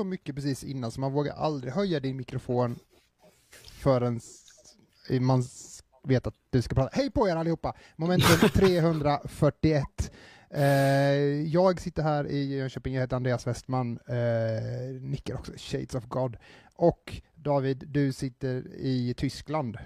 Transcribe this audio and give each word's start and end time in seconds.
så, 0.00 0.04
mycket 0.04 0.34
precis 0.34 0.64
innan 0.64 0.90
så 0.90 1.00
man 1.00 1.12
vågar 1.12 1.34
aldrig 1.34 1.72
höja 1.72 2.00
din 2.00 2.16
mikrofon 2.16 2.78
förrän 3.72 4.20
man 5.20 5.44
vet 6.04 6.26
att 6.26 6.34
du 6.50 6.62
ska 6.62 6.74
prata. 6.74 6.90
Hej 6.92 7.10
på 7.10 7.28
er 7.28 7.36
allihopa! 7.36 7.74
Momentum 7.96 8.48
341. 8.54 10.12
Eh, 10.52 10.64
jag 11.46 11.80
sitter 11.80 12.02
här 12.02 12.26
i 12.26 12.56
Jönköping, 12.56 12.94
jag 12.94 13.00
heter 13.00 13.16
Andreas 13.16 13.46
Westman, 13.46 13.98
eh, 14.08 15.00
nickar 15.00 15.34
också, 15.34 15.52
Shades 15.56 15.94
of 15.94 16.04
God. 16.04 16.36
Och 16.74 17.22
David, 17.34 17.84
du 17.88 18.12
sitter 18.12 18.74
i 18.76 19.14
Tyskland. 19.16 19.78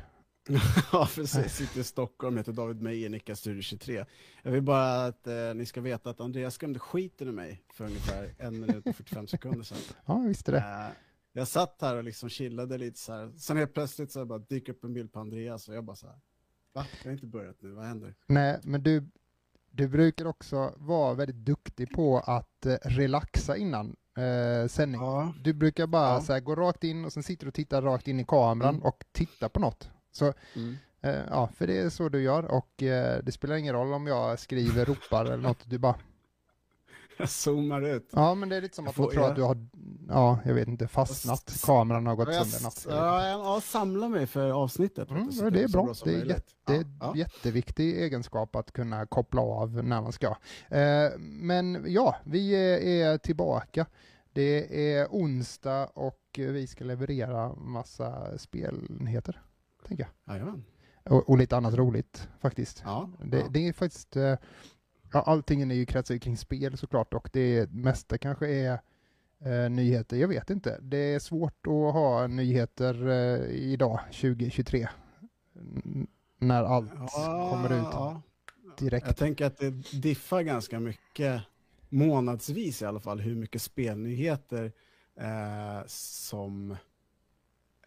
ja, 0.92 1.08
precis. 1.14 1.54
Sitter 1.56 1.80
i 1.80 1.84
Stockholm, 1.84 2.36
heter 2.36 2.52
David 2.52 2.82
Meijer, 2.82 3.08
nickar 3.08 3.34
Studio 3.34 3.62
23. 3.62 4.04
Jag 4.42 4.50
vill 4.52 4.62
bara 4.62 5.04
att 5.04 5.26
eh, 5.26 5.34
ni 5.54 5.66
ska 5.66 5.80
veta 5.80 6.10
att 6.10 6.20
Andreas 6.20 6.54
skrämde 6.54 6.78
skiten 6.78 7.28
ur 7.28 7.32
mig 7.32 7.62
för 7.74 7.84
ungefär 7.84 8.34
en 8.38 8.60
minut 8.60 8.86
och 8.86 8.96
45 8.96 9.26
sekunder 9.26 9.62
sedan. 9.62 9.78
Ja, 10.06 10.18
jag 10.20 10.28
visste 10.28 10.52
det. 10.52 10.58
Eh, 10.58 10.86
jag 11.32 11.48
satt 11.48 11.78
här 11.80 11.96
och 11.96 12.04
liksom 12.04 12.28
chillade 12.28 12.78
lite 12.78 12.98
så 12.98 13.12
här. 13.12 13.32
Sen 13.38 13.56
helt 13.56 13.74
plötsligt 13.74 14.12
så 14.12 14.24
bara 14.24 14.38
dyker 14.38 14.72
upp 14.72 14.84
en 14.84 14.94
bild 14.94 15.12
på 15.12 15.20
Andreas 15.20 15.68
och 15.68 15.74
jag 15.74 15.84
bara 15.84 15.96
så 15.96 16.06
här. 16.06 16.16
Va? 16.72 16.86
Jag 17.02 17.08
har 17.10 17.12
inte 17.12 17.26
börjat 17.26 17.56
nu, 17.60 17.70
vad 17.70 17.84
händer? 17.84 18.14
Nej, 18.26 18.60
men 18.62 18.82
du, 18.82 19.08
du 19.70 19.88
brukar 19.88 20.24
också 20.24 20.74
vara 20.76 21.14
väldigt 21.14 21.36
duktig 21.36 21.90
på 21.92 22.18
att 22.18 22.66
eh, 22.66 22.74
relaxa 22.82 23.56
innan 23.56 23.96
eh, 24.18 24.68
sändning. 24.68 25.00
Ja. 25.00 25.34
Du 25.42 25.52
brukar 25.52 25.86
bara 25.86 26.08
Ja. 26.14 26.20
så 26.20 26.32
här, 26.32 26.40
gå 26.40 26.54
rakt 26.54 26.84
in 26.84 27.04
och 27.04 27.12
sen 27.12 27.22
sitter 27.22 27.44
du 27.46 27.48
och 27.48 27.54
tittar 27.54 27.82
rakt 27.82 28.08
in 28.08 28.20
i 28.20 28.24
kameran 28.24 28.74
Mm. 28.74 28.86
och 28.86 29.04
tittar 29.12 29.48
på 29.48 29.60
något. 29.60 29.90
Så 30.16 30.32
Mm. 30.56 30.76
eh, 31.02 31.20
ja, 31.30 31.48
för 31.56 31.66
det 31.66 31.78
är 31.78 31.90
så 31.90 32.08
du 32.08 32.22
gör 32.22 32.44
och 32.44 32.82
eh, 32.82 33.18
det 33.22 33.32
spelar 33.32 33.56
ingen 33.56 33.74
roll 33.74 33.92
om 33.92 34.06
jag 34.06 34.38
skriver, 34.38 34.84
ropar 34.84 35.24
eller 35.24 35.36
något. 35.36 35.70
Du 35.70 35.78
bara, 35.78 35.94
Jag 37.18 37.28
zoomar 37.28 37.82
ut. 37.82 38.08
ja 38.12 38.34
men 38.34 38.48
det 38.48 38.56
är 38.56 38.60
lite 38.60 38.76
som 38.76 38.84
Jag 38.84 38.90
att 38.90 38.96
man 38.98 39.08
tror 39.10 39.22
jag- 39.22 39.30
att 39.30 39.36
du 39.36 39.42
har, 39.42 39.66
ja 40.08 40.38
jag 40.44 40.54
vet 40.54 40.68
inte, 40.68 40.88
fastnat. 40.88 41.62
Kameran 41.64 42.06
har 42.06 42.14
gått 42.16 42.28
Ja, 42.34 42.44
sönder 42.44 42.64
något. 42.64 42.86
ja, 42.88 43.26
jag, 43.28 43.40
ja, 43.40 43.60
samla 43.60 44.08
mig 44.08 44.26
för 44.26 44.50
avsnittet. 44.50 45.10
Mm, 45.10 45.32
så 45.32 45.50
det 45.50 45.62
är 45.62 45.68
bra. 45.68 45.94
Det 46.04 46.14
är. 46.14 46.40
Det 46.66 46.74
är 46.76 46.84
Ja, 47.00 47.16
jätteviktig 47.16 48.02
egenskap 48.02 48.56
att 48.56 48.72
kunna 48.72 49.06
koppla 49.06 49.40
av 49.42 49.84
när 49.84 50.00
man 50.02 50.12
ska. 50.12 50.26
Eh, 50.68 51.10
men 51.18 51.84
ja, 51.88 52.16
vi 52.24 52.50
är, 52.54 52.78
är 53.12 53.18
tillbaka. 53.18 53.86
Det 54.32 54.90
är 54.96 55.06
onsdag 55.10 55.86
och 55.94 56.20
vi 56.36 56.66
ska 56.66 56.84
leverera 56.84 57.54
massa 57.54 58.38
spelnyheter, 58.38 59.42
tänker 59.88 60.04
jag. 60.04 60.10
ja. 60.24 60.32
Jajamän. 60.32 60.64
Och, 61.04 61.28
och 61.30 61.38
lite 61.38 61.56
annat 61.56 61.74
roligt 61.74 62.28
faktiskt. 62.40 62.82
Ja, 62.86 63.10
Det, 63.24 63.38
ja. 63.38 63.46
det 63.50 63.68
är 63.68 63.72
faktiskt, 63.72 64.16
eh, 64.16 64.36
ja, 65.12 65.22
allting 65.26 65.70
är 65.70 65.74
ju 65.74 65.86
kretsar 65.86 66.18
kring 66.18 66.36
spel 66.36 66.76
såklart 66.76 67.14
och 67.14 67.30
det 67.32 67.70
mesta 67.72 68.18
kanske 68.18 68.48
är 68.50 68.72
eh, 69.44 69.70
nyheter, 69.70 70.16
jag 70.16 70.28
vet 70.28 70.50
inte. 70.50 70.78
Det 70.82 70.96
är 71.14 71.18
svårt 71.18 71.66
att 71.66 71.72
ha 71.94 72.26
nyheter 72.26 73.08
eh, 73.08 73.50
idag, 73.50 74.00
2023, 74.06 74.88
n- 75.56 76.06
när 76.38 76.64
allt 76.64 76.90
Ja, 76.96 77.50
kommer 77.50 77.72
ut 77.80 78.22
direkt. 78.78 79.06
Jag 79.06 79.16
tänker 79.16 79.46
att 79.46 79.56
det 79.58 79.70
diffar 79.92 80.42
ganska 80.42 80.80
mycket, 80.80 81.42
månadsvis 81.88 82.82
i 82.82 82.84
alla 82.84 83.00
fall, 83.00 83.20
hur 83.20 83.34
mycket 83.34 83.62
spelnyheter 83.62 84.72
eh, 85.20 85.86
som, 85.86 86.76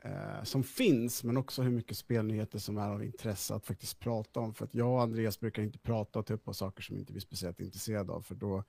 eh, 0.08 0.44
som 0.44 0.64
finns, 0.64 1.24
men 1.24 1.38
också 1.38 1.62
hur 1.62 1.72
mycket 1.72 1.98
spelnyheter 1.98 2.60
som 2.60 2.78
är 2.78 2.90
av 2.90 3.04
intresse 3.04 3.56
att 3.56 3.66
faktiskt 3.66 4.00
prata 4.00 4.40
om. 4.40 4.54
För 4.54 4.66
att 4.66 4.76
jag 4.76 4.90
och 4.94 5.02
Andreas 5.02 5.40
brukar 5.40 5.64
inte 5.64 5.80
prata 5.80 6.20
och 6.20 6.26
ta 6.26 6.34
upp 6.34 6.46
på 6.46 6.54
saker 6.54 6.84
som 6.84 6.98
inte 6.98 7.14
vi 7.14 7.18
är 7.18 7.22
speciellt 7.22 7.60
intresserade 7.60 8.12
av, 8.14 8.22
för 8.22 8.36
då 8.36 8.64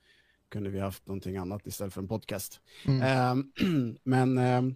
kunde 0.49 0.69
vi 0.69 0.79
haft 0.79 1.07
någonting 1.07 1.37
annat 1.37 1.67
istället 1.67 1.93
för 1.93 2.01
en 2.01 2.07
podcast. 2.07 2.59
Mm. 2.87 3.01
Ehm, 3.01 3.51
men 4.03 4.37
ehm, 4.37 4.75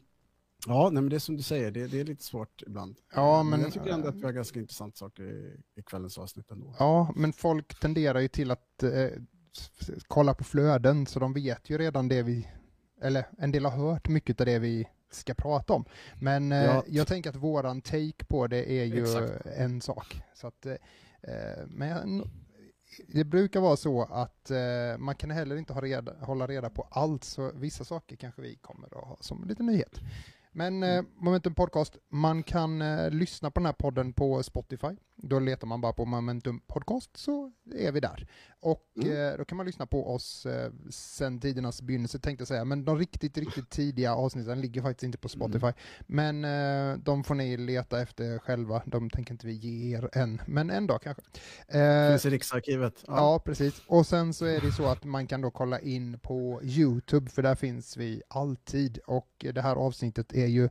ja, 0.68 0.84
nej, 0.92 1.02
men 1.04 1.10
det 1.10 1.16
är 1.16 1.20
som 1.20 1.38
du 1.38 1.44
säger, 1.44 1.72
det, 1.72 1.88
det 1.88 2.00
är 2.00 2.06
lite 2.06 2.24
svårt 2.24 2.62
ibland. 2.68 2.96
Ja, 3.16 3.40
Ehm, 3.40 3.50
men- 3.50 3.62
jag 3.62 3.74
tycker 3.74 3.88
ändå 3.88 4.08
att 4.08 4.16
vi 4.16 4.24
har 4.26 4.32
ganska 4.32 4.60
intressanta 4.60 4.96
saker 4.98 5.24
i, 5.24 5.60
i 5.76 5.84
kvällens 5.84 6.18
avsnitt 6.18 6.52
ändå. 6.52 6.76
Ja, 6.80 7.14
men 7.16 7.34
folk 7.34 7.80
tenderar 7.80 8.20
ju 8.20 8.28
till 8.28 8.52
att 8.52 8.84
eh, 8.84 9.08
kolla 10.08 10.34
på 10.34 10.44
flöden, 10.44 11.06
så 11.06 11.20
de 11.20 11.34
vet 11.34 11.70
ju 11.70 11.78
redan 11.78 12.08
det 12.08 12.24
vi, 12.24 12.48
eller 13.02 13.26
en 13.38 13.52
del 13.52 13.66
har 13.66 13.72
hört 13.72 14.08
mycket 14.08 14.40
av 14.40 14.46
det 14.46 14.60
vi 14.60 14.88
ska 15.16 15.34
prata 15.34 15.74
om. 15.74 15.86
Men 16.22 16.52
eh, 16.52 16.64
Ja. 16.64 16.84
jag 16.88 17.08
tänker 17.08 17.30
att 17.30 17.36
våran 17.36 17.82
take 17.82 18.26
på 18.28 18.48
det 18.48 18.72
är 18.72 18.86
ju 18.86 19.02
Exakt. 19.04 19.46
en 19.46 19.82
sak. 19.82 20.22
Så 20.34 20.48
att, 20.48 20.66
eh, 20.66 20.74
eh, 21.22 21.66
men 21.68 22.24
det 23.08 23.24
brukar 23.24 23.60
vara 23.60 23.76
så 23.76 24.04
att 24.04 24.52
man 25.00 25.16
kan 25.16 25.32
heller 25.32 25.56
inte 25.56 25.74
ha 25.74 25.82
reda, 25.82 26.14
hålla 26.22 26.48
reda 26.48 26.70
på 26.70 26.88
allt, 26.92 27.24
så 27.24 27.52
vissa 27.56 27.84
saker 27.84 28.16
kanske 28.16 28.42
vi 28.42 28.56
kommer 28.56 28.88
att 28.88 29.08
ha 29.08 29.18
som 29.22 29.48
lite 29.48 29.64
nyhet. 29.64 30.00
Men 30.52 30.84
eh, 30.84 31.04
Momentum 31.16 31.56
Podcast, 31.56 31.98
man 32.10 32.44
kan 32.44 32.80
lyssna 33.10 33.52
på 33.52 33.60
den 33.60 33.66
här 33.66 33.74
podden 33.74 34.14
på 34.14 34.44
Spotify. 34.44 34.88
Då 35.16 35.40
letar 35.40 35.68
man 35.68 35.82
bara 35.82 35.94
på 35.94 36.06
Momentum 36.06 36.60
Podcast 36.68 37.18
så 37.18 37.52
är 37.76 37.92
vi 37.92 38.00
där. 38.00 38.28
Och 38.60 38.84
Mm. 39.02 39.32
eh, 39.32 39.38
då 39.38 39.46
kan 39.46 39.58
man 39.58 39.66
lyssna 39.66 39.86
på 39.86 40.14
oss 40.14 40.46
eh, 40.46 40.72
sen 40.90 41.40
tidernas 41.40 41.82
begynnelse 41.82 42.20
tänkte 42.20 42.42
jag 42.42 42.48
säga. 42.48 42.66
Men 42.66 42.86
de 42.86 42.98
riktigt, 42.98 43.38
riktigt 43.38 43.70
tidiga 43.70 44.16
avsnitten 44.16 44.62
ligger 44.62 44.82
faktiskt 44.82 45.04
inte 45.04 45.18
på 45.18 45.30
Spotify. 45.30 45.68
Men 46.00 46.46
eh, 46.46 46.98
de 46.98 47.24
får 47.24 47.36
ni 47.36 47.58
leta 47.58 48.02
efter 48.02 48.40
själva. 48.40 48.84
De 48.86 49.10
tänker 49.10 49.32
inte 49.32 49.48
vi 49.48 49.54
ge 49.54 49.98
er 49.98 50.10
än. 50.14 50.42
Men 50.48 50.70
en 50.70 50.88
dag 50.88 51.02
kanske. 51.02 51.24
Finns 52.10 52.26
i 52.26 52.30
Riksarkivet. 52.30 53.04
Ja, 53.08 53.42
precis. 53.46 53.82
Och 53.88 54.08
sen 54.08 54.34
så 54.34 54.46
är 54.46 54.62
det 54.62 54.72
så 54.72 54.86
att 54.86 55.04
man 55.04 55.28
kan 55.28 55.42
då 55.42 55.52
kolla 55.52 55.80
in 55.80 56.20
på 56.20 56.60
Youtube, 56.64 57.30
för 57.32 57.42
där 57.42 57.56
finns 57.56 57.98
vi 57.98 58.22
alltid. 58.28 58.98
Och 58.98 59.46
det 59.54 59.62
här 59.62 59.76
avsnittet 59.76 60.34
är 60.34 60.48
ju 60.48 60.70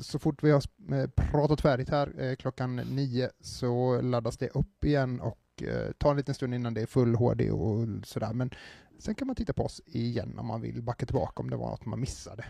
så 0.00 0.18
fort 0.18 0.42
vi 0.42 0.50
har 0.50 0.62
eh, 0.92 1.06
pratat 1.30 1.60
färdigt 1.60 1.88
här 1.90 2.20
eh, 2.20 2.34
klockan 2.36 2.76
nio 2.76 3.30
så 3.40 4.00
laddas 4.00 4.36
det 4.38 4.48
upp 4.48 4.84
igen 4.84 5.20
och 5.20 5.62
eh, 5.62 5.92
tar 5.98 6.10
en 6.10 6.16
liten 6.16 6.34
stund 6.34 6.54
innan 6.54 6.74
det 6.74 6.80
är 6.82 6.86
full 6.86 7.14
HD 7.14 7.50
och 7.50 7.86
sådär. 8.04 8.32
Men 8.32 8.50
sen 8.98 9.14
kan 9.14 9.26
man 9.26 9.36
titta 9.36 9.52
på 9.52 9.64
oss 9.64 9.80
igen 9.86 10.38
om 10.38 10.46
man 10.46 10.60
vill 10.60 10.82
backa 10.82 11.06
tillbaka 11.06 11.42
om 11.42 11.50
det 11.50 11.56
var 11.56 11.70
något 11.70 11.86
man 11.86 12.00
missade. 12.00 12.44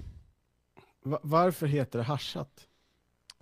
Va- 1.05 1.21
varför 1.23 1.67
heter 1.67 1.99
det 1.99 2.05
haschat? 2.05 2.51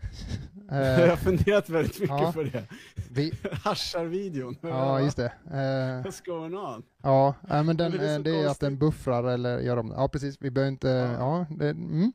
jag 0.70 1.00
Eh, 1.02 1.08
har 1.08 1.16
funderat 1.16 1.68
väldigt 1.68 2.00
mycket 2.00 2.16
ja. 2.20 2.32
på 2.32 2.42
det. 2.42 2.64
vi, 3.10 3.32
Haschar-videon. 3.52 4.56
ja, 4.60 5.00
just 5.00 5.16
det. 5.16 5.32
Eh, 5.46 6.06
What's 6.08 6.24
going 6.26 6.54
on? 6.56 6.82
Ja, 7.02 7.34
men 7.48 7.76
den, 7.76 7.92
Men 7.92 8.00
det 8.00 8.08
är 8.10 8.18
det, 8.18 8.30
är 8.42 8.46
att 8.48 8.60
den 8.60 8.78
buffrar 8.78 9.24
eller 9.24 9.58
gör 9.58 9.76
om 9.76 9.92
Ja, 9.96 10.08
precis. 10.08 10.36
Vi 10.40 10.50
behöver 10.50 10.72
inte... 10.72 10.88
Ja, 11.18 11.46
det, 11.50 11.68
mm. 11.70 12.12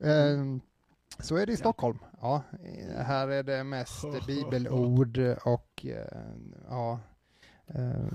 Eh, 0.00 0.56
så 1.18 1.36
är 1.36 1.46
det 1.46 1.52
i. 1.52 1.56
Stockholm. 1.56 1.98
Ja, 2.20 2.42
här 2.96 3.28
är 3.28 3.42
det 3.42 3.64
mest 3.64 4.04
bibelord 4.26 5.18
och 5.44 5.86
eh, 5.86 6.20
ja. 6.68 7.00
eh, 7.66 8.08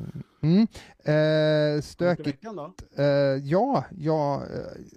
Mm. 0.44 0.68
Eh, 1.04 1.82
stökigt. 1.82 2.44
Ja, 3.44 3.86
jag, 3.92 4.44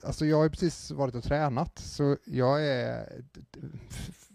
alltså 0.03 0.27
jag 0.27 0.37
har 0.37 0.49
precis 0.49 0.91
varit 0.91 1.15
och 1.15 1.23
tränat 1.25 1.79
så 1.79 2.17
jag 2.25 2.67
är 2.67 3.23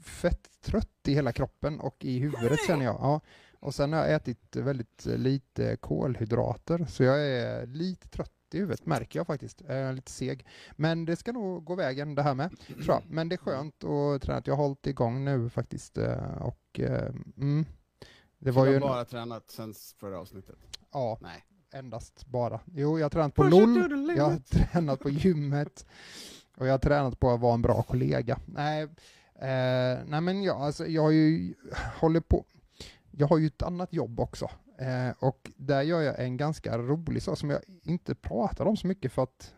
fett 0.04 0.48
trött 0.62 1.08
i 1.08 1.14
hela 1.14 1.32
kroppen 1.32 1.80
och 1.80 2.06
i 2.06 2.20
huvudet 2.20 2.60
känner 2.68 2.86
jag. 2.86 2.96
Ja. 2.96 3.22
Och 3.60 3.76
sen 3.76 3.94
har 3.94 4.00
jag 4.00 4.14
ätit 4.14 4.56
väldigt 4.56 5.06
lite 5.06 5.78
kolhydrater 5.78 6.86
så 6.86 7.04
jag 7.04 7.28
är 7.28 7.68
lite 7.68 8.10
trött 8.10 8.32
i 8.54 8.58
huvudet 8.60 8.86
märker 8.86 9.20
jag 9.20 9.28
faktiskt. 9.28 9.62
Jag 9.68 9.78
är 9.78 9.94
lite 9.94 10.12
seg. 10.12 10.46
Men 10.76 11.06
det 11.06 11.16
ska 11.16 11.32
nog 11.32 11.64
gå 11.66 11.76
vägen 11.76 12.16
det 12.16 12.24
här 12.24 12.36
med, 12.36 12.50
tror 12.68 12.86
jag. 12.88 13.04
Men 13.08 13.30
det 13.30 13.36
är 13.36 13.38
skönt 13.38 13.84
att 13.84 14.22
träna. 14.22 14.42
Jag 14.46 14.56
har 14.56 14.64
hållit 14.64 14.88
igång 14.88 15.26
nu 15.26 15.50
faktiskt 15.50 15.98
eh, 15.98 16.42
och 16.42 16.80
eh, 16.80 17.12
mm, 17.38 17.66
det 18.40 18.52
var 18.52 18.66
Du 18.66 18.72
ju... 18.72 18.80
har 18.80 18.86
en- 18.88 18.90
bara 18.94 19.06
tränat 19.06 19.52
sen 19.52 19.74
förra 20.00 20.20
avsnittet? 20.20 20.56
Ja, 20.92 21.18
Nej. 21.22 21.46
endast 21.74 22.26
bara. 22.26 22.60
Jo, 22.66 23.00
jag 23.00 23.06
har 23.06 23.10
tränat 23.10 23.36
på 23.36 23.44
Push 23.44 23.52
LOL, 23.52 24.18
jag 24.18 24.24
har 24.30 24.38
tränat 24.38 25.00
på 25.00 25.10
gymmet 25.10 25.86
och 26.58 26.68
jag 26.68 26.74
har 26.74 26.78
tränat 26.80 27.20
på 27.20 27.30
att 27.32 27.40
vara 27.40 27.54
en 27.54 27.62
bra 27.62 27.84
kollega. 27.84 28.40
Nej, 28.46 28.84
eh, 29.36 30.00
nej 30.06 30.22
men 30.22 30.44
jag, 30.44 30.58
alltså, 30.62 30.88
jag 30.88 31.02
har 31.02 31.12
ju 31.12 31.54
håller 32.00 32.20
på, 32.20 32.46
jag 33.12 33.28
har 33.28 33.38
ju 33.38 33.48
ett 33.48 33.62
annat 33.62 33.94
jobb 33.94 34.20
också 34.20 34.50
eh, 34.80 35.10
och 35.20 35.52
där 35.56 35.82
gör 35.82 36.02
jag 36.02 36.20
en 36.20 36.38
ganska 36.38 36.78
rolig 36.78 37.24
sak 37.24 37.38
som 37.38 37.50
jag 37.50 37.62
inte 37.84 38.16
pratar 38.16 38.66
om 38.66 38.78
så 38.78 38.88
mycket 38.88 39.12
för 39.12 39.24
att 39.24 39.54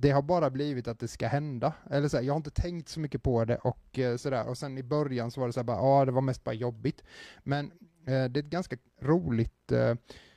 det 0.00 0.10
har 0.10 0.22
bara 0.22 0.50
blivit 0.50 0.88
att 0.88 0.98
det 0.98 1.08
ska 1.08 1.28
hända. 1.28 1.72
Eller 1.90 2.08
så 2.08 2.16
här, 2.16 2.24
jag 2.24 2.32
har 2.32 2.36
inte 2.36 2.50
tänkt 2.50 2.88
så 2.88 3.00
mycket 3.00 3.22
på 3.22 3.44
det 3.44 3.56
och 3.56 3.98
eh, 3.98 4.16
sådär. 4.16 4.48
Och 4.48 4.58
sen 4.58 4.78
i 4.78 4.82
början 4.82 5.30
så 5.30 5.40
var 5.40 5.46
det 5.46 5.52
så 5.52 5.60
här 5.60 5.64
bara, 5.64 5.76
ja 5.76 6.04
det 6.04 6.12
var 6.12 6.20
mest 6.20 6.44
bara 6.44 6.54
jobbigt. 6.54 7.02
Men 7.42 7.66
eh, 8.06 8.24
det 8.24 8.38
är 8.38 8.38
ett 8.38 8.44
ganska 8.44 8.76
roligt 9.00 9.72
eh, 9.72 9.94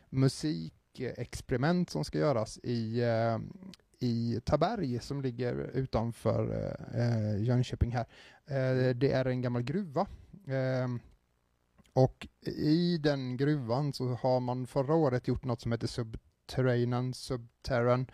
musikexperiment 0.09 1.89
som 1.89 2.05
ska 2.05 2.17
göras 2.17 2.59
i, 2.63 3.01
eh, 3.01 3.37
i 3.99 4.41
Taberg 4.45 4.99
som 4.99 5.21
ligger 5.21 5.53
utanför 5.73 6.73
eh, 6.93 7.01
eh 7.01 7.43
Jönköping 7.43 7.91
här. 7.91 8.05
Eh, 8.45 8.95
det 8.95 9.11
är 9.11 9.25
en 9.25 9.41
gammal 9.41 9.61
gruva. 9.61 10.01
Eh, 10.47 10.87
och 11.93 12.27
i 12.45 12.97
den 12.97 13.37
gruvan 13.37 13.93
så 13.93 14.07
har 14.07 14.39
man 14.39 14.67
förra 14.67 14.95
året 14.95 15.27
gjort 15.27 15.45
något 15.45 15.61
som 15.61 15.71
heter 15.71 15.87
Subterranean, 15.87 17.13
Subterran. 17.13 18.07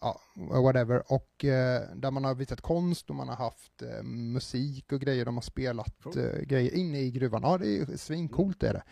ja, 0.00 0.20
whatever. 0.36 1.12
Och 1.12 1.44
eh, 1.44 1.82
där 1.94 2.10
man 2.10 2.24
har 2.24 2.34
visat 2.34 2.60
konst 2.60 3.10
och 3.10 3.16
man 3.16 3.28
har 3.28 3.36
haft 3.36 3.82
eh, 3.82 4.02
musik 4.02 4.92
och 4.92 5.00
grejer. 5.00 5.24
De 5.24 5.34
har 5.34 5.42
spelat 5.42 6.02
Cool. 6.02 6.18
eh, 6.18 6.40
grejer 6.40 6.74
inne 6.74 7.00
i 7.00 7.10
gruvan. 7.10 7.42
Ja, 7.42 7.58
det 7.58 7.66
är 7.78 7.96
svincoolt 7.96 8.62
är 8.62 8.72
det. 8.72 8.82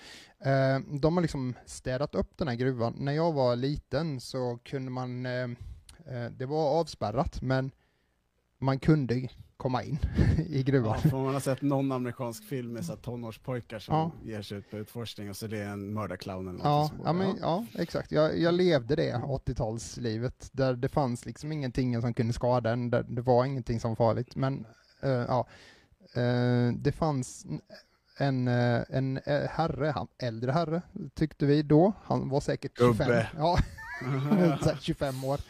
Eh, 0.51 0.99
de 1.01 1.17
har 1.17 1.23
liksom 1.23 1.55
städat 1.67 2.15
upp 2.15 2.39
den 2.39 2.49
här 2.49 2.55
gruvan. 2.55 2.95
När 2.99 3.13
jag 3.13 3.33
var 3.33 3.57
liten 3.57 4.21
så 4.21 4.59
kunde 4.65 4.91
man, 4.91 5.27
eh, 5.27 5.49
eh, 6.07 6.31
det 6.31 6.47
var 6.47 6.81
avspärrat, 6.81 7.43
men 7.43 7.71
man 8.59 8.79
kunde 8.79 9.29
komma 9.56 9.82
in 9.82 9.99
i 10.49 10.56
Ja, 10.58 10.62
gruvan. 10.62 10.99
för 11.00 11.17
man 11.17 11.35
har 11.35 11.41
sett 11.41 11.62
någon 11.62 11.93
amerikansk 11.93 12.44
film 12.44 12.73
med 12.73 12.85
så 12.85 12.97
tonårspojkar 12.97 13.79
som 13.79 13.94
Ja. 13.94 14.11
ger 14.25 14.43
sig 14.43 14.58
ut 14.58 14.70
på 14.70 14.76
utforskning 14.76 15.31
och 15.31 15.37
så 15.37 15.47
det 15.47 15.58
är 15.58 15.69
en 15.69 15.93
mördarclown 15.94 16.49
eller 16.49 16.61
Ja, 16.64 16.91
ja, 17.05 17.12
men, 17.12 17.37
ja, 17.41 17.64
exakt. 17.79 18.12
Jag, 18.12 18.38
jag 18.38 18.55
levde 18.55 18.97
det 18.97 19.14
80-talslivet 19.14 20.49
där 20.53 20.75
det 20.75 20.88
fanns 20.88 21.26
liksom 21.26 21.53
ingenting 21.53 22.00
som 22.00 22.14
kunde 22.14 22.32
skada 22.32 22.70
en, 22.73 22.91
där 22.91 23.03
det 23.03 23.23
var 23.23 23.44
ingenting 23.44 23.81
som 23.81 23.91
var 23.91 23.97
farligt. 23.97 24.37
Men 24.37 24.67
eh, 25.03 25.11
ja, 25.11 25.47
eh, 26.14 26.73
det 26.79 26.93
fanns 26.93 27.47
en, 28.19 28.49
eh, 28.49 28.82
en 28.88 29.20
herre, 29.50 29.93
han, 29.94 30.06
äldre 30.19 30.53
herre 30.53 30.82
tyckte 31.14 31.47
vi 31.47 31.62
då, 31.62 31.93
han 32.05 32.29
var 32.29 32.41
säkert 32.41 32.79
25, 32.79 33.06
Gubbe. 33.06 33.29
ja, 33.37 33.58
så 34.62 34.69
här 34.69 34.79
25 34.81 35.25
år. 35.25 35.41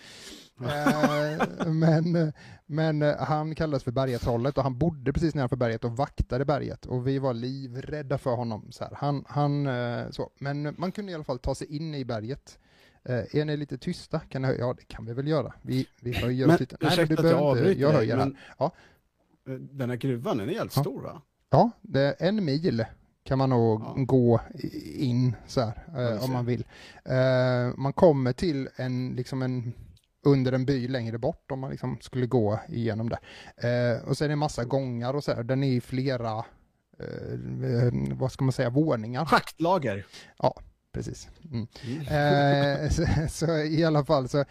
Eh, 0.60 1.66
men, 1.72 2.32
men 2.66 3.02
eh, 3.02 3.16
han 3.18 3.54
kallades 3.54 3.84
för 3.84 3.90
bergetrollet 3.92 4.56
och 4.58 4.62
han 4.64 4.78
bodde 4.78 5.12
precis 5.12 5.34
nedanför 5.34 5.56
berget 5.56 5.84
och 5.84 5.96
vaktade 5.96 6.44
berget 6.44 6.86
och 6.86 7.06
vi 7.06 7.18
var 7.18 7.34
livrädda 7.34 8.18
för 8.18 8.34
honom. 8.36 8.66
Så 8.72 8.84
här. 8.84 8.92
Han, 8.96 9.24
han, 9.28 9.66
eh, 9.66 10.10
så. 10.10 10.30
Men 10.38 10.74
man 10.78 10.92
kunde 10.92 11.12
i 11.12 11.14
alla 11.14 11.24
fall 11.24 11.38
ta 11.38 11.54
sig 11.54 11.76
in 11.76 11.94
i 11.94 12.04
berget. 12.04 12.58
Är 13.08 13.44
ni 13.44 13.56
lite 13.56 13.78
tysta? 13.78 14.20
Kan 14.20 14.42
ni, 14.42 14.56
ja, 14.58 14.74
det 14.78 14.84
kan 14.88 15.04
vi 15.06 15.12
väl 15.12 15.28
göra. 15.28 15.52
Vi, 15.62 15.86
vi 16.00 16.12
höjer 16.12 16.46
Men 16.46 16.54
oss 16.54 16.60
lite. 16.60 16.76
ursäkta 16.80 17.02
att 17.02 17.08
jag 17.10 17.16
behöver 17.18 17.30
inte. 17.30 17.44
avbryter 17.60 17.80
Jag 17.80 17.92
höjer 17.92 18.16
här. 18.16 18.24
men 18.24 18.36
Ja. 18.58 18.72
eh, 19.48 19.52
den 19.54 19.90
här 19.90 19.96
gruvan, 19.96 20.38
den 20.38 20.48
är 20.48 20.52
jävligt 20.52 20.76
Ja. 20.76 20.82
stor 20.82 21.00
va? 21.02 21.22
Ja, 21.50 21.70
det 21.82 22.00
är 22.00 22.14
en 22.28 22.44
mil 22.44 22.84
kan 23.24 23.38
man 23.38 23.50
nog 23.50 23.80
Ja. 23.80 23.94
gå 23.96 24.40
in 24.94 25.34
så 25.46 25.60
här, 25.60 25.84
Ja, 25.94 26.10
eh, 26.14 26.24
om 26.24 26.32
man 26.32 26.46
vill. 26.46 26.64
Eh, 27.04 27.76
man 27.76 27.92
kommer 27.92 28.32
till 28.32 28.68
en, 28.76 29.12
liksom 29.16 29.42
en, 29.42 29.72
under 30.26 30.52
en 30.52 30.64
by 30.64 30.88
längre 30.88 31.18
bort 31.18 31.50
om 31.50 31.60
man 31.60 31.70
liksom 31.70 31.98
skulle 32.00 32.26
gå 32.26 32.60
igenom 32.68 33.08
det. 33.08 33.18
Eh, 33.68 34.08
och 34.08 34.16
så 34.16 34.24
är 34.24 34.28
det 34.28 34.36
massa 34.36 34.64
gångar 34.64 35.14
och 35.14 35.24
så 35.24 35.32
här, 35.32 35.42
den 35.42 35.64
är 35.64 35.72
i 35.72 35.80
flera, 35.80 36.38
eh, 36.98 37.92
vad 38.12 38.32
ska 38.32 38.44
man 38.44 38.52
säga, 38.52 38.70
våningar. 38.70 39.24
Schaktlager. 39.24 40.06
Precis. 40.92 41.28
Mm. 41.44 41.66
Mm. 41.84 42.84
Eh, 42.84 42.90
så, 42.90 43.06
så 43.28 43.58
i 43.58 43.84
alla 43.84 44.04
fall 44.04 44.28
så 44.28 44.44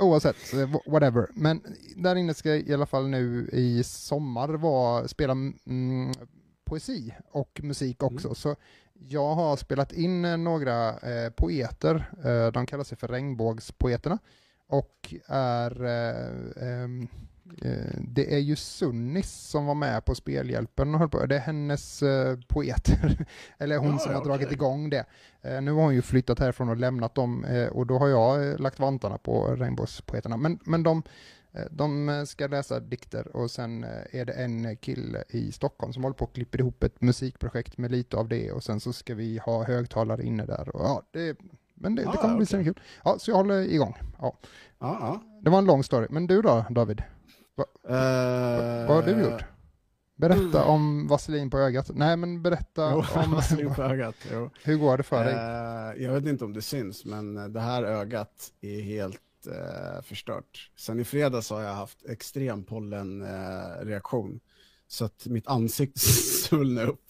oavsett, 0.00 0.36
whatever. 0.86 1.26
Men 1.34 1.62
där 1.96 2.16
inne 2.16 2.34
ska 2.34 2.54
i 2.54 2.74
alla 2.74 2.86
fall 2.86 3.08
nu 3.08 3.48
i 3.52 3.82
sommar 3.84 4.48
vara, 4.48 5.08
spela 5.08 5.32
mm, 5.32 6.12
poesi 6.64 7.14
och 7.30 7.60
musik 7.62 8.02
också. 8.02 8.34
Så 8.34 8.56
jag 8.92 9.34
har 9.34 9.56
spelat 9.56 9.92
in 9.92 10.24
eh, 10.24 10.36
några 10.36 10.98
eh, 10.98 11.30
poeter, 11.30 12.10
eh, 12.24 12.52
de 12.52 12.66
kallar 12.66 12.84
sig 12.84 12.98
för 12.98 13.08
regnbågspoeterna 13.08 14.18
och 14.68 15.14
är 15.26 15.84
eh, 15.84 16.68
ehm, 16.68 17.08
eh, 17.62 18.00
det 18.00 18.34
är 18.34 18.38
ju 18.38 18.56
Sunnis 18.56 19.30
som 19.30 19.66
var 19.66 19.74
med 19.74 20.04
på 20.04 20.14
Spelhjälpen 20.14 20.94
och 20.94 21.00
höll 21.00 21.08
på. 21.08 21.26
Det 21.26 21.36
är 21.36 21.40
hennes 21.40 22.02
eh, 22.02 22.38
poeter, 22.46 23.26
eller 23.58 23.78
hon 23.78 23.90
Ja, 23.92 23.98
som 23.98 24.14
har 24.14 24.24
dragit 24.24 24.46
okej. 24.46 24.54
igång 24.54 24.90
det. 24.90 25.04
Eh, 25.42 25.62
nu 25.62 25.72
har 25.72 25.82
hon 25.82 25.94
ju 25.94 26.02
flyttat 26.02 26.38
härifrån 26.38 26.68
och 26.68 26.76
lämnat 26.76 27.14
dem 27.14 27.44
eh, 27.44 27.68
och 27.68 27.86
då 27.86 27.98
har 27.98 28.08
jag 28.08 28.60
lagt 28.60 28.78
vantarna 28.78 29.18
på 29.18 29.46
regnbågspoeterna. 29.46 30.36
Men, 30.36 30.58
men 30.64 30.82
de, 30.82 31.02
de 31.70 32.24
ska 32.28 32.46
läsa 32.46 32.80
dikter 32.80 33.36
och 33.36 33.50
sen 33.50 33.84
är 34.10 34.24
det 34.24 34.32
en 34.32 34.76
kille 34.76 35.24
i 35.28 35.52
Stockholm 35.52 35.92
som 35.92 36.02
håller 36.02 36.14
på 36.14 36.24
och 36.24 36.34
klipper 36.34 36.58
ihop 36.60 36.82
ett 36.82 37.00
musikprojekt 37.00 37.78
med 37.78 37.90
lite 37.90 38.16
av 38.16 38.28
det 38.28 38.52
och 38.52 38.64
sen 38.64 38.80
så 38.80 38.92
ska 38.92 39.14
vi 39.14 39.38
ha 39.38 39.64
högtalare 39.64 40.22
inne 40.22 40.46
där. 40.46 40.76
Och, 40.76 40.84
ja, 40.84 41.02
det, 41.10 41.36
men 41.80 41.94
det, 41.94 42.02
Ja, 42.02 42.10
det 42.12 42.16
kommer 42.18 42.36
bli 42.36 42.44
okej. 42.46 42.64
så 42.64 42.64
kul. 42.64 42.80
Ja, 43.04 43.16
så 43.18 43.30
jag 43.30 43.36
håller 43.36 43.60
igång. 43.60 43.96
Ja. 44.18 44.38
Ja, 44.80 44.96
ja. 45.00 45.22
Det 45.42 45.50
var 45.50 45.58
en 45.58 45.64
lång 45.66 45.84
story. 45.84 46.06
Men 46.10 46.26
du 46.26 46.42
då, 46.42 46.64
David? 46.70 47.00
Eh, 47.88 47.94
Vad 48.88 48.96
har 48.96 49.02
du 49.02 49.22
gjort? 49.22 49.44
Berätta 50.16 50.64
om 50.64 51.06
vaselin 51.08 51.50
på 51.50 51.58
ögat. 51.58 51.90
Nej, 51.94 52.16
men 52.16 52.42
berätta 52.42 52.90
Jo, 52.92 53.04
om 53.24 53.30
vaselin 53.30 53.74
på 53.74 53.82
ögat. 53.82 54.14
Jo. 54.32 54.50
hur 54.64 54.76
går 54.76 54.96
det 54.96 55.02
för 55.02 55.24
dig? 55.24 55.34
Eh, 55.34 56.04
jag 56.04 56.12
vet 56.12 56.26
inte 56.26 56.44
om 56.44 56.52
det 56.52 56.62
syns, 56.62 57.04
men 57.04 57.52
det 57.52 57.60
här 57.60 57.82
ögat 57.82 58.52
är 58.60 58.80
helt 58.80 59.20
eh, 59.46 60.02
förstört. 60.02 60.70
Sen 60.76 61.00
i 61.00 61.04
fredags 61.04 61.50
har 61.50 61.60
jag 61.62 61.74
haft 61.74 62.06
extrem 62.06 62.64
pollenreaktion. 62.64 63.86
Reaktion. 63.88 64.40
så 64.88 65.04
att 65.04 65.26
mitt 65.26 65.46
ansikte 65.46 66.00
svullnade 66.48 66.86
upp. 66.86 67.04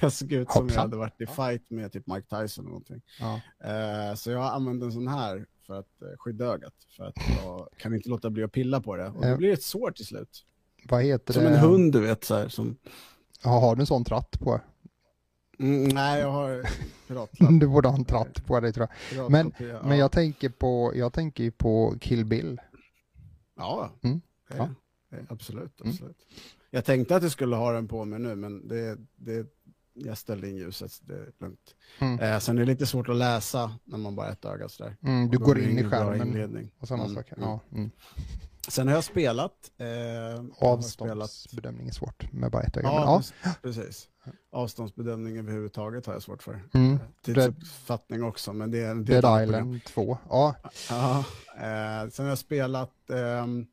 Jag 0.00 0.12
såg 0.12 0.32
ut 0.32 0.50
som 0.50 0.68
jag 0.68 0.74
hade 0.74 0.96
varit 0.96 1.20
i 1.20 1.26
fight 1.26 1.70
med 1.70 1.92
typ 1.92 2.06
Mike 2.06 2.26
Tyson 2.36 2.64
eller 2.64 2.70
någonting. 2.70 3.02
Ja. 3.20 3.40
Eh, 3.68 4.14
så 4.14 4.30
jag 4.30 4.42
använt 4.54 4.82
en 4.82 4.92
sån 4.92 5.08
här 5.08 5.46
för 5.66 5.78
att 5.78 6.02
eh, 6.02 6.08
skydda 6.18 6.44
ögat. 6.44 6.74
För 6.96 7.04
att 7.04 7.14
jag 7.44 7.68
kan 7.78 7.94
inte 7.94 8.08
låta 8.08 8.30
bli 8.30 8.42
att 8.42 8.52
pilla 8.52 8.80
på 8.80 8.96
det. 8.96 9.08
Och 9.08 9.22
det 9.26 9.36
blir 9.36 9.52
ett 9.52 9.62
sår 9.62 9.90
till 9.90 10.06
slut. 10.06 10.44
Vad 10.88 11.02
heter 11.02 11.34
Som 11.34 11.42
det? 11.42 11.48
en 11.50 11.56
hund 11.58 11.92
du 11.92 12.00
vet 12.00 12.24
så 12.24 12.34
här. 12.34 12.48
Som... 12.48 12.76
Ja, 13.44 13.50
har 13.50 13.76
du 13.76 13.80
en 13.80 13.86
sån 13.86 14.04
tratt 14.04 14.40
på? 14.40 14.60
Mm, 15.58 15.84
nej, 15.88 16.20
jag 16.20 16.30
har 16.30 16.62
piratlapp. 17.08 17.50
Du 17.60 17.66
borde 17.68 17.88
ha 17.88 17.96
en 17.96 18.04
tratt 18.04 18.46
på 18.46 18.60
dig 18.60 18.72
tror 18.72 18.88
jag. 19.10 19.28
Piratkopia, 19.28 19.68
ja. 19.68 19.82
Men 19.84 19.98
jag 19.98 20.12
tänker 20.12 20.48
på, 20.48 20.92
jag 20.94 21.12
tänker 21.12 21.50
på 21.50 21.94
Kill 22.00 22.24
Bill. 22.24 22.60
Ja, 23.56 23.90
Mm. 24.02 24.20
det, 24.48 24.56
Ja. 24.56 24.68
det, 25.10 25.26
absolut. 25.28 25.80
Mm. 25.80 25.90
absolut. 25.92 26.16
Jag 26.70 26.84
tänkte 26.84 27.16
att 27.16 27.22
jag 27.22 27.32
skulle 27.32 27.56
ha 27.56 27.72
den 27.72 27.88
på 27.88 28.04
mig 28.04 28.18
nu, 28.18 28.34
men 28.36 28.68
det, 28.68 28.98
det, 29.16 29.46
jag 29.94 30.18
ställde 30.18 30.48
in 30.48 30.56
ljuset, 30.56 30.92
så 30.92 31.04
det 31.04 31.14
är 31.14 31.30
lugnt. 31.40 31.74
Mm. 31.98 32.18
Eh, 32.20 32.38
sen 32.38 32.56
är 32.58 32.60
det 32.60 32.66
lite 32.66 32.86
svårt 32.86 33.08
att 33.08 33.16
läsa 33.16 33.78
när 33.84 33.98
man 33.98 34.16
bara 34.16 34.26
har 34.26 34.32
ett 34.32 34.44
öga 34.44 34.68
sådär. 34.68 34.96
Mm, 35.02 35.30
du 35.30 35.38
går 35.38 35.58
in 35.60 35.78
i 35.78 35.84
skärmen 35.84 36.70
och 36.78 36.88
sådana 36.88 37.04
Mm, 37.04 37.14
saker. 37.16 37.36
mm. 37.36 37.48
Ja, 37.48 37.60
mm. 37.72 37.90
Sen 38.68 38.88
har 38.88 38.94
jag 38.94 39.04
spelat. 39.04 39.52
Eh, 39.78 40.44
Avståndsbedömning 40.68 41.88
är 41.88 41.92
svårt 41.92 42.32
med 42.32 42.50
bara 42.50 42.62
ett 42.62 42.76
öga. 42.76 42.88
ja, 42.88 43.22
ja. 43.44 43.50
precis. 43.62 44.08
Avståndsbedömning 44.52 45.38
överhuvudtaget 45.38 46.06
har 46.06 46.12
jag 46.12 46.22
svårt 46.22 46.42
för. 46.42 46.62
Mm. 46.74 46.98
Tidsuppfattning 47.24 48.22
också, 48.22 48.52
men 48.52 48.70
det 48.70 48.78
är, 48.80 48.94
det 48.94 49.20
Dead. 49.20 49.42
Island 49.44 49.84
2. 49.84 50.18
Ja, 50.28 50.54
Ja, 50.90 51.18
eh, 51.56 52.10
sen 52.10 52.24
har 52.24 52.30
jag 52.30 52.38
spelat, 52.38 53.10
ehm, 53.10 53.66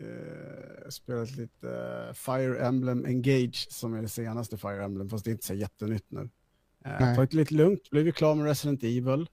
eh, 0.00 0.88
spelat 0.88 1.30
lite 1.36 1.68
eh, 2.08 2.12
Fire 2.14 2.66
Emblem 2.66 3.04
Engage 3.06 3.66
som 3.70 3.94
är 3.94 4.02
det 4.02 4.08
senaste 4.08 4.56
Fire 4.58 4.84
Emblem, 4.84 5.08
fast 5.10 5.24
det 5.24 5.30
är 5.30 5.32
inte 5.32 5.46
så 5.46 5.54
jättenytt 5.54 6.06
nu. 6.10 6.28
Eh, 6.84 7.14
tagit 7.14 7.32
lite 7.32 7.54
lugnt, 7.54 7.90
blev 7.90 8.06
ju 8.06 8.12
klar 8.12 8.34
med 8.34 8.46
Resident 8.46 8.82
Evil. 8.82 9.28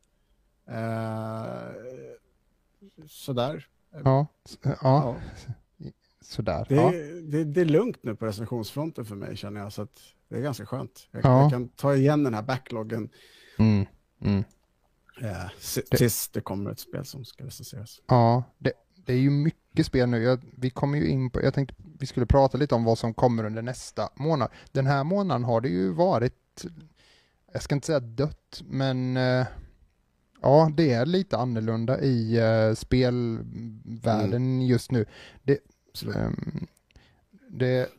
Eh, 0.68 1.72
sådär. 3.08 3.68
ja, 4.04 4.28
ja, 4.64 4.76
Ja. 4.82 5.16
sådär. 6.22 6.66
Det, 6.70 6.76
Ja. 6.76 6.94
är, 6.94 7.22
det, 7.22 7.44
det 7.44 7.62
är 7.62 7.66
lugnt 7.66 7.98
nu 8.04 8.16
på 8.16 8.26
recensionsfronten 8.26 9.06
för 9.06 9.16
mig 9.16 9.38
känner 9.38 9.62
jag, 9.62 9.74
så 9.74 9.82
att 9.82 10.00
det 10.30 10.38
är 10.38 10.42
ganska 10.42 10.66
skönt. 10.66 11.08
Jag, 11.12 11.26
Ja. 11.26 11.42
jag 11.42 11.52
kan 11.52 11.68
ta 11.70 11.96
igen 11.96 12.24
den 12.24 12.34
här 12.34 12.42
backloggen 12.44 13.10
Mm. 13.60 13.86
Mm. 14.22 14.44
eh, 15.22 15.46
s- 15.60 15.80
Det- 15.92 15.98
tills 15.98 16.28
det 16.30 16.42
kommer 16.42 16.72
ett 16.72 16.80
spel 16.80 17.06
som 17.06 17.26
ska 17.26 17.46
recenseras. 17.46 18.02
Ja, 18.08 18.44
det, 18.58 18.74
det 19.06 19.14
är 19.14 19.18
ju 19.18 19.30
mycket 19.30 19.60
spel 19.84 20.10
nu. 20.10 20.24
Jag, 20.24 20.40
vi 20.58 20.70
kommer 20.70 20.98
ju 20.98 21.08
in 21.08 21.30
på, 21.30 21.44
jag 21.44 21.54
tänkte 21.54 21.76
vi 22.00 22.06
skulle 22.06 22.26
prata 22.26 22.58
lite 22.58 22.76
om 22.76 22.84
vad 22.84 22.98
som 22.98 23.14
kommer 23.14 23.44
under 23.44 23.62
nästa 23.62 24.10
månad. 24.16 24.50
Den 24.72 24.86
här 24.86 25.04
månaden 25.04 25.44
har 25.44 25.62
det 25.62 25.70
ju 25.70 25.92
varit, 25.92 26.66
jag 27.54 27.64
ska 27.64 27.76
inte 27.76 27.88
säga 27.88 28.00
dött, 28.00 28.62
men 28.66 29.18
eh, 29.18 29.46
ja, 30.42 30.72
det 30.78 30.92
är 30.92 31.06
lite 31.06 31.38
annorlunda 31.38 32.02
i 32.02 32.38
eh, 32.38 32.74
spelvärlden 32.74 34.62
just 34.62 34.92
nu. 34.92 35.06
Absolut. 35.90 36.16
Ehm, 36.16 36.68
det 37.50 37.90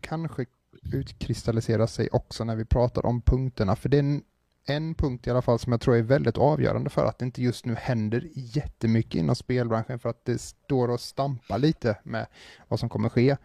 kanske 0.00 0.46
utkristalliserar 0.92 1.86
sig 1.86 2.08
också 2.12 2.44
när 2.44 2.56
vi 2.56 2.64
pratar 2.64 3.06
om 3.06 3.20
punkterna, 3.20 3.76
för 3.76 3.88
det 3.88 3.98
är 3.98 4.20
en, 4.66 4.94
punkt 4.94 5.26
i 5.26 5.30
alla 5.30 5.42
fall 5.42 5.58
som 5.58 5.72
jag 5.72 5.80
tror 5.80 5.96
är 5.96 6.02
väldigt 6.02 6.38
avgörande 6.38 6.90
för 6.90 7.06
att 7.06 7.18
det 7.18 7.24
inte 7.24 7.42
just 7.42 7.66
nu 7.66 7.74
händer 7.74 8.28
jättemycket 8.34 9.14
inom 9.14 9.36
spelbranschen 9.36 9.98
för 9.98 10.08
att 10.08 10.24
det 10.24 10.40
står 10.40 10.88
och 10.88 11.00
stampar 11.00 11.58
lite 11.58 11.98
med 12.02 12.26
vad 12.68 12.80
som 12.80 12.88
kommer 12.88 13.08
ske. 13.08 13.36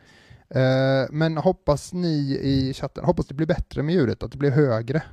Eh, 0.50 1.06
men 1.10 1.38
hoppas 1.38 1.94
ni 1.94 2.40
i 2.42 2.74
chatten, 2.74 3.06
hoppas 3.06 3.26
det 3.28 3.34
blir 3.34 3.48
bättre 3.48 3.84
med 3.84 3.96
ljudet, 3.96 4.24
att 4.24 4.32
det 4.32 4.38
blir 4.38 4.52
högre. 4.52 5.04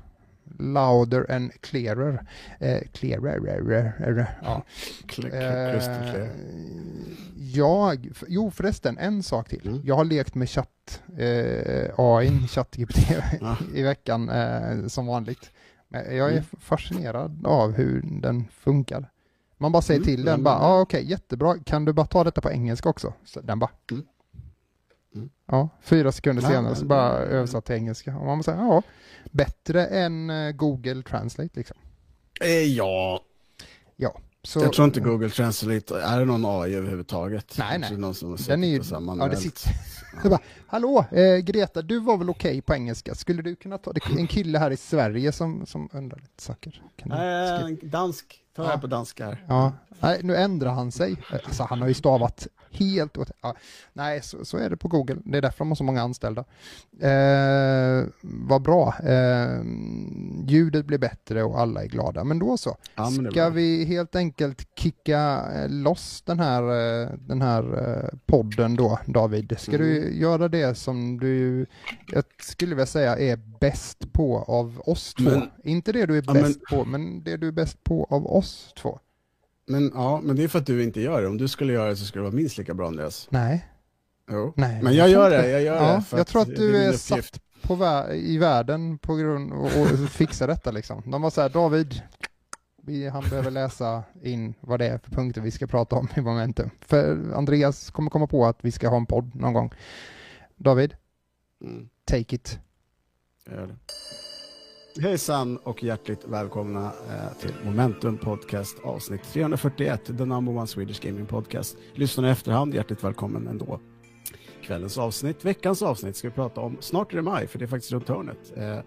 Louder 0.59 1.33
and 1.33 1.53
clearer. 1.61 2.27
Eh, 2.61 2.81
clearer. 2.93 4.39
Ja. 4.43 4.63
Eh, 5.33 6.29
jag, 7.37 8.09
jo 8.29 8.51
förresten, 8.51 8.99
en 8.99 9.23
sak 9.23 9.49
till. 9.49 9.69
Mm. 9.69 9.81
Jag 9.85 9.95
har 9.95 10.05
lekt 10.05 10.35
med 10.35 10.51
chatt, 10.51 11.03
eh, 11.19 11.91
AI, 11.97 12.47
ChatGPT 12.49 12.99
i 13.75 13.83
veckan 13.83 14.31
som 14.91 15.07
vanligt. 15.07 15.51
Men 15.89 16.17
jag 16.17 16.29
är 16.29 16.33
Mm. 16.33 16.45
fascinerad 16.61 17.47
av 17.47 17.73
hur 17.73 18.03
den 18.23 18.45
funkar. 18.51 19.11
Man 19.59 19.73
bara 19.73 19.83
säger 19.83 19.99
Mm, 20.01 20.07
till 20.07 20.25
den 20.25 20.35
mm, 20.35 20.45
bara, 20.45 20.55
mm. 20.57 20.67
ja 20.69 20.81
okej, 20.81 21.11
jättebra, 21.11 21.59
kan 21.65 21.85
du 21.85 21.93
bara 21.93 22.07
ta 22.07 22.25
detta 22.25 22.41
på 22.41 22.51
engelska 22.51 22.89
också? 22.89 23.13
Så 23.25 23.41
den 23.41 23.59
bara, 23.59 23.71
Mm. 23.91 24.05
Mm. 25.15 25.31
ja, 25.47 25.69
fyra 25.83 26.13
sekunder 26.13 26.43
Ja, 26.43 26.49
senare 26.49 26.75
så 26.75 26.81
men- 26.81 26.89
bara 26.89 27.11
översatt 27.13 27.65
till 27.65 27.75
engelska. 27.75 28.17
Och 28.17 28.27
man 28.27 28.43
säger, 28.43 28.59
ja, 28.59 28.83
bättre 29.31 29.87
än 29.87 30.31
eh, 30.31 30.53
Google 30.53 31.03
Translate 31.03 31.51
liksom. 31.55 31.77
Eh, 32.41 32.49
ja, 32.77 33.21
Så, 34.45 34.61
jag 34.61 34.73
tror 34.73 34.85
inte 34.85 35.01
Google 35.01 35.31
Translate, 35.31 36.01
är 36.01 36.19
det 36.19 36.25
någon 36.25 36.63
AI 36.63 36.75
överhuvudtaget? 36.75 37.55
Nej, 37.59 37.79
nej. 37.79 37.97
Någon 37.97 38.15
som 38.15 38.31
har 38.31 38.39
Den 38.49 38.65
är 38.65 38.69
ju- 38.69 38.83
ja, 39.19 39.29
det 39.29 39.37
sitter- 39.37 39.71
bara, 40.31 40.41
hallå, 40.67 41.05
eh, 41.13 41.37
Greta, 41.37 41.83
du 41.83 41.99
var 42.01 42.17
väl 42.17 42.31
okej 42.31 42.63
på 42.63 42.75
engelska? 42.75 43.15
Skulle 43.15 43.43
du 43.43 43.57
kunna 43.57 43.79
ta, 43.79 43.93
det 43.93 44.01
är 44.07 44.19
en 44.19 44.27
kille 44.27 44.59
här 44.59 44.71
i 44.71 44.77
Sverige 44.77 45.33
som, 45.33 45.67
som 45.67 45.89
undrar 45.93 46.19
lite 46.19 46.43
saker. 46.43 46.83
Kan 46.97 47.09
du? 47.09 47.17
Nej, 47.17 47.79
dansk. 47.83 48.41
Ta 48.57 48.71
Ja. 48.71 48.79
på 48.79 48.87
danska 48.87 49.27
här. 49.27 49.45
Ja, 49.49 49.73
nej, 50.01 50.21
nu 50.23 50.37
ändrar 50.37 50.71
han 50.73 50.93
sig. 50.93 51.17
Alltså, 51.47 51.63
han 51.63 51.81
har 51.81 51.89
ju 51.89 51.95
stavat 51.95 52.47
helt 52.71 53.17
åt... 53.19 53.31
Ja, 53.43 53.55
nej, 53.93 54.23
så, 54.23 54.45
så 54.45 54.57
är 54.59 54.71
det 54.71 54.77
på 54.77 54.89
Google. 54.89 55.17
Det 55.25 55.39
är 55.39 55.43
därför 55.43 55.59
de 55.59 55.69
har 55.69 55.75
så 55.77 55.85
många 55.85 56.03
anställda. 56.03 56.45
Eh, 57.01 58.05
vad 58.23 58.63
bra. 58.63 58.95
Eh, 59.05 59.63
ljudet 60.49 60.87
blir 60.87 60.99
bättre 60.99 61.43
och 61.43 61.61
alla 61.61 61.83
är 61.83 61.87
glada. 61.89 62.25
Men 62.25 62.39
då 62.39 62.57
så. 62.57 62.77
Ja, 62.95 63.11
men 63.11 63.31
Ska 63.31 63.49
vi 63.49 63.85
helt 63.85 64.17
enkelt 64.17 64.69
kicka 64.79 65.43
eh, 65.55 65.69
loss 65.69 66.23
den 66.27 66.41
här, 66.41 66.63
eh, 67.03 67.09
den 67.19 67.43
här 67.43 67.89
eh, 67.89 68.19
podden 68.27 68.77
då, 68.77 68.99
David? 69.07 69.55
Ska 69.59 69.79
du 69.79 69.95
Mm. 70.07 70.21
göra 70.21 70.49
det 70.49 70.75
som 70.79 71.21
du, 71.21 71.67
jag 72.13 72.25
skulle 72.43 72.75
vilja 72.75 72.87
säga, 72.87 73.19
är 73.19 73.37
bäst 73.61 74.13
på 74.13 74.39
av 74.49 74.83
oss 74.87 75.15
två? 75.15 75.25
Men- 75.31 75.51
Inte 75.65 75.93
det 75.93 76.07
du 76.07 76.19
är 76.19 76.23
bäst 76.35 76.61
på, 76.71 76.85
men 76.85 77.25
det 77.25 77.37
du 77.37 77.49
är 77.49 77.53
bäst 77.53 77.85
på 77.85 78.07
av 78.11 78.27
oss 78.27 78.44
två. 78.77 78.99
Men, 79.67 79.91
ja, 79.95 80.21
men 80.23 80.37
det 80.37 80.45
är 80.45 80.49
för 80.49 80.59
att 80.59 80.67
du 80.67 80.83
inte 80.85 81.01
gör 81.01 81.23
det. 81.23 81.29
Om 81.29 81.37
du 81.39 81.49
skulle 81.49 81.73
göra 81.73 81.89
det 81.89 81.97
så 81.97 82.05
skulle 82.05 82.21
det 82.25 82.31
vara 82.31 82.37
minst 82.37 82.59
lika 82.59 82.75
bra 82.75 82.87
Andreas. 82.87 83.27
Nej. 83.31 83.69
Jo. 84.31 84.53
Nej, 84.57 84.83
Men 84.83 84.95
jag 84.95 85.11
tror 85.11 85.23
gör 85.23 85.31
det, 85.31 85.49
jag 85.51 85.63
gör 85.63 85.75
ja, 85.77 86.03
det. 86.11 86.17
jag 86.17 86.27
tror 86.27 86.43
att 86.43 86.57
du 86.57 86.77
är 86.77 86.93
satt 86.93 87.41
på 87.63 87.77
vä- 87.77 88.13
i 88.13 88.39
världen 88.39 88.99
på 88.99 89.15
grund 89.17 89.53
och, 89.53 89.65
och 89.81 90.11
fixa 90.11 90.47
detta 90.47 90.71
liksom. 90.71 91.03
De 91.11 91.23
var 91.23 91.31
så 91.31 91.41
här, 91.41 91.49
David, 91.49 92.03
vi, 92.83 93.09
han 93.09 93.23
behöver 93.31 93.51
läsa 93.51 94.03
in 94.23 94.55
vad 94.61 94.79
det 94.79 94.87
är 94.87 94.99
för 94.99 95.11
punkter 95.11 95.41
vi 95.41 95.51
ska 95.51 95.67
prata 95.67 95.97
om 95.97 96.09
i 96.17 96.21
momentum. 96.21 96.71
För 96.81 97.33
Andreas 97.35 97.91
kommer 97.91 98.11
komma 98.11 98.27
på 98.27 98.47
att 98.47 98.59
vi 98.61 98.71
ska 98.73 98.89
ha 98.89 98.97
en 98.97 99.07
podd 99.07 99.35
någon 99.35 99.53
gång. 99.53 99.73
David, 100.57 100.95
Mm, 101.65 101.89
take 102.05 102.35
it. 102.37 102.59
jag 103.47 103.55
gör 103.57 103.67
det. 103.67 103.77
Hejsan 105.01 105.57
och 105.57 105.83
hjärtligt 105.83 106.25
välkomna 106.25 106.85
eh, 106.85 107.39
till 107.41 107.55
Momentum 107.65 108.19
Podcast 108.19 108.77
avsnitt 108.85 109.23
341, 109.23 110.05
the 110.07 110.13
number 110.13 110.57
one 110.57 110.67
Swedish 110.67 111.01
gaming 111.01 111.27
podcast. 111.27 111.77
Lyssnar 111.95 112.29
i 112.29 112.31
efterhand, 112.31 112.75
hjärtligt 112.75 113.05
välkommen 113.05 113.47
ändå. 113.47 113.81
Kvällens 114.63 114.99
avsnitt, 114.99 115.45
veckans 115.45 115.83
avsnitt 115.83 116.17
ska 116.17 116.29
vi 116.29 116.35
prata 116.35 116.61
om, 116.61 116.77
snart 116.81 117.13
är 117.13 117.17
det 117.17 117.23
maj 117.23 117.47
för 117.47 117.59
det 117.59 117.65
är 117.65 117.67
faktiskt 117.67 117.93
runt 117.93 118.09
hörnet. 118.09 118.53
Eh, 118.57 118.79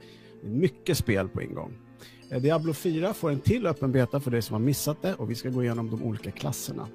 mycket 0.42 0.98
spel 0.98 1.30
på 1.30 1.42
ingång. 1.42 1.74
Eh, 2.30 2.42
Diablo 2.42 2.74
4 2.74 3.14
får 3.14 3.32
en 3.32 3.40
till 3.40 3.68
öppen 3.68 3.92
beta 3.92 4.20
för 4.20 4.32
dig 4.32 4.42
som 4.42 4.54
har 4.54 4.62
missat 4.62 5.02
det 5.02 5.14
och 5.14 5.30
vi 5.30 5.36
ska 5.36 5.50
gå 5.50 5.64
igenom 5.64 5.90
de 5.90 6.04
olika 6.04 6.32
klasserna. 6.32 6.88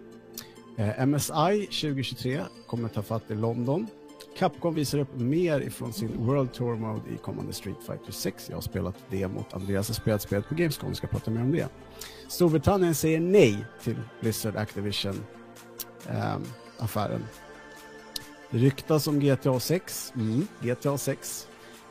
MSI 1.06 1.66
2023 1.66 2.40
kommer 2.66 2.88
ta 2.88 3.02
fatt 3.02 3.30
i 3.30 3.34
London. 3.34 3.86
Capcom 4.36 4.74
visar 4.74 4.98
upp 4.98 5.14
mer 5.14 5.60
ifrån 5.60 5.92
sin 5.92 6.26
World 6.26 6.52
Tour 6.52 6.76
Mode 6.76 7.10
i 7.14 7.16
kommande 7.16 7.52
Street 7.52 7.76
Fighter 7.86 8.12
6. 8.12 8.48
Jag 8.48 8.56
har 8.56 8.62
spelat 8.62 8.94
det 9.08 9.28
mot 9.28 9.52
Andreas 9.54 9.88
har 9.88 9.94
spelat 9.94 10.22
spelet 10.22 10.48
på 10.48 10.54
Gamescom, 10.54 10.88
vi 10.88 10.94
ska 10.94 11.06
prata 11.06 11.30
mer 11.30 11.40
om 11.40 11.52
det. 11.52 11.68
Storbritannien 12.28 12.94
säger 12.94 13.20
nej 13.20 13.64
till 13.82 13.96
Blizzard 14.20 14.56
Activision-affären. 14.56 16.34
Ehm, 16.34 16.42
affären. 16.78 17.24
Det 18.50 18.58
ryktas 18.58 19.06
om 19.06 19.20
GTA 19.20 19.60
6, 19.60 20.12
mm, 20.16 20.46
GTA 20.60 20.98
6 20.98 21.48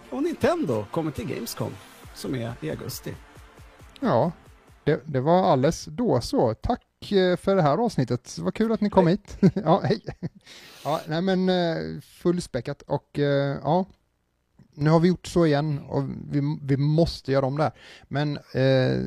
och 0.09 0.23
Nintendo 0.23 0.85
kommer 0.91 1.11
till 1.11 1.27
Gamescom 1.27 1.71
som 2.15 2.35
är 2.35 2.53
i 2.61 2.69
augusti. 2.69 3.13
Ja, 3.99 4.31
det, 4.83 5.01
det 5.05 5.21
var 5.21 5.43
alldeles 5.43 5.85
då 5.85 6.21
så. 6.21 6.53
Tack 6.53 6.81
för 7.37 7.55
det 7.55 7.61
här 7.61 7.77
avsnittet. 7.77 8.37
Vad 8.39 8.53
kul 8.53 8.71
att 8.71 8.81
ni 8.81 8.89
kom 8.89 9.07
hit. 9.07 9.37
ja, 9.53 9.81
hej. 9.83 10.01
Ja, 10.83 11.01
nej 11.07 11.21
men 11.21 11.49
eh, 11.49 12.01
fullspäckat 12.01 12.81
och 12.81 13.19
eh, 13.19 13.57
ja, 13.63 13.85
nu 14.73 14.89
har 14.89 14.99
vi 14.99 15.07
gjort 15.07 15.27
så 15.27 15.45
igen 15.45 15.79
och 15.89 16.03
vi, 16.31 16.57
vi 16.61 16.77
måste 16.77 17.31
göra 17.31 17.45
om 17.45 17.57
det 17.57 17.63
här. 17.63 17.73
Men 18.07 18.39
eh, 18.53 19.01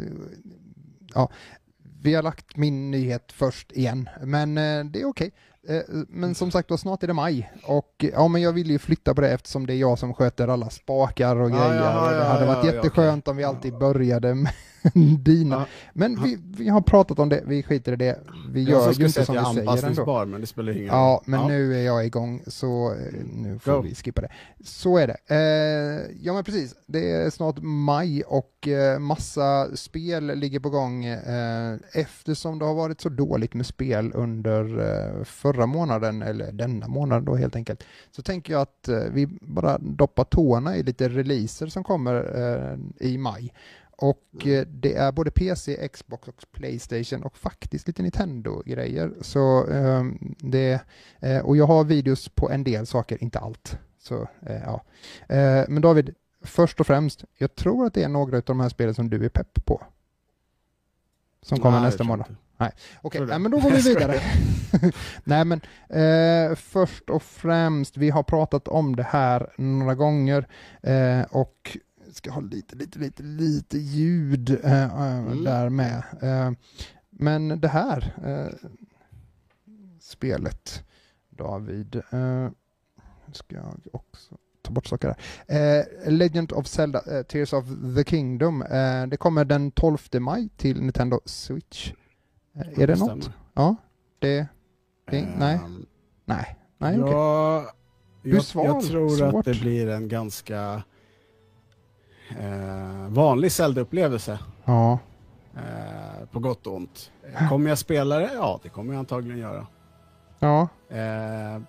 ja, 1.15 1.31
vi 2.03 2.15
har 2.15 2.23
lagt 2.23 2.57
min 2.57 2.91
nyhet 2.91 3.33
först 3.33 3.73
igen, 3.73 4.09
men 4.23 4.59
eh, 4.59 4.85
det 4.85 5.01
är 5.01 5.05
okej. 5.05 5.33
Eh, 5.69 5.81
Men 6.09 6.35
som 6.35 6.51
sagt 6.51 6.69
då, 6.69 6.77
snart 6.79 7.03
är 7.03 7.07
det 7.07 7.13
maj 7.13 7.53
och 7.65 8.05
ja, 8.13 8.29
men 8.29 8.43
jag 8.43 8.53
vill 8.53 8.71
ju 8.71 8.79
flytta 8.79 9.15
på 9.15 9.21
det 9.21 9.31
eftersom 9.31 9.67
det 9.67 9.75
är 9.75 9.77
jag 9.77 9.99
som 9.99 10.15
sköter 10.15 10.49
alla 10.49 10.71
spakar 10.71 11.37
och 11.37 11.51
Ja, 11.51 11.55
grejer. 11.69 11.83
ja, 11.83 12.05
och 12.05 12.11
det 12.11 12.17
ja, 12.17 12.25
hade 12.25 12.45
ja, 12.47 12.55
varit 12.55 12.67
ja, 12.67 12.75
jätteskönt 12.75 13.29
om 13.29 13.37
vi 13.37 13.45
alltid 13.45 13.73
Ja. 13.73 13.79
började 13.79 14.35
med 14.35 14.53
dina. 15.19 15.57
Ja. 15.57 15.67
Men 15.93 16.23
vi, 16.23 16.39
vi 16.57 16.69
har 16.69 16.81
pratat 16.81 17.19
om 17.19 17.29
det, 17.29 17.43
vi 17.47 17.63
skiter 17.63 17.93
i 17.93 17.97
det. 17.97 18.19
Vi 18.49 18.63
Jag 18.63 18.71
gör 18.71 18.93
ju 18.93 19.07
inte 19.07 19.25
som 19.25 19.35
vi 19.35 19.45
säger 19.45 19.87
ändå. 19.87 20.25
men 20.27 20.41
det 20.41 20.47
spelar 20.47 20.73
ingen 20.73 20.85
roll. 20.85 20.97
Ja, 20.97 21.23
men 21.25 21.47
nu 21.47 21.75
är 21.77 21.83
jag 21.83 22.07
igång 22.07 22.43
så 22.47 22.93
eh, 22.93 23.25
nu 23.35 23.59
får 23.59 23.73
Go. 23.73 23.81
vi 23.81 23.95
skippa 23.95 24.21
det. 24.21 24.29
Så 24.65 24.99
är 24.99 25.07
det. 25.07 25.17
Eh, 25.27 26.17
ja 26.23 26.33
men 26.33 26.45
precis, 26.45 26.75
det 26.87 27.11
är 27.11 27.31
snart 27.31 27.57
maj 27.63 28.23
och 28.23 28.69
eh, 28.69 28.99
massa 28.99 29.77
spel 29.77 30.27
ligger 30.39 30.61
på 30.61 30.71
gång 30.71 31.05
eh, 31.05 31.77
eftersom 31.93 32.59
det 32.59 32.65
har 32.65 32.75
varit 32.75 33.01
så 33.01 33.09
dåligt 33.09 33.55
med 33.55 33.67
spel 33.67 34.13
under 34.15 34.79
eh, 34.81 35.25
förra 35.25 35.67
månaden, 35.67 36.23
eller 36.23 36.53
denna 36.53 36.89
månad 36.89 37.23
då 37.25 37.35
helt 37.37 37.57
enkelt, 37.57 37.85
så 38.11 38.23
tänker 38.23 38.53
jag 38.53 38.63
att 38.63 38.89
vi 39.11 39.27
bara 39.41 39.79
doppar 39.79 40.25
tårna 40.25 40.77
i 40.77 40.83
lite 40.83 41.09
releaser 41.09 41.67
som 41.67 41.85
kommer 41.85 42.15
i 43.01 43.19
maj. 43.19 43.53
Och 43.97 44.47
eh, 44.47 44.67
det 44.67 44.95
är 44.95 45.13
både 45.13 45.31
PC, 45.31 45.89
Xbox 45.89 46.29
och 46.29 46.35
Playstation 46.53 47.23
och 47.23 47.37
faktiskt 47.37 47.87
lite 47.87 48.03
Nintendo-grejer. 48.03 49.13
Så 49.21 49.71
eh, 49.71 50.05
det, 50.39 50.81
eh, 51.21 51.39
och 51.39 51.57
jag 51.57 51.67
har 51.67 51.85
videos 51.85 52.29
på 52.29 52.51
en 52.51 52.65
del 52.65 52.87
saker, 52.87 53.23
inte 53.23 53.39
allt. 53.39 53.79
Så 53.99 54.29
eh, 54.47 54.63
ja. 54.65 54.83
Eh, 55.29 55.65
men 55.69 55.83
David, 55.83 56.15
först 56.41 56.81
och 56.81 56.87
främst, 56.87 57.25
jag 57.39 57.55
tror 57.55 57.87
att 57.87 57.95
det 57.95 58.03
är 58.03 58.09
några 58.09 58.37
av 58.37 58.43
de 58.47 58.61
här 58.61 58.69
spelen 58.69 58.95
som 58.95 59.11
du 59.11 59.25
är 59.25 59.29
pepp 59.29 59.65
på. 59.65 59.83
Som 61.43 61.59
kommer 61.59 61.81
Nej, 61.81 61.87
nästa 61.87 62.05
månad. 62.05 62.27
inte. 62.29 62.73
Okej, 63.03 63.27
nej, 63.27 63.39
men 63.39 63.51
då 63.51 63.59
går 63.59 63.71
vi 63.71 63.81
vidare. 63.89 64.21
nej 65.25 65.45
men 65.45 65.61
eh, 65.89 66.57
först 66.57 67.11
och 67.11 67.23
främst, 67.23 67.97
vi 67.97 68.11
har 68.11 68.23
pratat 68.23 68.69
om 68.69 68.97
det 68.97 69.03
här 69.03 69.51
några 69.57 69.95
gånger 69.95 70.49
eh, 70.83 71.23
och 71.31 71.77
ska 72.15 72.31
ha 72.31 72.41
lite, 72.41 72.77
lite, 72.77 72.99
lite, 72.99 73.23
lite 73.23 73.79
ljud 73.79 74.51
eh, 74.65 74.85
eh, 74.85 75.19
Mm. 75.19 75.45
där 75.45 75.69
med. 75.69 76.03
Eh, 76.23 76.51
men 77.11 77.61
det 77.61 77.69
här 77.69 78.15
eh, 78.25 78.69
spelet, 80.01 80.85
David, 81.31 81.97
eh, 81.97 82.49
ska 83.33 83.57
jag 83.57 83.81
också 83.93 84.37
ta 84.63 84.71
bort 84.73 84.87
saker 84.87 85.15
där. 85.49 85.81
Eh, 85.81 86.13
Legend 86.13 86.53
of 86.53 86.67
Zelda, 86.67 87.19
eh, 87.19 87.23
Tears 87.23 87.53
of 87.53 87.65
the 87.97 88.05
Kingdom, 88.05 88.63
eh, 88.63 89.07
det 89.07 89.17
kommer 89.17 89.45
den 89.45 89.71
12 89.71 89.99
maj 90.21 90.49
till 90.57 90.81
Nintendo 90.83 91.21
Switch. 91.25 91.93
Eh, 92.55 92.83
är 92.83 92.87
det 92.87 92.97
något? 92.99 93.09
stämmer. 93.25 93.39
Ja, 93.55 93.77
det, 94.19 94.47
det 95.11 95.27
nej, 95.39 95.55
Ehm, 95.65 95.87
nej, 96.25 96.59
nej, 96.79 97.01
okej. 97.03 97.13
Ja, 97.13 97.73
är 98.25 98.29
jag, 98.29 98.67
jag 98.67 98.83
tror 98.83 99.09
Svårt. 99.09 99.35
att 99.35 99.45
det 99.45 99.61
blir 99.61 99.89
en 99.89 100.09
ganska 100.09 100.83
eh, 102.39 103.09
vanlig 103.09 103.53
Zelda-upplevelse. 103.53 104.39
Ja, 104.65 104.99
Eh, 105.57 106.27
på 106.33 106.39
gott 106.39 106.67
och 106.67 106.75
ont. 106.77 107.11
Eh, 107.35 107.49
Kommer 107.49 107.69
jag 107.69 107.79
spela 107.79 108.19
det? 108.19 108.31
Ja, 108.35 108.61
det 108.63 108.69
kommer 108.69 108.93
jag 108.95 108.99
antagligen 108.99 109.39
göra. 109.39 109.67
ja, 110.39 110.69
Eh, 110.89 111.61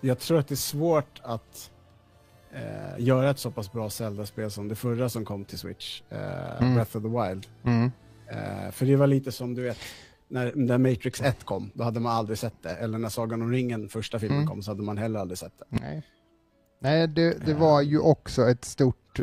jag 0.00 0.18
tror 0.18 0.38
att 0.38 0.48
det 0.48 0.54
är 0.54 0.56
svårt 0.56 1.20
att 1.22 1.70
eh, 2.52 2.98
göra 3.04 3.30
ett 3.30 3.38
så 3.38 3.50
pass 3.50 3.72
bra 3.72 3.90
Zelda-spel 3.90 4.50
som 4.50 4.68
det 4.68 4.74
förra 4.74 5.08
som 5.08 5.24
kom 5.24 5.44
till 5.44 5.58
Switch, 5.58 6.02
eh, 6.10 6.56
Mm. 6.62 6.74
Breath 6.74 6.96
of 6.96 7.02
the 7.02 7.08
Wild. 7.08 7.46
mm, 7.64 7.90
för 8.72 8.86
det 8.86 8.96
var 8.96 9.06
lite 9.06 9.32
som 9.32 9.54
du 9.54 9.62
vet, 9.62 9.78
när, 10.28 10.52
när 10.54 10.78
Matrix 10.78 11.20
1 11.20 11.44
kom, 11.44 11.70
då 11.74 11.84
hade 11.84 12.00
man 12.00 12.12
aldrig 12.16 12.38
sett 12.38 12.62
det. 12.62 12.70
Eller 12.76 12.98
när 12.98 13.08
Sagan 13.08 13.42
om 13.42 13.52
ringen, 13.52 13.88
första 13.88 14.18
filmen 14.18 14.36
Mm. 14.38 14.48
kom, 14.48 14.62
så 14.62 14.70
hade 14.70 14.82
man 14.82 14.98
heller 14.98 15.20
aldrig 15.20 15.38
sett 15.38 15.58
det. 15.58 15.64
nej. 15.68 16.02
Nej, 16.82 17.08
det, 17.08 17.46
det 17.46 17.54
var 17.54 17.80
ju 17.82 17.98
också 17.98 18.48
ett 18.48 18.64
stort 18.64 19.20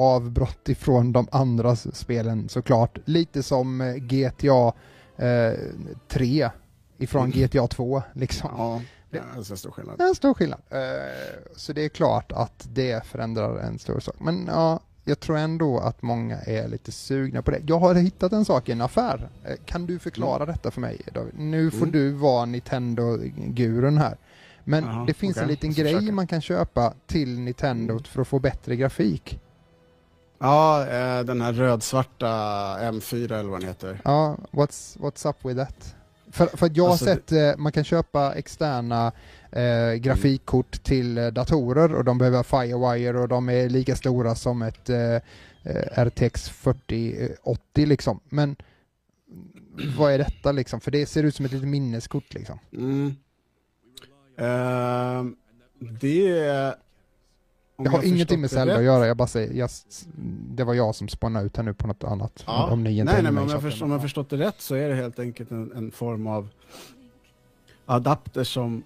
avbrott 0.00 0.68
ifrån 0.68 1.12
de 1.12 1.28
andra 1.32 1.76
spelen 1.76 2.48
såklart. 2.48 2.98
Lite 3.04 3.42
som 3.42 3.80
eh, 3.80 3.94
GTA 3.94 4.72
eh, 5.16 5.58
3 6.08 6.50
ifrån 6.98 7.24
Mm. 7.24 7.38
GTA 7.38 7.66
2 7.66 8.02
liksom. 8.12 8.50
Ja, 8.56 8.82
det 9.10 9.18
är 9.18 9.22
ganska 9.34 9.56
stor 9.56 9.70
skillnad. 9.70 9.98
Det 9.98 10.04
är 10.04 10.08
en 10.08 10.14
stor 10.14 10.34
skillnad. 10.34 10.60
Eh, 10.70 10.78
så 11.56 11.72
det 11.72 11.84
är 11.84 11.88
klart 11.88 12.32
att 12.32 12.68
det 12.72 13.06
förändrar 13.06 13.58
en 13.58 13.78
stor 13.78 14.00
sak. 14.00 14.14
Men 14.18 14.46
ja, 14.46 14.80
jag 15.04 15.20
tror 15.20 15.36
ändå 15.36 15.78
att 15.78 16.02
många 16.02 16.36
är 16.40 16.68
lite 16.68 16.92
sugna 16.92 17.42
på 17.42 17.50
det. 17.50 17.60
Jag 17.66 17.78
har 17.78 17.94
hittat 17.94 18.32
en 18.32 18.44
sak 18.44 18.68
i 18.68 18.72
en 18.72 18.80
affär. 18.80 19.28
Eh, 19.44 19.56
Kan 19.64 19.86
du 19.86 19.98
förklara 19.98 20.46
detta 20.46 20.70
för 20.70 20.80
mig 20.80 21.00
David? 21.14 21.34
Nu 21.38 21.70
får 21.70 21.78
Mm. 21.78 21.90
du 21.92 22.10
vara 22.12 22.44
Nintendo-gurun 22.44 23.98
här. 23.98 24.16
Men 24.64 24.84
Jaha, 24.84 25.04
det 25.06 25.14
finns 25.14 25.36
en 25.36 25.42
okej. 25.44 25.50
liten 25.54 25.72
grej 25.72 25.94
försöka. 25.94 26.12
man 26.12 26.26
kan 26.26 26.40
köpa 26.40 26.94
till 27.06 27.38
Nintendo 27.40 27.92
Mm. 27.92 28.04
för 28.04 28.22
att 28.22 28.28
få 28.28 28.38
bättre 28.38 28.76
grafik. 28.76 29.40
Ja, 30.42 30.86
eh, 30.86 31.24
den 31.24 31.40
här 31.40 31.52
rödsvarta 31.52 32.26
M4 32.80 33.24
eller 33.24 33.50
vad 33.50 33.60
den 33.60 33.68
heter. 33.68 34.00
Ja, 34.04 34.36
what's, 34.50 34.98
what's 34.98 35.28
up 35.28 35.36
with 35.44 35.60
that? 35.60 35.94
För, 36.32 36.46
för 36.46 36.66
att 36.66 36.76
jag 36.76 36.84
har 36.84 36.90
Alltså, 36.90 37.04
sett, 37.04 37.32
eh, 37.32 37.56
man 37.56 37.72
kan 37.72 37.84
köpa 37.84 38.34
externa 38.34 39.12
eh, 39.52 39.92
grafikkort 39.94 40.82
till 40.82 41.18
eh, 41.18 41.26
datorer 41.26 41.94
och 41.94 42.04
de 42.04 42.18
behöver 42.18 42.42
Firewire 42.42 43.18
och 43.18 43.28
de 43.28 43.48
är 43.48 43.68
lika 43.68 43.96
stora 43.96 44.34
som 44.34 44.62
ett 44.62 44.90
eh, 44.90 45.16
RTX 46.04 46.48
4080 46.50 47.86
liksom. 47.86 48.20
Men 48.28 48.56
vad 49.96 50.12
är 50.12 50.18
detta 50.18 50.52
liksom? 50.52 50.80
För 50.80 50.90
det 50.90 51.06
ser 51.06 51.22
ut 51.22 51.34
som 51.34 51.44
ett 51.44 51.52
litet 51.52 51.68
minneskort 51.68 52.34
liksom. 52.34 52.58
Mm. 52.72 53.16
Ehm, 54.38 55.36
det... 56.00 56.74
om 57.80 57.84
Det 57.84 57.90
har 57.90 57.98
jag 57.98 58.06
ingenting 58.06 58.40
med 58.40 58.50
Zelda 58.50 58.76
att 58.76 58.82
göra, 58.82 59.06
jag 59.06 59.16
bara 59.16 59.28
säger, 59.28 59.54
jag, 59.54 59.70
det 60.54 60.64
var 60.64 60.74
jag 60.74 60.94
som 60.94 61.08
spannade 61.08 61.46
ut 61.46 61.56
här 61.56 61.64
nu 61.64 61.74
på 61.74 61.86
något 61.86 62.04
annat. 62.04 62.44
Ja. 62.46 62.70
Om 62.72 62.82
ni 62.84 62.90
inte 62.98 63.04
nej, 63.12 63.22
nej, 63.22 63.32
men 63.32 63.42
om 63.42 63.48
jag, 63.50 63.62
förstår, 63.62 63.86
om 63.86 63.92
jag 63.92 64.02
förstått 64.02 64.30
det 64.30 64.36
rätt 64.36 64.60
så 64.60 64.74
är 64.74 64.88
det 64.88 64.94
helt 64.94 65.18
enkelt 65.18 65.50
en, 65.50 65.72
en 65.76 65.90
form 65.90 66.26
av 66.26 66.48
adapter 67.86 68.44
som 68.44 68.82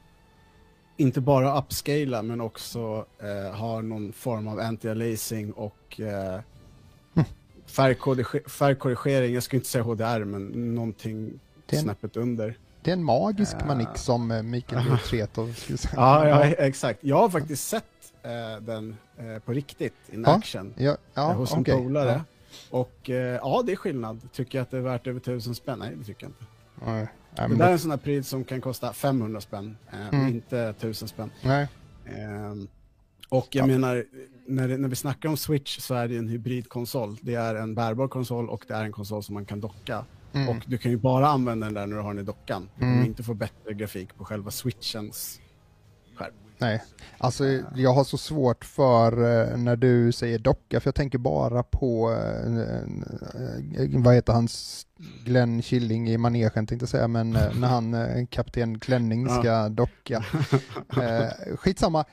inte 0.97 1.21
bara 1.21 1.59
upscalar 1.59 2.23
men 2.23 2.41
också 2.41 3.07
eh, 3.19 3.57
har 3.57 3.83
någon 3.83 4.13
form 4.13 4.49
av 4.49 4.61
anti-aliasing 4.61 5.51
och 5.53 6.01
eh, 6.01 6.41
Mm. 7.17 7.27
färgkorrige- 7.67 8.49
färgkorrigering. 8.49 9.35
Jag 9.35 9.43
skulle 9.43 9.59
inte 9.59 9.69
säga 9.71 9.85
HDR 9.85 10.25
men 10.25 10.75
någonting 10.75 11.41
en- 11.71 11.79
snäppet 11.79 12.17
under. 12.17 12.59
Det 12.83 12.91
är 12.91 12.93
en 12.93 13.05
magisk 13.05 13.57
Ja. 13.61 13.67
manick 13.67 13.89
som 13.95 14.31
eh, 14.31 14.43
Mikael 14.43 14.99
Tretov 15.05 15.53
skulle 15.53 15.79
säga. 15.79 15.93
Ja, 15.97 16.29
ja, 16.29 16.45
exakt. 16.45 16.99
Jag 17.03 17.17
har 17.17 17.29
faktiskt 17.29 17.69
sett 17.69 17.85
eh, 18.25 18.61
den 18.63 18.97
eh, 19.17 19.39
på 19.39 19.53
riktigt, 19.53 19.95
in 20.13 20.27
action, 20.27 20.75
Ja, 20.77 20.91
eh, 20.91 20.97
ja, 21.15 21.33
hos 21.33 21.53
en 21.55 21.65
polare. 21.65 22.11
Ja. 22.13 22.25
Och 22.71 23.11
eh, 23.11 23.17
ja, 23.43 23.63
det 23.67 23.73
är 23.73 23.77
skillnad. 23.77 24.33
Tycker 24.33 24.59
jag 24.59 24.63
att 24.63 24.71
det 24.71 24.77
är 24.77 24.81
värt 24.81 25.07
över 25.07 25.21
tusen 25.21 25.55
spänn? 25.55 25.79
Nej, 25.79 25.93
det 25.97 26.05
tycker 26.05 26.27
jag 26.27 26.31
inte. 26.31 26.45
Nej, 26.87 27.09
Det 27.49 27.57
där 27.57 27.69
är 27.69 27.73
en 27.73 27.79
sån 27.79 27.91
här 27.91 27.99
pris 27.99 28.29
som 28.29 28.45
kan 28.45 28.61
kosta 28.61 28.93
500 28.93 29.41
spänn, 29.41 29.77
eh, 29.93 30.09
Mm. 30.09 30.29
inte 30.29 30.59
1000 30.69 31.09
spänn. 31.09 31.31
nej. 31.45 31.69
Ehm, 32.07 32.69
och 33.29 33.49
jag 33.51 33.63
Ja. 33.63 33.67
menar, 33.67 34.05
när, 34.47 34.69
det, 34.69 34.77
när 34.77 34.89
vi 34.89 34.97
snackar 34.97 35.29
om 35.29 35.37
Switch 35.37 35.79
så 35.79 35.95
är 35.95 36.09
det 36.09 36.17
en 36.17 36.29
hybridkonsol. 36.29 37.17
Det 37.23 37.35
är 37.35 37.55
en 37.55 37.75
bärbar 37.75 38.09
konsol 38.09 38.49
och 38.51 38.65
det 38.69 38.75
är 38.75 38.85
en 38.85 38.93
konsol 38.93 39.23
som 39.23 39.35
man 39.35 39.45
kan 39.45 39.61
docka. 39.61 40.05
Mm. 40.33 40.49
Och 40.49 40.57
du 40.67 40.79
kan 40.79 40.91
ju 40.91 40.97
bara 40.97 41.29
använda 41.29 41.67
den 41.67 41.75
där 41.75 41.87
när 41.87 41.97
du 41.97 42.03
har 42.03 42.15
den 42.15 42.23
i 42.23 42.27
dockan. 42.27 42.69
Du 42.77 42.85
Mm. 42.85 42.95
kommer 42.97 43.07
inte 43.07 43.23
få 43.23 43.35
bättre 43.35 43.75
grafik 43.75 44.17
på 44.17 44.25
själva 44.25 44.51
switchens. 44.51 45.41
Nej, 46.65 46.83
alltså 47.19 47.45
jag 47.75 47.93
har 47.95 48.05
så 48.05 48.19
svårt 48.19 48.65
för 48.65 49.13
eh, 49.13 49.57
när 49.57 49.77
du 49.77 50.13
säger 50.13 50.39
docka, 50.39 50.81
för 50.81 50.89
jag 50.89 50.95
tänker 50.95 51.19
bara 51.19 51.63
på, 51.63 52.13
eh, 52.13 52.59
eh, 52.59 53.89
vad 54.03 54.15
heter 54.15 54.33
hans, 54.33 54.87
Glenn 55.25 55.63
Killing 55.63 56.09
i 56.11 56.19
manegen 56.19 56.67
tänkte 56.67 56.83
jag 56.83 56.89
säga, 56.89 57.09
men 57.09 57.31
när 57.31 57.69
han, 57.69 58.27
kapten 58.27 58.79
Klänning, 58.81 59.29
ska 59.29 59.69
docka. 59.69 60.25
Skitsamma, 61.57 62.05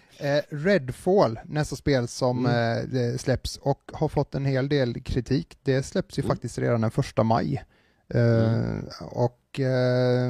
Redfall, 0.50 1.40
nästa 1.46 1.76
spel 1.76 2.08
som 2.08 2.46
Mm. 2.46 3.18
släpps 3.18 3.58
och 3.58 3.92
har 3.94 4.08
fått 4.08 4.36
en 4.36 4.46
hel 4.46 4.70
del 4.70 5.02
kritik. 5.04 5.58
Det 5.64 5.84
släpps 5.84 6.18
ju 6.20 6.22
Mm. 6.24 6.30
faktiskt 6.36 6.58
redan 6.58 6.82
den 6.82 6.92
första 6.92 7.24
maj. 7.24 7.64
Eh, 8.14 9.06
Och 9.12 9.60
eh, 9.60 10.30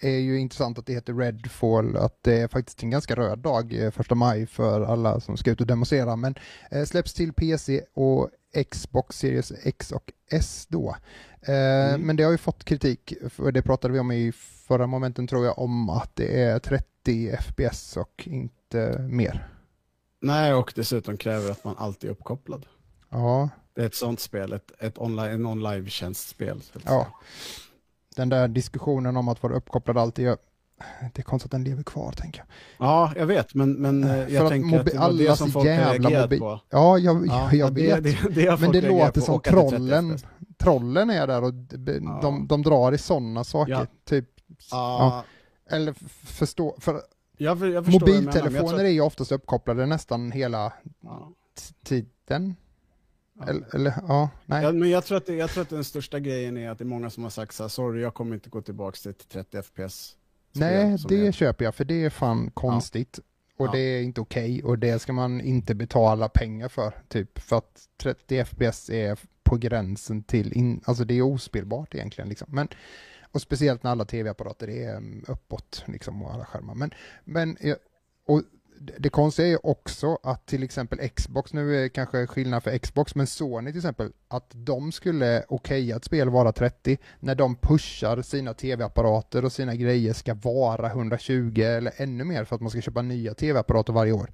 är 0.00 0.18
ju 0.18 0.38
intressant 0.38 0.78
att 0.78 0.86
det 0.86 0.92
heter 0.92 1.14
Redfall, 1.14 1.96
att 1.96 2.18
det 2.22 2.40
är 2.40 2.48
faktiskt 2.48 2.82
en 2.82 2.90
ganska 2.90 3.14
röd 3.14 3.38
dag, 3.38 3.74
eh, 3.84 3.90
första 3.90 4.14
maj, 4.14 4.46
för 4.46 4.80
alla 4.82 5.20
som 5.20 5.36
ska 5.36 5.50
ut 5.50 5.60
och 5.60 5.66
demonstrera. 5.66 6.16
Men 6.16 6.34
eh, 6.70 6.84
släpps 6.84 7.14
till 7.14 7.32
PC 7.32 7.82
och 7.94 8.30
Xbox 8.70 9.18
Series 9.18 9.52
X 9.62 9.92
och 9.92 10.12
S 10.30 10.66
då. 10.68 10.96
Eh, 11.42 11.56
Mm. 11.88 12.00
Men 12.00 12.16
det 12.16 12.22
har 12.22 12.30
ju 12.30 12.38
fått 12.38 12.64
kritik, 12.64 13.12
för 13.30 13.52
det 13.52 13.62
pratade 13.62 13.94
vi 13.94 14.00
om 14.00 14.12
i 14.12 14.32
förra 14.68 14.86
momenten 14.86 15.26
tror 15.26 15.44
jag, 15.44 15.58
om 15.58 15.90
att 15.90 16.16
det 16.16 16.42
är 16.42 16.58
30 16.58 17.36
FPS 17.40 17.96
och 17.96 18.22
inte 18.30 18.98
mer. 19.10 19.48
Nej, 20.20 20.54
och 20.54 20.72
dessutom 20.76 21.16
kräver 21.16 21.50
att 21.50 21.64
man 21.64 21.74
alltid 21.78 22.10
är 22.10 22.12
uppkopplad. 22.12 22.66
Ja, 23.10 23.48
Det 23.76 23.82
är 23.82 23.86
ett 23.86 23.94
sånt 23.94 24.20
spel, 24.20 24.52
ett, 24.52 24.72
ett 24.78 24.98
online, 24.98 25.30
en 25.32 25.46
online-tjänstspel. 25.46 26.60
att 26.74 26.82
Ja. 26.84 27.06
den 28.16 28.28
där 28.28 28.48
diskussionen 28.48 29.16
om 29.16 29.28
att 29.28 29.42
vara 29.42 29.54
uppkopplad 29.56 29.98
alltid, 29.98 30.24
jag, 30.26 30.38
det 31.14 31.18
är 31.18 31.22
konstigt 31.22 31.46
att 31.48 31.50
den 31.50 31.64
lever 31.64 31.82
kvar 31.82 32.12
tänker 32.12 32.38
jag. 32.38 32.46
Ja, 32.88 33.12
jag 33.16 33.26
vet, 33.26 33.54
men, 33.54 33.72
men 33.72 34.04
eh, 34.04 34.10
För 34.26 34.32
jag 34.32 34.44
att 34.44 34.50
tänker 34.50 34.78
att 34.80 34.86
det 34.86 34.98
var 34.98 35.12
det 35.12 35.36
som 35.36 35.50
folk 35.50 35.66
reagerade 35.66 36.38
på. 36.38 36.60
Ja, 36.70 36.98
jag, 36.98 37.26
Ja, 37.26 37.52
jag 37.54 37.74
det, 37.74 37.82
vet. 37.82 38.04
Det, 38.04 38.28
det 38.34 38.46
har 38.46 38.58
Men 38.58 38.72
det 38.72 38.80
låter 38.80 39.20
som 39.20 39.34
och 39.34 39.46
att 39.48 39.54
det 39.54 39.60
är 39.60 39.70
30 39.70 39.76
trollen, 39.76 40.18
trollen 40.58 41.10
är 41.10 41.26
där 41.26 41.42
och 41.44 41.54
de, 41.54 41.92
Ja. 42.04 42.18
de, 42.22 42.46
de 42.46 42.62
drar 42.62 42.92
i 42.92 42.98
sådana 42.98 43.44
saker. 43.44 43.72
Ja. 43.72 43.86
Typ, 44.04 44.28
eller 45.70 45.92
förstå, 46.26 46.76
för 46.80 47.00
jag, 47.38 47.58
för- 47.58 47.66
jag 47.66 47.74
jag 47.86 47.92
mobiltelefoner 47.92 48.68
tror- 48.68 48.80
är 48.80 48.88
ju 48.88 49.00
oftast 49.00 49.32
uppkopplade 49.32 49.86
nästan 49.86 50.32
hela 50.32 50.72
tiden. 51.84 52.56
Ja. 53.38 53.48
Eller, 53.48 53.74
eller 53.74 53.94
ja, 54.08 54.30
nej. 54.46 54.64
Ja, 54.64 54.72
men 54.72 54.90
jag 54.90 55.04
tror, 55.04 55.18
att 55.18 55.28
jag 55.28 55.50
tror 55.50 55.62
att 55.62 55.68
den 55.68 55.84
största 55.84 56.20
grejen 56.20 56.56
är 56.56 56.70
att 56.70 56.78
det 56.78 56.84
är 56.84 56.86
många 56.86 57.10
som 57.10 57.22
har 57.22 57.30
sagt 57.30 57.54
så 57.54 57.62
här, 57.64 57.68
sorry 57.68 58.02
jag 58.02 58.14
kommer 58.14 58.34
inte 58.34 58.50
gå 58.50 58.62
tillbaka 58.62 58.96
till 58.96 59.10
ett 59.10 59.28
30 59.28 59.62
FPS. 59.62 60.16
Nej, 60.52 60.96
det 61.08 61.26
är- 61.26 61.32
köper 61.32 61.64
jag, 61.64 61.74
för 61.74 61.84
det 61.84 62.04
är 62.04 62.10
fan 62.10 62.50
konstigt. 62.54 63.18
Och 63.58 63.72
det 63.72 63.78
är 63.78 64.02
inte 64.02 64.20
okej, 64.20 64.62
och 64.64 64.78
det 64.78 64.98
ska 64.98 65.12
man 65.12 65.40
inte 65.40 65.74
betala 65.74 66.28
pengar 66.28 66.68
för, 66.68 66.94
typ. 67.08 67.38
För 67.38 67.56
att 67.56 67.80
30 68.02 68.44
FPS 68.44 68.90
är 68.90 69.18
på 69.42 69.56
gränsen 69.56 70.22
till, 70.22 70.52
in, 70.52 70.80
alltså 70.84 71.04
det 71.04 71.14
är 71.14 71.22
ospelbart 71.22 71.94
egentligen 71.94 72.28
liksom. 72.28 72.48
Men, 72.50 72.68
och 73.32 73.42
speciellt 73.42 73.82
när 73.82 73.90
alla 73.90 74.04
tv-apparater 74.04 74.68
är 74.68 74.96
mm, 74.96 75.24
uppåt, 75.28 75.84
liksom, 75.86 76.22
och 76.22 76.34
alla 76.34 76.44
skärmar. 76.44 76.74
Men, 76.74 76.90
men 77.24 77.56
och 78.26 78.42
det 78.78 79.08
konstiga 79.08 79.48
är 79.48 79.66
också 79.66 80.18
att 80.22 80.46
till 80.46 80.62
exempel 80.62 81.08
Xbox, 81.08 81.52
nu 81.52 81.84
är 81.84 81.88
kanske 81.88 82.26
skillnad 82.26 82.62
för 82.62 82.78
Xbox, 82.78 83.14
men 83.14 83.26
Sony 83.26 83.70
till 83.70 83.78
exempel, 83.78 84.12
att 84.28 84.50
de 84.52 84.92
skulle 84.92 85.44
okeja 85.48 85.96
ett 85.96 86.04
spel 86.04 86.30
vara 86.30 86.52
30 86.52 86.98
när 87.20 87.34
de 87.34 87.56
pushar 87.56 88.22
sina 88.22 88.54
tv-apparater 88.54 89.44
och 89.44 89.52
sina 89.52 89.74
grejer 89.74 90.12
ska 90.12 90.34
vara 90.34 90.86
120 90.86 91.60
eller 91.60 91.92
ännu 91.96 92.24
mer 92.24 92.44
för 92.44 92.54
att 92.54 92.62
man 92.62 92.70
ska 92.70 92.80
köpa 92.80 93.02
nya 93.02 93.34
tv-apparater 93.34 93.92
varje 93.92 94.12
år. 94.12 94.32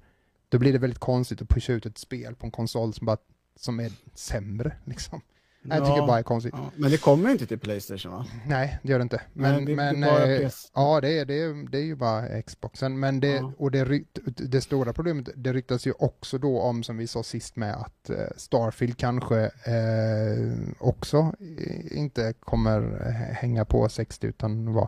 Då 0.49 0.59
blir 0.59 0.73
det 0.73 0.79
väldigt 0.79 0.99
konstigt 0.99 1.41
att 1.41 1.49
pusha 1.49 1.73
ut 1.73 1.85
ett 1.85 1.97
spel 1.97 2.35
på 2.35 2.45
en 2.45 2.51
konsol 2.51 2.93
som, 2.93 3.05
bara, 3.05 3.17
som 3.55 3.79
är 3.79 3.91
sämre. 4.13 4.75
Liksom. 4.85 5.21
Jag 5.65 5.77
tycker 5.85 5.97
Ja, 5.97 6.07
bara 6.07 6.15
det 6.15 6.19
är 6.21 6.23
konstigt. 6.23 6.53
ja, 6.57 6.71
men 6.75 6.91
det 6.91 6.97
kommer 6.97 7.29
inte 7.31 7.45
till 7.45 7.59
Playstation 7.59 8.11
va? 8.11 8.25
Nej, 8.47 8.79
det 8.83 8.89
gör 8.91 8.99
det 8.99 9.03
inte. 9.03 9.21
Men, 9.33 9.55
Nej, 9.55 9.65
det- 9.65 9.75
men 9.75 10.03
eh, 10.03 10.49
ja, 10.73 11.01
det 11.01 11.19
är, 11.19 11.25
det, 11.25 11.33
är, 11.41 11.69
det 11.71 11.77
är 11.77 11.81
ju 11.83 11.95
bara 11.95 12.41
Xboxen. 12.41 12.99
Men 12.99 13.19
det, 13.19 13.27
Ja. 13.27 13.53
och 13.57 13.71
det, 13.71 13.85
rykt, 13.85 14.19
det 14.25 14.61
stora 14.61 14.93
problemet, 14.93 15.29
det 15.35 15.53
ryktas 15.53 15.87
ju 15.87 15.93
också 15.99 16.37
då 16.37 16.59
om, 16.61 16.83
som 16.83 16.97
vi 16.97 17.07
sa 17.07 17.23
sist 17.23 17.55
med, 17.55 17.73
att 17.75 18.09
eh, 18.09 18.15
Starfield 18.37 18.97
kanske 18.97 19.39
eh, 19.43 20.53
också 20.79 21.17
eh, 21.57 21.97
inte 21.97 22.33
kommer 22.39 22.81
eh, 23.07 23.11
hänga 23.35 23.65
på 23.65 23.89
60 23.89 24.27
utan 24.27 24.73
vad. 24.73 24.83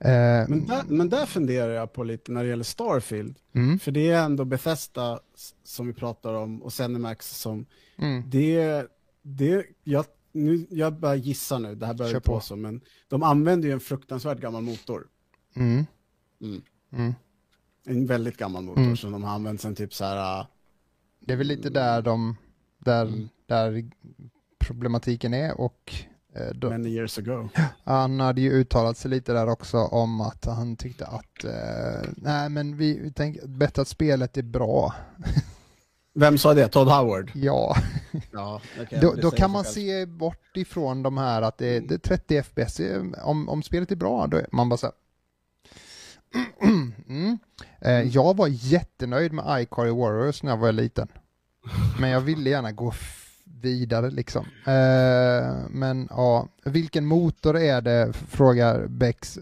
Eh, 0.00 0.48
Men 0.48 0.66
där, 0.66 0.82
men 0.88 1.08
där 1.08 1.26
funderar 1.26 1.72
jag 1.72 1.92
på 1.92 2.04
lite 2.04 2.32
när 2.32 2.42
det 2.42 2.48
gäller 2.48 2.64
Starfield. 2.64 3.36
mm, 3.54 3.78
För 3.78 3.90
det 3.92 4.10
är 4.10 4.22
ändå 4.24 4.44
Bethesda 4.44 5.20
som 5.64 5.86
vi 5.86 5.92
pratar 5.92 6.34
om 6.34 6.62
och 6.62 6.72
Zenimax 6.72 7.38
som, 7.40 7.66
mm, 7.98 8.22
det, 8.26 8.86
det, 9.22 9.64
jag, 9.84 10.04
nu, 10.32 10.66
jag 10.70 10.94
bara 11.00 11.16
gissar 11.16 11.58
nu, 11.58 11.74
det 11.74 11.86
här 11.86 11.94
börjar 11.94 12.12
Kör 12.12 12.20
på 12.20 12.32
på. 12.34 12.40
så, 12.40 12.56
men 12.56 12.80
de 13.08 13.22
använder 13.22 13.68
ju 13.68 13.72
en 13.74 13.80
fruktansvärt 13.80 14.40
gammal 14.40 14.62
motor. 14.62 15.06
mm, 15.56 15.86
Mm. 16.40 16.62
mm. 16.92 17.14
En 17.86 18.06
väldigt 18.06 18.36
gammal 18.36 18.62
motor 18.62 18.82
Mm. 18.82 18.96
som 18.96 19.12
de 19.12 19.22
har 19.24 19.34
använt 19.34 19.60
sen 19.60 19.74
typ 19.74 19.94
så 19.94 20.04
här, 20.04 20.46
Det 21.20 21.32
är 21.32 21.36
väl 21.36 21.46
lite 21.46 21.70
där 21.70 22.02
de, 22.02 22.36
där, 22.78 23.06
Mm. 23.06 23.28
där 23.46 23.90
problematiken 24.58 25.34
är 25.34 25.60
och 25.60 25.94
eh, 26.34 26.54
de, 26.54 26.68
many 26.68 26.88
years 26.88 27.18
ago. 27.18 27.48
Han 27.84 28.20
hade 28.20 28.40
ju 28.40 28.50
uttalat 28.52 28.96
sig 28.96 29.10
lite 29.10 29.32
där 29.32 29.48
också 29.48 29.76
om 29.78 30.20
att 30.20 30.44
han 30.44 30.76
tyckte 30.76 31.06
att 31.06 31.44
eh, 31.44 32.10
nej 32.16 32.48
men 32.48 32.76
vi, 32.76 32.98
vi 32.98 33.12
tänker 33.12 33.46
bättre 33.46 33.82
att 33.82 33.88
spelet 33.88 34.36
är 34.36 34.42
bra. 34.42 34.94
Vem 36.20 36.38
sa 36.38 36.54
det? 36.54 36.68
Todd 36.68 36.88
Howard? 36.88 37.30
Ja, 37.34 37.76
Ja, 38.32 38.60
då, 39.00 39.14
då 39.14 39.30
kan 39.30 39.50
man 39.50 39.64
se 39.64 40.06
bort 40.06 40.56
ifrån 40.56 41.02
de 41.02 41.18
här 41.18 41.42
att 41.42 41.58
det, 41.58 41.80
det 41.80 41.94
är 41.94 41.98
30 41.98 42.42
FPS. 42.42 42.80
Om, 43.22 43.48
om 43.48 43.62
spelet 43.62 43.92
är 43.92 43.96
bra, 43.96 44.26
då 44.26 44.36
är 44.36 44.46
man 44.52 44.68
bara 44.68 44.76
så 44.76 44.86
här. 44.86 44.94
Mm. 47.08 47.38
Eh, 47.80 48.00
jag 48.02 48.36
var 48.36 48.48
jättenöjd 48.50 49.32
med 49.32 49.62
iCarly 49.62 49.90
Warriors 49.90 50.42
när 50.42 50.50
jag 50.50 50.56
var 50.58 50.72
liten. 50.72 51.08
Men 52.00 52.10
jag 52.10 52.20
ville 52.20 52.50
gärna 52.50 52.72
gå 52.72 52.92
vidare 53.44 54.10
liksom. 54.10 54.46
Eh, 54.66 55.56
men 55.70 56.08
ja, 56.10 56.48
vilken 56.64 57.06
motor 57.06 57.58
är 57.58 57.80
det, 57.80 58.12
frågar 58.12 58.86
Bex. 58.86 59.36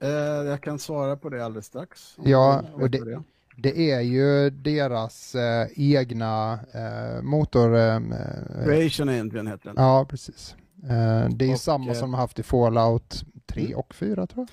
Eh, 0.00 0.08
jag 0.46 0.60
kan 0.60 0.78
svara 0.78 1.16
på 1.16 1.28
det 1.28 1.44
alldeles 1.44 1.66
strax. 1.66 2.14
Ja, 2.24 2.62
och 2.74 2.90
det- 2.90 3.22
det 3.62 3.90
är 3.90 4.00
ju 4.00 4.50
deras 4.50 5.34
eh, 5.34 5.68
egna 5.76 6.58
eh, 6.74 7.22
motor. 7.22 7.76
Eh, 7.76 7.96
eh, 7.96 8.64
Creation 8.64 9.08
Engine 9.08 9.50
heter 9.50 9.64
den. 9.64 9.74
ja, 9.76 10.06
precis. 10.08 10.56
Eh, 10.84 11.28
det 11.28 11.44
är 11.44 11.52
Och, 11.52 11.60
samma 11.60 11.86
eh, 11.92 11.98
som 11.98 12.10
de 12.10 12.18
haft 12.18 12.38
i 12.38 12.42
Fallout 12.42 13.24
3 13.46 13.62
Mm. 13.64 13.78
och 13.78 13.94
4 13.94 14.26
tror 14.26 14.46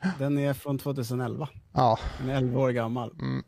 jag. 0.00 0.12
Den 0.18 0.38
är 0.38 0.52
från 0.54 0.78
2011. 0.78 1.48
Ja, 1.72 1.98
Den 2.18 2.28
är 2.30 2.36
11 2.36 2.60
år 2.60 2.70
gammal. 2.70 3.10
mm, 3.10 3.44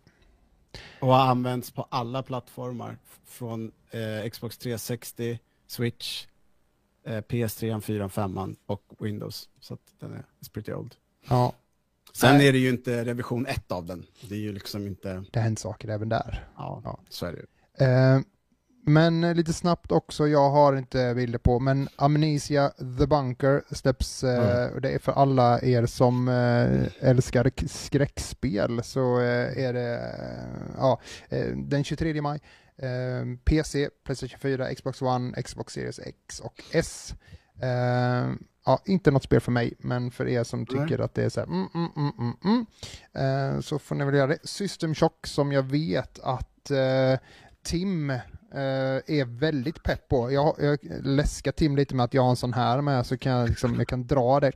Och 1.01 1.09
har 1.09 1.27
använts 1.27 1.71
på 1.71 1.87
alla 1.91 2.23
plattformar. 2.23 2.99
Från 3.25 3.73
Xbox 4.33 4.59
360, 4.59 5.39
Switch, 5.67 6.27
eh, 7.07 7.21
PS3, 7.21 7.81
4, 7.81 8.09
5 8.09 8.57
och 8.67 8.83
Windows. 8.99 9.49
Så 9.61 9.75
att 9.75 9.81
den 10.01 10.13
är 10.13 10.25
pretty 10.53 10.73
old. 10.73 10.95
ja, 11.29 11.53
Sen 12.21 12.37
Nej. 12.37 12.49
är 12.49 12.53
det 12.53 12.59
ju 12.59 12.69
inte 12.69 13.05
revision 13.05 13.47
1 13.47 13.73
av 13.73 13.87
den. 13.87 14.07
Det 14.29 14.35
är 14.35 14.39
ju 14.39 14.53
liksom 14.53 14.87
inte, 14.87 15.25
det 15.33 15.39
har 15.39 15.45
hänt 15.45 15.59
saker 15.59 15.89
även 15.89 16.09
där. 16.09 16.49
ja, 16.57 16.81
Ja. 16.85 17.01
så 17.09 17.27
är 17.27 17.33
det 17.33 17.39
ju. 17.39 17.87
Eh, 17.87 18.21
men 18.89 19.25
eh, 19.25 19.35
lite 19.35 19.53
snabbt 19.53 19.93
också, 19.93 20.29
jag 20.29 20.51
har 20.51 20.77
inte 20.77 21.15
bilder 21.15 21.39
på, 21.39 21.61
men 21.61 21.89
Amnesia 21.97 22.69
The 22.99 23.07
Bunker 23.07 23.63
släpps, 23.75 24.25
eh, 24.25 24.61
Mm. 24.61 24.75
och 24.75 24.81
det 24.81 24.91
är 24.91 24.99
för 24.99 25.13
alla 25.13 25.61
er 25.63 25.87
som 25.87 26.29
eh, 26.29 27.09
älskar 27.09 27.51
skräckspel 27.67 28.83
så 28.83 29.21
eh, 29.21 29.65
är 29.65 29.73
det 29.73 29.95
eh, 29.99 30.75
ja, 30.77 31.01
den 31.57 31.85
23 31.85 32.23
maj. 32.23 32.41
PC, 33.45 33.89
Playstation 34.05 34.39
4, 34.41 34.75
Xbox 34.75 35.03
One, 35.03 35.43
Xbox 35.43 35.73
Series 35.75 35.99
X 35.99 36.41
och 36.41 36.63
S. 36.73 37.15
Ja, 38.67 38.83
inte 38.85 39.11
något 39.11 39.23
spel 39.23 39.41
för 39.41 39.53
mig, 39.53 39.75
men 39.79 40.11
för 40.11 40.29
er 40.29 40.45
som 40.45 40.67
tycker 40.67 40.99
att 40.99 41.15
det 41.15 41.25
är 41.25 41.29
så 41.29 41.41
här, 41.41 41.47
mm, 41.47 41.69
mm, 41.75 41.91
mm, 41.97 42.13
mm, 42.19 42.37
mm, 42.45 43.55
eh, 43.55 43.61
så 43.61 43.79
får 43.79 43.95
ni 43.95 44.05
väl 44.05 44.15
göra 44.15 44.27
det. 44.27 44.39
System 44.49 44.95
Shock 44.95 45.27
som 45.27 45.53
jag 45.53 45.63
vet 45.63 46.19
att 46.19 46.71
eh, 46.71 47.19
Tim 47.63 48.11
eh, 48.11 48.21
är 49.07 49.25
väldigt 49.25 49.83
pepp 49.83 50.09
på. 50.09 50.33
Jag, 50.33 50.55
jag 50.59 50.79
läskar 51.03 51.53
Tim 51.53 51.77
lite 51.77 51.95
med 51.95 52.05
att 52.05 52.15
jag 52.15 52.23
har 52.23 52.31
en 52.31 52.37
sån 52.37 52.53
här 52.53 52.81
med 52.81 53.07
så 53.07 53.19
kan 53.19 53.33
jag, 53.33 53.49
liksom, 53.49 53.75
jag 53.75 53.89
kan 53.89 54.07
dra 54.07 54.41
det 54.41 54.53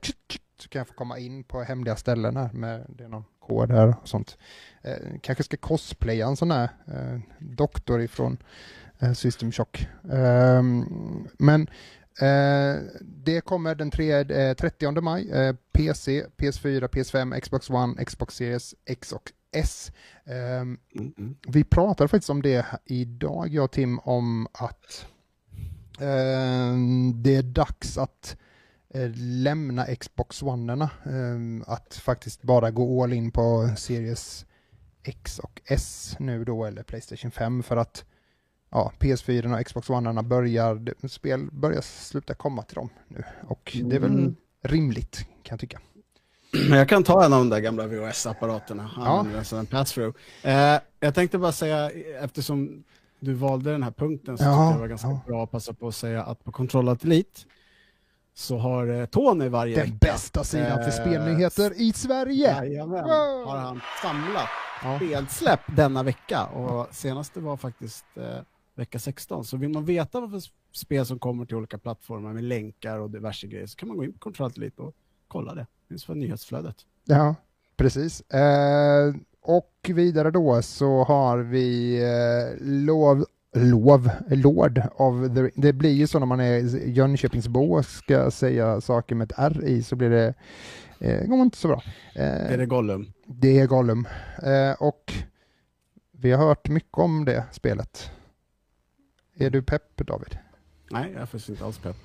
så 0.58 0.68
kan 0.68 0.80
jag 0.80 0.88
få 0.88 0.94
komma 0.94 1.18
in 1.18 1.44
på 1.44 1.62
hemliga 1.62 1.96
ställen 1.96 2.36
här 2.36 2.52
med 2.52 2.86
det 2.88 3.04
är 3.04 3.08
någon 3.08 3.24
kod 3.40 3.70
här 3.70 3.88
och 4.02 4.08
sånt. 4.08 4.38
Eh, 4.82 4.96
kanske 5.20 5.44
ska 5.44 5.56
cosplaya 5.56 6.26
en 6.26 6.36
sån 6.36 6.50
här 6.50 6.68
eh, 6.86 7.20
doktor 7.38 8.02
ifrån 8.02 8.38
eh, 8.98 9.12
System 9.12 9.52
Shock. 9.52 9.88
Ehm, 10.12 11.28
men 11.38 11.66
det 13.00 13.40
kommer 13.40 13.74
den 13.74 13.90
3, 13.90 14.12
eh, 14.12 14.54
30 14.54 15.00
maj. 15.00 15.30
Eh, 15.30 15.54
PC, 15.72 16.24
PS4, 16.36 16.88
PS5, 16.88 17.40
Xbox 17.40 17.70
One, 17.70 18.04
Xbox 18.04 18.34
Series 18.34 18.74
X 18.84 19.12
och 19.12 19.32
S. 19.52 19.92
Ehm, 20.26 20.78
Mm, 20.94 21.12
mm. 21.18 21.36
vi 21.48 21.64
pratade 21.64 22.08
faktiskt 22.08 22.30
om 22.30 22.42
det 22.42 22.66
idag, 22.84 23.48
jag 23.48 23.64
och 23.64 23.70
Tim, 23.70 23.98
om 23.98 24.46
att 24.52 25.06
eh, 26.00 26.76
det 27.14 27.36
är 27.36 27.42
dags 27.42 27.98
att 27.98 28.36
eh, 28.94 29.10
lämna 29.14 29.86
Xbox 29.86 30.42
One-erna. 30.42 30.90
Eh, 31.04 31.72
att 31.72 31.94
faktiskt 31.94 32.42
bara 32.42 32.70
gå 32.70 33.02
all 33.02 33.12
in 33.12 33.30
på 33.30 33.70
Series 33.76 34.46
X 35.02 35.38
och 35.38 35.60
S 35.64 36.16
nu 36.18 36.44
då, 36.44 36.64
eller 36.64 36.82
Playstation 36.82 37.30
5, 37.30 37.62
för 37.62 37.76
att 37.76 38.04
ja, 38.70 38.92
PS4 38.98 39.58
och 39.60 39.66
Xbox 39.66 39.90
One-erna 39.90 40.22
börjar, 40.22 41.06
spel 41.08 41.48
börjar 41.52 41.80
sluta 41.80 42.34
komma 42.34 42.62
till 42.62 42.74
dem 42.74 42.88
nu. 43.08 43.22
Och 43.48 43.76
det 43.84 43.96
är 43.96 44.00
väl 44.00 44.10
Mm. 44.10 44.36
rimligt, 44.62 45.16
kan 45.18 45.52
jag 45.54 45.60
tycka. 45.60 45.80
Men 46.68 46.78
jag 46.78 46.88
kan 46.88 47.04
ta 47.04 47.24
en 47.24 47.32
av 47.32 47.38
de 47.38 47.48
där 47.48 47.60
gamla 47.60 47.86
VHS-apparaterna, 47.86 48.90
Ja. 48.96 49.44
som 49.44 49.58
en 49.58 49.66
pass-through. 49.66 50.16
Eh, 50.42 50.80
jag 51.00 51.14
tänkte 51.14 51.38
bara 51.38 51.52
säga, 51.52 51.90
eftersom 52.22 52.84
du 53.20 53.32
valde 53.34 53.72
den 53.72 53.82
här 53.82 53.90
punkten 53.90 54.38
så 54.38 54.44
Ja, 54.44 54.50
tycker 54.50 54.62
jag 54.64 54.74
det 54.74 54.80
var 54.80 54.86
ganska 54.88 55.08
ja. 55.08 55.20
bra 55.26 55.44
att 55.44 55.50
passa 55.50 55.72
på 55.72 55.88
att 55.88 55.94
säga 55.94 56.22
att 56.24 56.44
på 56.44 56.52
Control 56.52 56.84
Delete 56.86 57.40
så 58.34 58.58
har 58.58 58.86
eh, 59.00 59.06
Tony 59.06 59.48
varje 59.48 59.76
Den 59.76 59.84
vecka, 59.84 59.96
bästa 60.00 60.44
sidan 60.44 60.78
för 60.78 61.00
eh, 61.00 61.06
spelnyheter 61.06 61.72
i 61.80 61.92
Sverige! 61.92 62.50
Jajamän, 62.50 63.04
Wow. 63.04 63.46
har 63.46 63.56
han 63.58 63.80
samlat 64.02 64.48
Ja. 64.82 64.96
spelsläpp 64.96 65.60
denna 65.76 66.02
vecka 66.02 66.44
och 66.46 66.94
senaste 66.94 67.40
var 67.40 67.56
faktiskt 67.56 68.04
eh, 68.16 68.22
vecka 68.80 68.98
16. 68.98 69.44
Så 69.44 69.56
vill 69.56 69.68
man 69.70 69.84
veta 69.84 70.20
vad 70.20 70.30
för 70.30 70.42
spel 70.72 71.06
som 71.06 71.18
kommer 71.18 71.44
till 71.44 71.56
olika 71.56 71.78
plattformar 71.78 72.32
med 72.32 72.44
länkar 72.44 72.98
och 72.98 73.10
diverse 73.10 73.46
grejer 73.46 73.66
så 73.66 73.76
kan 73.76 73.88
man 73.88 73.96
gå 73.96 74.04
in 74.04 74.12
på 74.12 74.18
Control 74.18 74.70
och 74.76 74.94
kolla 75.28 75.54
det. 75.54 75.60
Det 75.60 75.88
finns 75.88 76.04
för 76.04 76.14
nyhetsflödet. 76.14 76.76
Ja, 77.04 77.34
precis. 77.76 78.20
Eh, 78.20 79.14
och 79.42 79.90
vidare 79.94 80.30
då 80.30 80.62
så 80.62 81.04
har 81.04 81.38
vi 81.38 81.98
eh, 82.02 82.66
lov, 82.66 83.24
lov, 83.54 84.10
Lord 84.28 84.82
of 84.94 85.34
the 85.34 85.50
Det 85.54 85.72
blir 85.72 85.90
ju 85.92 86.06
så 86.06 86.18
när 86.18 86.26
man 86.26 86.40
är 86.40 86.86
Jönköpingsbo 86.86 87.72
och 87.72 87.84
ska 87.84 88.30
säga 88.30 88.80
saker 88.80 89.14
med 89.14 89.32
ett 89.32 89.38
R 89.38 89.64
i 89.64 89.82
så 89.82 89.96
blir 89.96 90.10
det, 90.10 90.34
eh, 90.98 91.26
går 91.26 91.42
inte 91.42 91.56
så 91.58 91.68
bra. 91.68 91.82
Eh, 92.14 92.52
Är 92.52 92.58
det 92.58 92.66
Gollum? 92.66 93.12
det 93.26 93.60
är 93.60 93.66
Gollum. 93.66 94.06
Eh, 94.42 94.82
och 94.82 95.12
vi 96.12 96.32
har 96.32 96.46
hört 96.46 96.68
mycket 96.68 96.98
om 96.98 97.24
det 97.24 97.44
spelet. 97.52 98.10
Är 99.40 99.50
du 99.50 99.62
pepp 99.62 99.96
David? 99.96 100.38
Nej, 100.90 101.10
jag 101.12 101.22
är 101.22 101.26
faktiskt 101.26 101.48
inte 101.48 101.64
alls 101.64 101.78
pepp. 101.78 101.96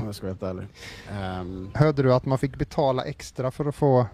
Om 0.00 0.06
jag 0.06 0.14
ska 0.14 0.26
vara 0.26 0.32
helt 0.32 0.42
ärlig. 0.42 0.66
Um, 1.40 1.70
Hörde 1.74 2.02
du 2.02 2.14
att 2.14 2.26
man 2.26 2.38
fick 2.38 2.56
betala 2.56 3.04
extra 3.04 3.50
för 3.50 3.64
att 3.64 3.74
få 3.74 4.06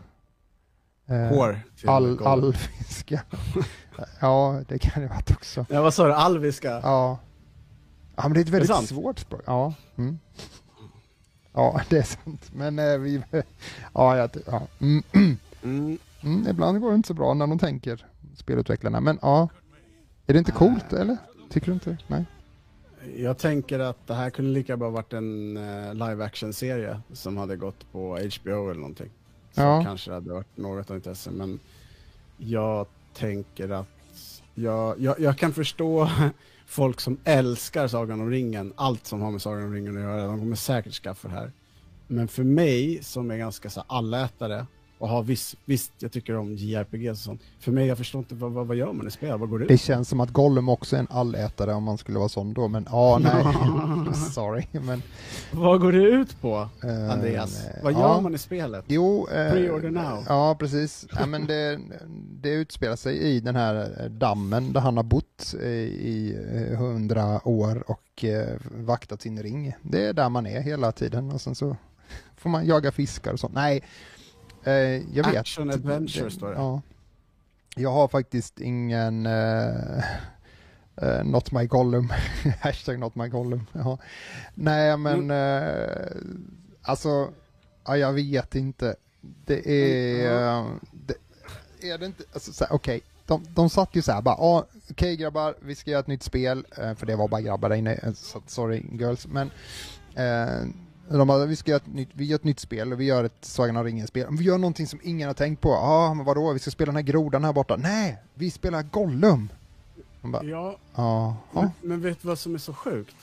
eh, 1.06 1.16
hår 1.16 1.60
all, 1.86 2.26
alfiska? 2.26 3.22
ja, 4.20 4.60
det 4.68 4.78
kan 4.78 5.02
det 5.02 5.08
varit 5.08 5.30
också. 5.30 5.66
Ja, 5.68 5.82
vad 5.82 5.94
sa 5.94 6.06
du? 6.06 6.12
Alviska? 6.12 6.70
Ja. 6.82 7.18
Ja, 8.16 8.22
men 8.22 8.32
det 8.32 8.40
är 8.40 8.42
ett 8.42 8.48
väldigt 8.48 8.70
sant? 8.70 8.88
svårt 8.88 9.18
språk. 9.18 9.42
Ja. 9.46 9.74
Mm. 9.96 10.18
Ja, 11.52 11.80
det 11.88 11.98
är 11.98 12.02
sant. 12.02 12.50
Men 12.52 12.78
eh, 12.78 12.98
vi... 12.98 13.22
Ja, 13.94 14.16
jag, 14.16 14.30
ja. 14.46 14.62
Mm. 14.80 15.02
Mm. 15.62 15.98
Mm, 16.22 16.48
ibland 16.48 16.80
går 16.80 16.90
det 16.90 16.96
inte 16.96 17.06
så 17.06 17.14
bra 17.14 17.34
när 17.34 17.46
de 17.46 17.58
tänker, 17.58 18.06
spelutvecklarna. 18.36 19.00
Men 19.00 19.18
ja, 19.22 19.48
är 20.26 20.32
det 20.32 20.38
inte 20.38 20.52
coolt 20.52 20.92
eller? 20.92 21.16
Tycker 21.50 21.66
du 21.66 21.72
inte? 21.72 21.96
Nej. 22.06 22.24
Jag 23.16 23.38
tänker 23.38 23.78
att 23.78 24.06
det 24.06 24.14
här 24.14 24.30
kunde 24.30 24.50
lika 24.50 24.76
bra 24.76 24.90
varit 24.90 25.12
en 25.12 25.56
uh, 25.56 25.94
live 25.94 26.24
action-serie 26.24 27.00
som 27.12 27.36
hade 27.36 27.56
gått 27.56 27.92
på 27.92 28.08
HBO 28.08 28.70
eller 28.70 28.80
någonting. 28.80 29.10
Så 29.52 29.60
Ja. 29.60 29.82
kanske 29.84 30.12
hade 30.12 30.32
varit 30.32 30.56
något 30.56 30.90
av 30.90 30.96
intresse, 30.96 31.30
men 31.30 31.58
jag 32.36 32.86
tänker 33.14 33.68
att 33.68 33.88
jag, 34.54 35.00
jag, 35.00 35.20
jag 35.20 35.38
kan 35.38 35.52
förstå 35.52 36.08
folk 36.66 37.00
som 37.00 37.18
älskar 37.24 37.88
Sagan 37.88 38.20
om 38.20 38.30
ringen, 38.30 38.72
allt 38.76 39.06
som 39.06 39.20
har 39.20 39.30
med 39.30 39.42
Sagan 39.42 39.64
om 39.64 39.72
ringen 39.74 39.96
att 39.96 40.02
göra, 40.02 40.26
de 40.26 40.38
kommer 40.38 40.56
säkert 40.56 40.92
skaffa 40.94 41.28
det 41.28 41.34
här. 41.34 41.52
Men 42.06 42.28
för 42.28 42.44
mig 42.44 43.02
som 43.02 43.30
är 43.30 43.36
ganska 43.36 43.70
så 43.70 43.84
allätare 43.86 44.66
och 44.98 45.08
har 45.08 45.22
viss, 45.22 45.56
visst 45.64 45.92
jag 45.98 46.12
tycker 46.12 46.36
om 46.36 46.54
JRPG 46.54 47.10
och 47.10 47.16
sånt, 47.16 47.40
för 47.60 47.72
mig 47.72 47.86
jag 47.86 47.98
förstår 47.98 48.18
inte 48.18 48.34
vad, 48.34 48.52
vad, 48.52 48.66
vad 48.66 48.76
gör 48.76 48.92
man 48.92 49.06
i 49.06 49.10
spel, 49.10 49.38
vad 49.38 49.50
går 49.50 49.58
det 49.58 49.64
ut 49.64 49.68
Det 49.68 49.78
känns 49.78 50.08
som 50.08 50.20
att 50.20 50.30
Gollum 50.30 50.68
också 50.68 50.96
är 50.96 51.00
en 51.00 51.06
allätare 51.10 51.74
om 51.74 51.82
man 51.82 51.98
skulle 51.98 52.18
vara 52.18 52.28
sån 52.28 52.54
då, 52.54 52.68
men 52.68 52.86
ja, 52.90 53.18
nej. 53.22 54.14
Sorry, 54.32 54.66
men... 54.72 55.02
Vad 55.52 55.80
går 55.80 55.92
det 55.92 55.98
ut 55.98 56.40
på, 56.40 56.68
eh, 56.84 57.10
Andreas? 57.10 57.64
nej. 57.64 57.80
Vad 57.82 57.92
gör 57.92 58.00
ja. 58.00 58.20
man 58.20 58.34
i 58.34 58.38
spelet? 58.38 58.84
Jo, 58.88 59.28
eh, 59.28 59.52
Pre-order 59.52 59.90
now. 59.90 60.24
Ja, 60.28 60.56
precis. 60.58 61.06
Ja, 61.12 61.26
men 61.26 61.46
det, 61.46 61.80
det 62.42 62.50
utspelar 62.50 62.96
sig 62.96 63.16
i 63.16 63.40
den 63.40 63.56
här 63.56 64.02
eh, 64.04 64.10
dammen 64.10 64.72
där 64.72 64.80
han 64.80 64.96
har 64.96 65.04
bott 65.04 65.54
i 65.54 66.36
hundra 66.78 67.48
år 67.48 67.90
och 67.90 68.24
vaktat 68.70 69.22
sin 69.22 69.42
ring. 69.42 69.74
Det 69.82 70.06
är 70.06 70.12
där 70.12 70.28
man 70.28 70.46
är 70.46 70.60
hela 70.60 70.92
tiden 70.92 71.32
och 71.32 71.40
sen 71.40 71.54
så 71.54 71.76
får 72.36 72.50
man 72.50 72.66
jaga 72.66 72.92
fiskar 72.92 73.32
och 73.32 73.40
sånt. 73.40 73.54
Nej, 73.54 73.82
eh, 74.64 74.72
jag 75.16 75.26
vet. 75.26 75.36
Action 75.36 75.70
adventure 75.70 76.30
står 76.30 76.48
det. 76.48 76.54
Ja. 76.54 76.82
Jag 77.76 77.92
har 77.92 78.08
faktiskt 78.08 78.60
ingen 78.60 79.26
eh, 79.26 79.98
eh, 80.96 81.24
Not 81.24 81.52
My 81.52 81.66
Gollum, 81.66 82.12
hashtag 82.60 82.98
Not 82.98 83.14
My 83.14 83.28
Gollum. 83.28 83.66
Ja. 83.72 83.98
Nej 84.54 84.96
men 84.96 85.30
eh, 85.30 86.06
alltså, 86.82 87.32
ja, 87.86 87.96
jag 87.96 88.12
vet 88.12 88.54
inte. 88.54 88.96
Det 89.20 89.70
är, 89.70 90.58
eh, 90.60 90.66
det, 90.92 91.14
är 91.90 91.98
det 91.98 92.06
inte, 92.06 92.24
alltså, 92.32 92.66
okej, 92.70 93.00
de, 93.26 93.46
de 93.54 93.70
satt 93.70 93.96
ju 93.96 94.02
så 94.02 94.12
här 94.12 94.22
bara, 94.22 94.34
ah, 94.34 94.66
okej 94.90 95.16
grabbar, 95.16 95.54
vi 95.60 95.74
ska 95.74 95.90
göra 95.90 96.00
ett 96.00 96.06
nytt 96.06 96.22
spel, 96.22 96.66
eh, 96.76 96.94
för 96.94 97.06
det 97.06 97.16
var 97.16 97.28
bara 97.28 97.40
grabbar 97.40 97.68
där 97.68 97.76
inne, 97.76 97.94
eh, 97.94 98.12
sorry 98.46 98.84
girls, 98.92 99.26
men 99.26 99.50
de 101.10 101.28
bara, 101.28 101.46
vi 101.46 101.56
ska 101.56 101.70
göra 101.70 101.80
ett 101.86 101.94
nytt, 101.94 102.08
vi 102.12 102.24
gör 102.24 102.34
ett 102.36 102.44
nytt 102.44 102.60
spel 102.60 102.92
och 102.92 103.00
vi 103.00 103.04
gör 103.04 103.24
ett 103.24 103.36
Sagan 103.40 103.76
om 103.76 103.84
ringen-spel. 103.84 104.26
Vi 104.30 104.44
gör 104.44 104.58
någonting 104.58 104.86
som 104.86 105.00
ingen 105.02 105.26
har 105.28 105.34
tänkt 105.34 105.60
på. 105.60 105.68
Ja, 105.68 105.78
ah, 105.80 106.14
men 106.14 106.26
vadå, 106.26 106.52
vi 106.52 106.58
ska 106.58 106.70
spela 106.70 106.86
den 106.92 106.96
här 106.96 107.02
grodan 107.12 107.44
här 107.44 107.52
borta. 107.52 107.76
Nej, 107.76 108.18
vi 108.34 108.50
spelar 108.50 108.82
Gollum. 108.82 109.48
Bara, 110.22 110.44
Ja, 110.44 110.76
jaha, 110.94 111.34
men, 111.52 111.70
men 111.80 112.00
vet 112.00 112.22
du 112.22 112.28
vad 112.28 112.38
som 112.38 112.54
är 112.54 112.58
så 112.58 112.72
sjukt? 112.74 113.16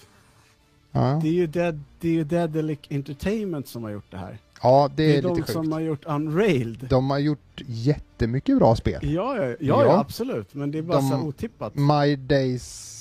ja. 0.91 1.19
Det 1.24 1.28
är 1.28 1.34
ju 1.34 1.48
Dead, 1.48 1.80
det 2.00 2.08
är 2.08 2.13
ju 2.13 2.24
Dedelic 2.24 2.80
Entertainment 2.89 3.67
som 3.67 3.84
har 3.84 3.91
gjort 3.91 4.12
det 4.12 4.17
här. 4.17 4.38
ja, 4.62 4.89
det 4.95 5.04
Det 5.08 5.13
är 5.13 5.17
är, 5.17 5.21
de 5.21 5.36
lite 5.38 5.52
som 5.52 5.63
sjukt. 5.63 5.74
har 5.74 5.80
gjort 5.80 6.06
Unrailed. 6.06 6.88
De 6.89 7.10
har 7.10 7.19
gjort 7.19 7.62
jättemycket 7.67 8.58
bra 8.58 8.76
spel. 8.76 9.00
Ja, 9.13 9.38
ja, 9.38 9.45
ja, 9.45 9.56
Ja. 9.60 10.00
absolut. 10.00 10.54
Men 10.54 10.71
det 10.71 10.78
är 10.78 10.82
bara 10.82 11.02
De- 11.02 11.10
så 11.10 11.17
otippat. 11.17 11.76
My 11.76 12.15
Days, 12.15 12.94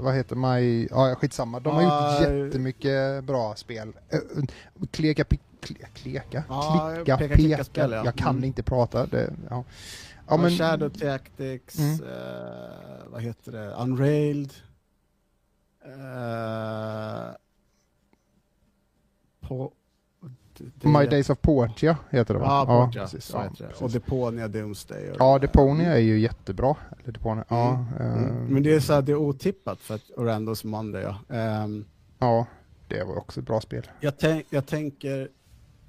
vad 0.00 0.14
heter 0.14 0.36
My, 0.36 0.88
ja 0.90 1.14
skitsamma. 1.14 1.60
De 1.60 1.74
har 1.74 1.82
Ja, 1.82 2.20
gjort 2.22 2.44
jättemycket 2.46 3.24
bra 3.24 3.54
spel. 3.56 3.92
Eh, 4.08 4.18
Kleka, 4.90 5.22
pi- 5.24 5.38
kle- 5.60 5.84
kleka, 5.94 6.44
Ja, 6.48 6.90
klicka, 6.94 7.16
peka, 7.18 7.36
peka. 7.36 7.64
spel, 7.64 7.90
ja. 7.92 8.04
Jag 8.04 8.14
kan 8.14 8.30
Mm. 8.34 8.44
inte 8.44 8.62
prata. 8.62 9.06
Det, 9.06 9.32
ja. 9.50 9.56
Ja, 9.56 9.64
Ja, 10.28 10.36
men, 10.36 10.50
Shadow 10.50 10.88
Tactics, 10.88 11.78
Mm. 11.78 11.92
eh, 11.94 13.06
vad 13.06 13.22
heter 13.22 13.52
det, 13.52 13.74
Unrailed. 13.74 14.52
Eh, 15.84 17.34
på... 19.40 19.72
det- 20.74 20.88
My 20.88 21.06
Days 21.06 21.30
of 21.30 21.40
Portia 21.40 21.96
heter 22.10 22.34
det 22.34 22.40
va? 22.40 22.46
Ja, 22.46 22.84
Portia, 22.86 23.02
precis. 23.02 23.30
Ja, 23.34 23.42
heter 23.42 23.56
det. 23.58 23.64
precis. 23.68 23.82
Och 23.82 23.90
Deponia 23.90 24.48
Doomsday. 24.48 25.10
Och 25.10 25.16
ja. 25.18 25.38
Deponia 25.38 25.94
är 25.94 25.98
ju 26.00 26.18
jättebra. 26.18 26.76
Eller 27.02 27.12
Deponia, 27.12 27.44
ja, 27.48 27.86
Mm. 28.00 28.24
Mm. 28.24 28.44
Men 28.46 28.62
det 28.62 28.74
är 28.74 28.80
så 28.80 28.92
här, 28.92 29.02
det 29.02 29.12
är 29.12 29.16
otippat 29.16 29.78
för 29.80 29.94
att 29.94 30.10
Orandos 30.16 30.64
Monday, 30.64 31.02
ja. 31.02 31.36
Ehm, 31.36 31.84
ja, 32.18 32.46
det 32.88 33.04
var 33.04 33.16
också 33.18 33.40
ett 33.40 33.46
bra 33.46 33.60
spel. 33.60 33.90
jag, 34.00 34.18
tänk, 34.18 34.46
jag 34.50 34.66
tänker, 34.66 35.28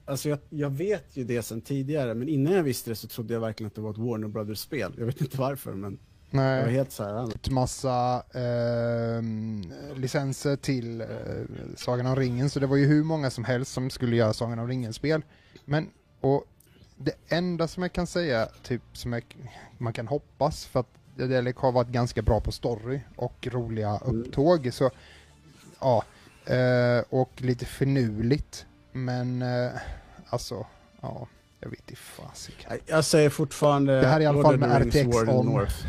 alltså 0.05 0.29
jag, 0.29 0.39
jag 0.49 0.69
vet 0.69 1.17
ju 1.17 1.23
det 1.23 1.41
sedan 1.41 1.61
tidigare, 1.61 2.13
men 2.13 2.27
innan 2.29 2.53
jag 2.53 2.63
visste 2.63 2.89
det 2.91 2.95
så 2.95 3.07
trodde 3.07 3.33
jag 3.33 3.41
verkligen 3.41 3.67
att 3.67 3.75
det 3.75 3.81
var 3.81 3.91
ett 3.91 3.97
Warner 3.97 4.27
Brothers-spel. 4.27 4.93
Jag 4.97 5.05
vet 5.05 5.21
inte 5.21 5.37
varför, 5.37 5.73
men 5.73 5.97
jag 6.39 6.57
var 6.57 6.65
Nej, 6.65 6.73
helt 6.73 6.91
så 6.91 7.03
här. 7.03 7.51
massa 7.51 8.23
ehm, 8.33 9.63
licenser 9.95 10.55
till 10.55 11.01
eh, 11.01 11.07
Sagan 11.75 12.05
om 12.05 12.15
ringen, 12.15 12.49
så 12.49 12.59
det 12.59 12.67
var 12.67 12.77
ju 12.77 12.85
hur 12.85 13.03
många 13.03 13.29
som 13.29 13.43
helst 13.43 13.71
som 13.73 13.89
skulle 13.89 14.15
göra 14.15 14.33
Sagan 14.33 14.59
om 14.59 14.67
ringen-spel. 14.67 15.21
Men, 15.65 15.89
och 16.21 16.43
det 16.97 17.13
enda 17.27 17.67
som 17.67 17.83
jag 17.83 17.93
kan 17.93 18.07
säga, 18.07 18.47
typ 18.63 18.81
som 18.93 19.13
jag, 19.13 19.23
man 19.77 19.93
kan 19.93 20.07
hoppas, 20.07 20.65
för 20.65 20.79
att 20.79 20.87
Dedelic 21.15 21.55
har 21.57 21.71
varit 21.71 21.87
ganska 21.89 22.21
bra 22.21 22.39
på 22.41 22.51
story 22.51 22.99
och 23.15 23.47
roliga 23.51 23.89
Mm. 24.05 24.21
upptåg, 24.21 24.69
så 24.73 24.89
ja, 25.79 26.03
eh, 26.45 27.03
och 27.09 27.31
lite 27.41 27.65
finurligt, 27.65 28.65
men 28.91 29.41
eh, 29.41 29.71
alltså, 30.29 30.65
ja, 31.01 31.27
jag 31.59 31.69
vet 31.69 31.79
inte 31.79 31.95
fasiken. 32.01 32.65
Nej, 32.69 32.79
Jag 32.85 33.05
säger 33.05 33.29
fortfarande 33.29 34.01
Det 34.01 34.07
här 34.07 34.15
är 34.17 34.21
i 34.21 34.25
alla 34.25 34.41
fall 34.41 34.57
med 34.57 34.81
RTX 34.87 34.95
in 34.95 35.29
on. 35.29 35.45
North. 35.45 35.85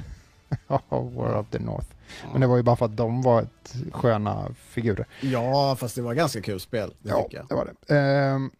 War 0.88 1.34
of 1.34 1.46
the 1.50 1.58
North. 1.58 1.88
Men 2.32 2.40
det 2.40 2.46
var 2.46 2.56
ju 2.56 2.62
bara 2.62 2.76
för 2.76 2.86
att 2.86 2.96
de 2.96 3.22
var 3.22 3.42
ett 3.42 3.74
sköna 3.92 4.54
figurer. 4.54 5.06
Ja, 5.20 5.76
fast 5.80 5.96
det 5.96 6.02
var 6.02 6.14
ganska 6.14 6.42
kul 6.42 6.60
spel, 6.60 6.94
det 6.98 7.08
Ja, 7.08 7.28
det 7.48 7.54
var 7.54 7.72
det. 7.86 7.94
Ehm, 7.96 8.50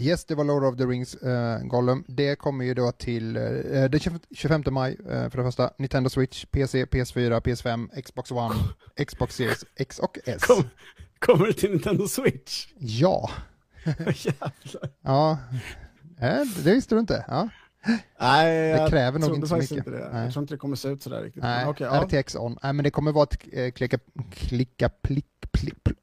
yes, 0.00 0.24
det 0.24 0.34
var 0.34 0.44
Lord 0.44 0.64
of 0.64 0.76
the 0.76 0.84
Rings 0.84 1.16
uh, 1.22 1.58
Gollum. 1.58 2.04
Det 2.08 2.36
kommer 2.36 2.64
ju 2.64 2.74
då 2.74 2.92
till 2.92 3.36
uh, 3.36 3.90
den 3.90 4.00
25 4.30 4.64
maj 4.70 4.98
eh, 5.10 5.30
för 5.30 5.38
det 5.38 5.44
första. 5.44 5.70
Nintendo 5.78 6.10
Switch, 6.10 6.44
PC, 6.44 6.84
PS4, 6.84 7.40
PS5, 7.40 8.02
Xbox 8.02 8.30
One, 8.30 8.54
Xbox 9.06 9.36
Series 9.36 9.64
X 9.76 9.98
och 9.98 10.18
S. 10.24 10.42
Kom, 10.42 10.64
kommer 11.18 11.46
det 11.46 11.52
till 11.52 11.70
Nintendo 11.70 12.08
Switch? 12.08 12.66
Ja, 12.76 13.30
Jävlar. 13.84 14.52
ja. 15.02 15.38
Det 16.64 16.74
visste 16.74 16.94
du 16.94 17.00
inte. 17.00 17.24
Ja. 17.28 17.48
Nej, 18.20 18.68
jag 18.68 18.90
kräver 18.90 19.18
nog 19.18 19.34
inte 19.34 19.46
så 19.46 19.56
mycket. 19.56 19.70
Inte 19.76 19.90
det. 19.90 20.08
Nej. 20.12 20.24
Jag 20.24 20.32
tror 20.32 20.42
inte 20.42 20.54
det 20.54 20.58
kommer 20.58 20.76
se 20.76 20.88
ut 20.88 21.02
sådär 21.02 21.22
riktigt. 21.22 21.42
Nej, 21.42 21.74
ja. 21.78 22.02
RTX 22.04 22.36
on. 22.36 22.58
Nej, 22.62 22.72
men 22.72 22.84
det 22.84 22.90
kommer 22.90 23.12
vara 23.12 23.24
ett 23.24 23.38
eh, 23.52 23.70
klicka, 23.70 23.98
klicka, 24.30 24.88
plick, 24.88 25.26
plick, 25.52 25.84
plick, 25.84 25.98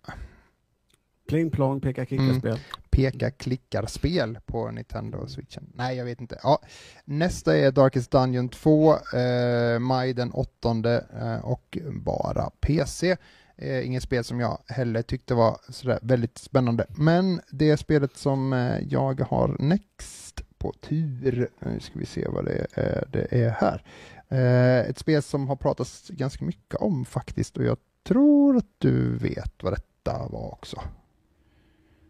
Pling 1.28 1.52
plong, 1.52 1.82
peka 1.82 2.06
klicka 2.06 2.24
Mm. 2.24 2.40
spel. 2.40 2.60
peka 2.90 3.32
klickar-spel 3.32 4.40
på 4.46 4.72
Nintendo 4.72 5.28
Switchen. 5.28 5.72
Nej, 5.76 5.98
jag 5.98 6.06
vet 6.06 6.22
inte. 6.22 6.40
Ja, 6.44 6.60
nästa 7.06 7.58
är 7.58 7.72
Darkest 7.72 8.12
Dungeon 8.12 8.50
2, 8.50 8.94
eh, 8.94 9.80
maj 9.80 10.14
den 10.14 10.32
8 10.32 11.04
eh, 11.20 11.40
och 11.46 11.78
bara 11.92 12.50
PC. 12.62 13.18
Eh, 13.58 13.86
inget 13.86 14.04
spel 14.04 14.24
som 14.24 14.40
jag 14.40 14.58
heller 14.68 15.02
tyckte 15.02 15.34
var 15.34 15.58
sådär 15.70 16.00
väldigt 16.02 16.38
spännande. 16.38 16.86
Men 16.90 17.42
det 17.52 17.78
spelet 17.78 18.18
som 18.18 18.54
eh, 18.54 18.80
jag 18.88 19.22
har 19.22 19.56
next 19.60 20.29
på 20.60 20.74
tur, 20.80 21.50
nu 21.60 21.80
ska 21.80 22.00
vi 22.00 22.06
se 22.06 22.28
vad 22.28 22.46
det 22.46 22.68
är, 22.74 23.08
det 23.12 23.44
är 23.44 23.50
här. 23.50 23.84
Eh, 24.30 24.90
ett 24.90 24.98
spel 24.98 25.22
som 25.22 25.48
har 25.48 25.56
pratats 25.56 26.10
ganska 26.10 26.46
mycket 26.46 26.76
om 26.76 27.06
faktiskt 27.06 27.58
och 27.58 27.64
jag 27.64 27.78
tror 28.04 28.58
att 28.58 28.70
du 28.78 29.18
vet 29.18 29.64
vad 29.64 29.74
detta 29.74 30.28
var 30.28 30.52
också. 30.52 30.82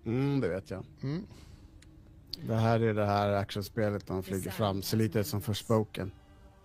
Mm, 0.05 0.39
det 0.39 0.47
vet 0.47 0.71
jag. 0.71 0.85
Mm. 1.03 1.25
Det 2.47 2.55
här 2.55 2.79
är 2.79 2.93
det 2.93 3.05
här 3.05 3.33
actionspelet 3.33 4.07
där 4.07 4.13
han 4.13 4.23
flyger 4.23 4.51
fram. 4.51 4.81
Ser 4.81 4.97
lite 4.97 5.19
ut 5.19 5.27
som 5.27 5.41
Forspoken. 5.41 6.11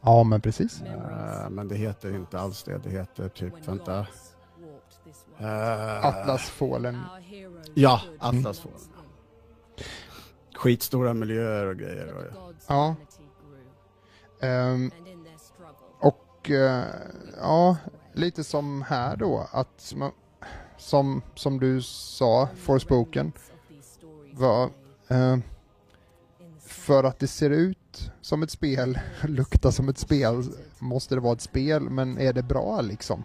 Ja, 0.01 0.25
men 0.25 0.41
precis. 0.41 0.83
Uh, 0.83 1.51
men 1.51 1.69
det 1.69 1.75
heter 1.75 2.15
inte 2.15 2.39
alls 2.39 2.63
det. 2.63 2.79
Det 2.79 2.91
heter 2.91 3.29
typ, 3.29 3.69
vänta. 3.69 4.07
Uh, 5.41 6.07
Atlas 6.07 6.51
Fallen. 6.51 7.01
Ja, 7.75 8.01
Atlas 8.19 8.61
Fallen. 8.61 8.79
Skitstora 10.57 11.15
miljöer 11.15 11.67
och 11.67 11.77
grejer. 11.77 12.15
Och, 12.15 12.53
Ja. 12.67 12.97
Ehm, 14.41 14.91
och 16.01 16.51
eh, 16.51 16.85
ja, 17.41 17.77
lite 18.13 18.45
som 18.45 18.83
här 18.83 19.17
då, 19.17 19.49
att 19.53 19.95
som, 20.77 21.23
som 21.35 21.61
du 21.61 21.83
sa, 21.83 22.49
Forspoken, 22.57 23.33
var, 24.33 24.71
eh, 25.09 25.37
för 26.61 27.05
att 27.05 27.19
det 27.19 27.27
ser 27.27 27.51
ut 27.51 28.13
som 28.21 28.43
ett 28.43 28.51
spel, 28.51 28.99
luktar 29.23 29.71
som 29.71 29.89
ett 29.89 29.99
spel, 29.99 30.43
måste 30.79 31.15
det 31.15 31.21
vara 31.21 31.33
ett 31.33 31.41
spel, 31.41 31.83
men 31.91 32.19
är 32.19 32.33
det 32.33 32.43
bra 32.43 32.81
liksom? 32.81 33.25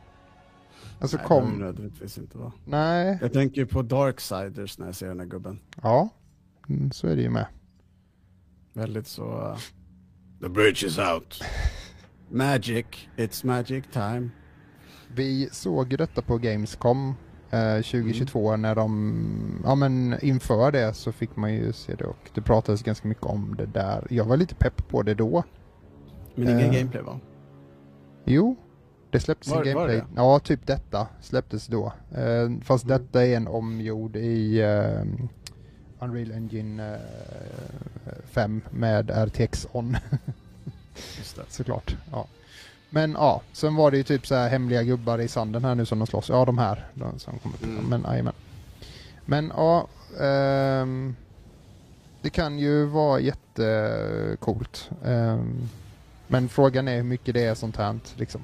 Alltså 0.99 1.17
Nej, 1.17 1.23
det 1.23 1.27
kom, 1.27 1.59
nödvändigtvis 1.59 2.17
inte 2.17 2.37
vara. 2.37 2.51
nej, 2.65 3.17
Jag 3.21 3.33
tänker 3.33 3.65
på 3.65 3.81
Darksiders 3.81 4.77
när 4.77 4.85
jag 4.85 4.95
ser 4.95 5.07
den 5.07 5.19
här 5.19 5.27
gubben. 5.27 5.59
ja, 5.83 6.09
så 6.91 7.07
är 7.07 7.15
det 7.15 7.21
ju 7.21 7.29
med. 7.29 7.45
Väldigt 8.73 9.07
så... 9.07 9.49
uh, 9.51 9.57
The 10.41 10.49
bridge 10.49 10.85
is 10.87 10.97
out. 10.99 11.43
Magic, 12.29 12.85
it's 13.17 13.45
magic 13.45 13.83
time. 13.91 14.29
Vi 15.15 15.49
såg 15.51 15.91
ju 15.91 15.97
detta 15.97 16.21
på 16.21 16.37
Gamescom 16.37 17.13
eh, 17.51 17.75
2022 17.75 18.55
när 18.57 18.75
de, 18.75 19.61
ja 19.63 19.75
men 19.75 20.15
inför 20.21 20.71
det 20.71 20.93
så 20.93 21.11
fick 21.11 21.35
man 21.35 21.53
ju 21.53 21.73
se 21.73 21.95
det 21.95 22.03
och 22.05 22.29
det 22.33 22.41
pratades 22.41 22.83
ganska 22.83 23.07
mycket 23.07 23.23
om 23.23 23.55
det 23.57 23.65
där. 23.65 24.07
Jag 24.09 24.25
var 24.25 24.37
lite 24.37 24.55
pepp 24.55 24.87
på 24.87 25.03
det 25.03 25.13
då. 25.13 25.43
Men 26.35 26.47
ingen 26.49 26.59
Eh, 26.59 26.73
gameplay 26.79 27.03
va? 27.03 27.19
Jo, 28.25 28.55
det 29.11 29.19
släpptes 29.19 29.51
Var- 29.53 29.63
en 29.63 29.75
var 29.75 29.87
gameplay. 29.87 29.97
det? 29.97 30.21
Ja, 30.21 30.39
typ 30.39 30.67
detta 30.67 31.07
släpptes 31.21 31.67
då. 31.67 31.93
Eh, 32.11 32.49
fast 32.61 32.85
Mm. 32.85 32.97
detta 32.97 33.25
är 33.25 33.35
en 33.37 33.47
omgjord 33.47 34.15
i 34.15 34.59
eh, 34.61 35.03
Unreal 35.99 36.31
Engine 36.31 36.93
eh, 36.93 38.13
5 38.31 38.61
med 38.71 39.09
RTX 39.27 39.67
on. 39.71 39.97
Såklart. 41.49 41.95
Ja. 42.11 42.27
Men 42.89 43.11
ja, 43.11 43.41
sen 43.53 43.75
var 43.75 43.91
det 43.91 43.97
ju 43.97 44.03
typ 44.03 44.27
så 44.27 44.35
här 44.35 44.49
hemliga 44.49 44.83
gubbar 44.83 45.19
i 45.19 45.27
sanden 45.27 45.65
här 45.65 45.75
nu 45.75 45.85
som 45.85 45.99
de 45.99 46.07
slåss. 46.07 46.29
Ja, 46.29 46.45
de 46.45 46.57
här. 46.57 46.87
De 46.93 47.19
som 47.19 47.39
kommer. 47.39 47.57
Mm. 47.63 47.85
Men 47.89 48.01
jajamän. 48.11 48.33
Men 49.25 49.51
ja, 49.55 49.87
ehm, 50.19 51.15
det 52.21 52.29
kan 52.29 52.59
ju 52.59 52.85
vara 52.85 53.19
jättecoolt. 53.19 54.89
Ehm, 55.05 55.69
men 56.27 56.49
frågan 56.49 56.87
är 56.87 56.95
hur 56.95 57.03
mycket 57.03 57.33
det 57.33 57.45
är 57.45 57.55
sånt 57.55 57.77
här. 57.77 57.99
Liksom. 58.15 58.41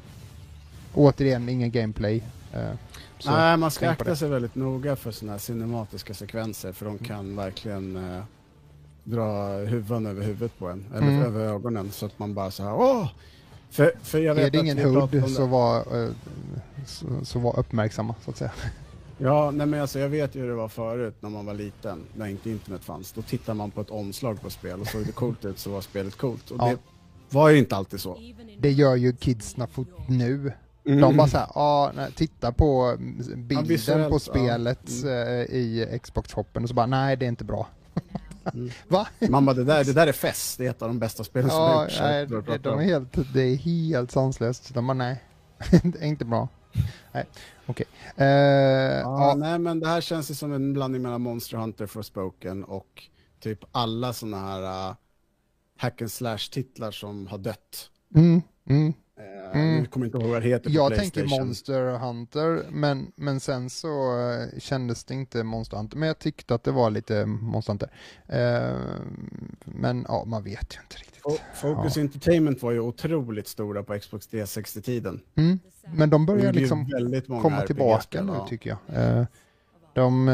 Återigen, 0.94 1.50
ingen 1.50 1.72
gameplay. 1.72 2.24
eh, 2.54 2.72
så 3.20 3.32
Nej, 3.32 3.58
man 3.58 3.72
ska 3.72 3.90
akta 3.90 4.16
sig 4.16 4.30
väldigt 4.30 4.56
noga 4.56 4.96
för 4.96 5.12
sådana 5.12 5.32
här 5.32 5.40
cinematiska 5.40 6.14
sekvenser 6.14 6.72
för 6.72 6.86
de 6.86 6.98
kan 6.98 7.36
verkligen 7.36 7.96
eh, 7.96 8.24
dra 9.04 9.48
huvan 9.58 10.06
över 10.06 10.24
huvudet 10.24 10.58
på 10.60 10.68
en, 10.68 10.86
eller 10.96 11.08
Mm. 11.08 11.22
över 11.22 11.46
ögonen 11.46 11.92
så 11.92 12.06
att 12.06 12.20
man 12.20 12.34
bara 12.34 12.52
så 12.52 12.64
här 12.64 12.74
åh! 12.74 13.08
För, 13.70 13.92
för 14.04 14.20
jag 14.20 14.36
vet 14.36 14.46
Är 14.46 14.50
det 14.52 14.58
ingen 14.58 15.08
det. 15.12 15.28
så 15.30 15.46
var, 15.46 16.04
eh, 16.04 16.10
så, 16.86 17.06
så 17.24 17.40
var 17.40 17.60
uppmärksamma 17.60 18.16
så 18.26 18.32
att 18.32 18.38
säga. 18.38 18.52
Ja, 19.18 19.52
nej 19.52 19.68
men 19.68 19.82
alltså 19.82 20.00
jag 20.00 20.10
vet 20.10 20.36
ju 20.36 20.40
hur 20.42 20.48
det 20.48 20.56
var 20.56 20.68
förut 20.70 21.16
när 21.20 21.30
man 21.30 21.46
var 21.46 21.54
liten, 21.54 22.00
när 22.16 22.26
inte 22.28 22.50
internet 22.50 22.84
fanns. 22.84 23.12
Då 23.12 23.22
tittar 23.22 23.54
man 23.54 23.72
på 23.72 23.82
ett 23.82 23.90
omslag 23.90 24.42
på 24.42 24.50
spel 24.50 24.82
och 24.82 24.88
såg 24.88 25.06
det 25.06 25.12
coolt 25.12 25.46
ut 25.46 25.60
så 25.60 25.70
var 25.72 25.82
spelet 25.82 26.16
coolt. 26.18 26.52
Och 26.52 26.58
Ja. 26.60 26.68
det 26.70 26.78
var 27.30 27.50
ju 27.50 27.58
inte 27.58 27.76
alltid 27.76 28.00
så. 28.00 28.18
Det 28.60 28.72
gör 28.72 28.96
ju 28.96 29.14
kidsen 29.16 29.68
fort 29.68 29.88
nu. 30.10 30.52
Mm. 30.86 31.02
De 31.02 31.18
bara 31.18 31.28
såhär, 31.28 31.48
ja, 31.56 31.92
nej, 31.96 32.12
titta 32.12 32.52
på 32.52 32.84
mm, 32.84 33.48
bilden 33.48 34.10
på 34.10 34.16
ja. 34.16 34.20
spelet 34.20 34.90
Mm. 35.04 35.28
eh, 35.28 35.42
i 35.42 36.00
Xbox-shoppen 36.04 36.64
och 36.64 36.70
så 36.70 36.76
bara, 36.76 36.86
nej 36.86 37.18
det 37.18 37.26
är 37.26 37.30
inte 37.30 37.44
bra. 37.44 37.68
Mm. 38.54 38.70
Va? 38.88 39.08
Mamma, 39.30 39.54
det 39.54 39.64
där, 39.64 39.84
det 39.84 39.94
där 39.94 40.08
är 40.08 40.12
fest. 40.12 40.58
Det 40.58 40.66
är 40.66 40.70
ett 40.70 40.82
av 40.82 40.88
de 40.88 41.00
bästa 41.00 41.24
spelen 41.24 41.50
som 41.50 41.60
har 41.60 41.74
Ja, 41.74 41.84
gjorts. 41.84 42.00
börjar 42.00 42.26
det, 42.26 42.42
prata 42.42 42.70
de 42.70 42.80
är 42.80 42.84
helt, 42.84 43.34
det 43.34 43.42
är 43.42 43.56
helt 43.56 44.12
sanslöst. 44.12 44.74
De 44.74 44.88
bara, 44.88 44.94
nej, 44.94 45.24
det 45.84 46.02
är 46.02 46.08
inte 46.08 46.26
bra. 46.26 46.48
Nej, 47.12 47.26
okej. 47.66 47.86
Okay. 48.16 48.28
Uh, 48.28 48.34
ja, 48.34 49.28
ja, 49.28 49.36
Nej, 49.38 49.60
men 49.60 49.80
det 49.80 49.88
här 49.88 50.02
känns 50.02 50.32
ju 50.32 50.34
som 50.34 50.54
en 50.54 50.74
blandning 50.74 51.02
mellan 51.02 51.22
Monster 51.22 51.58
Hunter, 51.58 51.86
Forspoken 51.86 52.64
och 52.64 53.04
typ 53.40 53.60
alla 53.72 54.14
sådana 54.14 54.40
här 54.40 54.90
uh, 54.90 54.96
hack 55.78 56.02
and 56.02 56.12
slash-titlar 56.12 56.92
som 56.92 57.28
har 57.28 57.38
dött. 57.38 57.90
Mm, 58.16 58.42
mm. 58.70 58.94
Uh, 59.20 59.62
mm. 59.62 59.78
Jag 59.78 59.90
kommer 59.90 60.06
inte 60.06 60.18
ihåg 60.18 60.28
vad 60.28 60.42
det 60.42 60.48
heter 60.48 60.70
på 60.70 60.76
Jag 60.76 60.96
tänker 60.96 61.26
Monster 61.26 61.98
Hunter, 61.98 62.66
men, 62.72 63.12
men 63.16 63.40
sen 63.40 63.70
så 63.70 64.18
uh, 64.18 64.60
kändes 64.60 65.04
det 65.04 65.14
inte 65.14 65.44
Monster 65.44 65.78
Hunter. 65.78 65.98
Men 65.98 66.08
jag 66.08 66.20
tyckte 66.20 66.56
att 66.56 66.64
det 66.64 66.72
var 66.72 66.90
lite 66.90 67.26
Monster 67.26 67.72
Hunter. 67.74 67.90
Uh, 68.30 68.80
men 69.66 70.06
ja, 70.08 70.24
man 70.26 70.44
vet 70.44 70.76
ju 70.76 70.80
inte 70.82 70.98
riktigt. 70.98 71.24
Focus 71.54 71.96
ja. 71.96 72.02
Entertainment 72.02 72.64
var 72.64 72.72
ju 72.72 72.80
otroligt 72.80 73.48
stora 73.48 73.84
på 73.84 74.00
Xbox 74.00 74.30
360-tiden. 74.30 75.22
Mm. 75.36 75.60
Men 75.94 76.10
de 76.10 76.26
börjar 76.26 76.54
liksom 76.54 76.90
komma 77.42 77.62
tillbaka 77.62 78.24
nu 78.24 78.34
tycker 78.50 78.70
jag. 78.70 79.26
De 79.94 80.30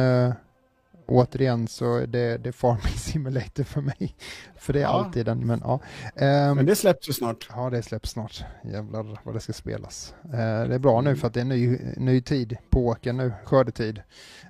återigen 1.11 1.67
så 1.67 1.95
är 1.95 2.07
det, 2.07 2.37
det 2.37 2.49
är 2.49 2.51
Farming 2.51 2.93
Simulator 2.97 3.63
för 3.63 3.81
mig. 3.81 4.15
För 4.55 4.73
det 4.73 4.79
är 4.79 4.83
ja. 4.83 4.89
alltid 4.89 5.25
den, 5.25 5.47
men 5.47 5.61
ja. 5.63 5.79
Um, 6.15 6.55
men 6.55 6.65
det 6.65 6.75
släpps 6.75 7.09
ju 7.09 7.13
snart. 7.13 7.49
Ja, 7.55 7.69
det 7.69 7.83
släpps 7.83 8.09
snart. 8.09 8.43
Jävlar 8.63 9.19
vad 9.23 9.35
det 9.35 9.39
ska 9.39 9.53
spelas. 9.53 10.13
Uh, 10.25 10.31
det 10.31 10.75
är 10.75 10.79
bra 10.79 11.01
nu 11.01 11.15
för 11.15 11.27
att 11.27 11.33
det 11.33 11.41
är 11.41 11.45
ny, 11.45 11.79
ny 11.97 12.21
tid 12.21 12.57
på 12.69 12.85
åken 12.85 13.17
nu, 13.17 13.33
skördetid. 13.45 14.01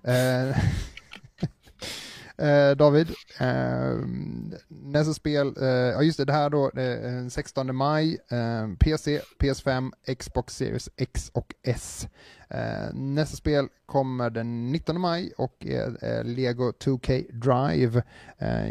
Uh, 0.07 0.57
Eh, 2.41 2.75
David, 2.75 3.09
eh, 3.39 3.95
nästa 4.67 5.13
spel, 5.13 5.53
eh, 5.61 5.67
ja 5.67 6.01
just 6.01 6.17
det, 6.17 6.25
det 6.25 6.33
här 6.33 6.49
då, 6.49 6.69
eh, 6.69 7.27
16 7.27 7.75
maj, 7.75 8.17
eh, 8.31 8.75
PC, 8.79 9.21
PS5, 9.39 9.91
Xbox 10.19 10.55
Series 10.55 10.89
X 10.97 11.31
och 11.33 11.53
S. 11.63 12.07
Eh, 12.49 12.93
nästa 12.93 13.37
spel 13.37 13.67
kommer 13.85 14.29
den 14.29 14.71
19 14.71 15.01
maj 15.01 15.31
och 15.37 15.65
är 15.65 16.23
Lego 16.23 16.71
2K 16.71 17.25
Drive. 17.31 18.03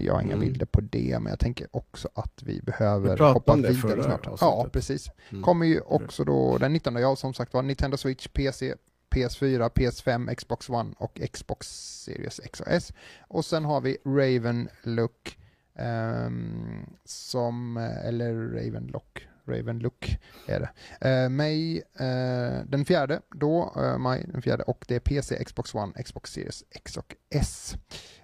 jag 0.01 0.15
har 0.15 0.23
inga 0.23 0.35
mm. 0.35 0.41
bilder 0.41 0.67
på 0.67 0.81
det, 0.81 1.19
men 1.21 1.31
jag 1.31 1.39
tänker 1.39 1.67
också 1.71 2.09
att 2.15 2.43
vi 2.43 2.63
behöver 2.63 3.17
vi 3.17 3.25
hoppa 3.25 3.57
vidare 3.57 4.03
snart. 4.03 4.29
Ja, 4.41 4.67
precis. 4.73 5.11
Mm. 5.31 5.43
Kommer 5.43 5.67
ju 5.67 5.81
också 5.81 6.25
då 6.25 6.59
den 6.59 6.73
19, 6.73 6.97
ja 6.97 7.17
som 7.17 7.35
sagt 7.35 7.55
var, 7.55 7.63
Nintendo 7.63 7.97
Switch, 7.97 8.29
PC, 8.29 8.75
PS4, 9.11 9.69
PS5, 9.69 10.35
Xbox 10.35 10.69
One 10.69 10.95
och 10.99 11.21
Xbox 11.33 11.67
Series 12.05 12.41
X 12.45 12.61
och 12.61 12.69
S. 12.69 12.93
Och 13.29 13.45
sen 13.45 13.65
har 13.65 13.81
vi 13.81 13.97
Raven 14.05 14.69
Look 14.83 15.39
um, 15.81 16.87
som, 17.05 17.77
eller 17.77 18.35
Raven 18.35 18.87
Lock, 18.87 19.29
Raven 19.45 19.79
Look 19.79 20.19
är 20.47 20.61
det. 20.61 21.25
Uh, 21.25 21.29
maj 21.29 21.77
uh, 21.77 22.65
den 22.67 22.85
fjärde, 22.85 23.21
då, 23.35 23.75
uh, 23.77 23.99
maj 23.99 24.25
den 24.33 24.43
fjärde 24.43 24.63
och 24.63 24.85
det 24.89 24.95
är 24.95 25.01
PC, 25.01 25.45
Xbox 25.45 25.75
One, 25.75 26.03
Xbox 26.03 26.33
Series 26.33 26.65
X 26.71 26.97
och 26.97 27.17
S. 27.31 27.75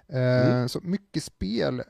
Mm. 0.09 0.69
Så 0.69 0.79
mycket 0.83 1.23
spel 1.23 1.83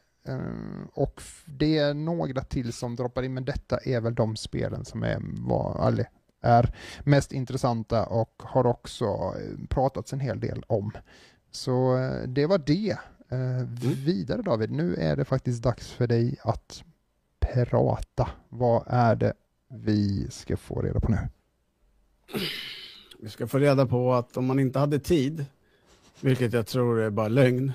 och 0.93 1.21
det 1.45 1.77
är 1.77 1.93
några 1.93 2.41
till 2.41 2.73
som 2.73 2.95
droppar 2.95 3.23
in, 3.23 3.33
men 3.33 3.45
detta 3.45 3.77
är 3.77 4.01
väl 4.01 4.15
de 4.15 4.35
spelen 4.35 4.85
som 4.85 5.03
är, 5.03 5.17
var, 5.21 5.87
eller 5.87 6.09
är 6.41 6.75
mest 7.03 7.31
intressanta 7.31 8.05
och 8.05 8.43
har 8.45 8.65
också 8.65 9.05
eh, 9.05 9.67
pratats 9.69 10.13
en 10.13 10.19
hel 10.19 10.39
del 10.39 10.63
om. 10.67 10.91
Så 11.51 11.97
eh, 11.97 12.27
det 12.27 12.45
var 12.45 12.57
det. 12.57 12.97
Eh, 13.29 13.59
mm. 13.59 13.75
Vidare 14.05 14.41
David, 14.41 14.71
nu 14.71 14.95
är 14.95 15.15
det 15.15 15.25
faktiskt 15.25 15.63
dags 15.63 15.91
för 15.91 16.07
dig 16.07 16.37
att 16.43 16.83
prata. 17.39 18.29
Vad 18.49 18.83
är 18.87 19.15
det 19.15 19.33
vi 19.67 20.27
ska 20.29 20.57
få 20.57 20.81
reda 20.81 20.99
på 20.99 21.11
nu? 21.11 21.17
Vi 23.19 23.29
ska 23.29 23.47
få 23.47 23.57
reda 23.57 23.85
på 23.85 24.13
att 24.13 24.37
om 24.37 24.45
man 24.45 24.59
inte 24.59 24.79
hade 24.79 24.99
tid, 24.99 25.45
vilket 26.21 26.53
jag 26.53 26.67
tror 26.67 26.99
är 26.99 27.09
bara 27.09 27.27
lögn, 27.27 27.73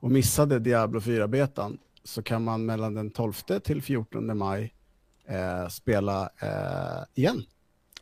och 0.00 0.10
missade 0.10 0.58
Diablo 0.58 1.00
4-betan 1.00 1.78
så 2.04 2.22
kan 2.22 2.44
man 2.44 2.66
mellan 2.66 2.94
den 2.94 3.10
12 3.10 3.32
till 3.64 3.82
14 3.82 4.38
maj 4.38 4.74
eh, 5.26 5.68
spela 5.68 6.30
eh, 6.42 7.04
igen. 7.14 7.44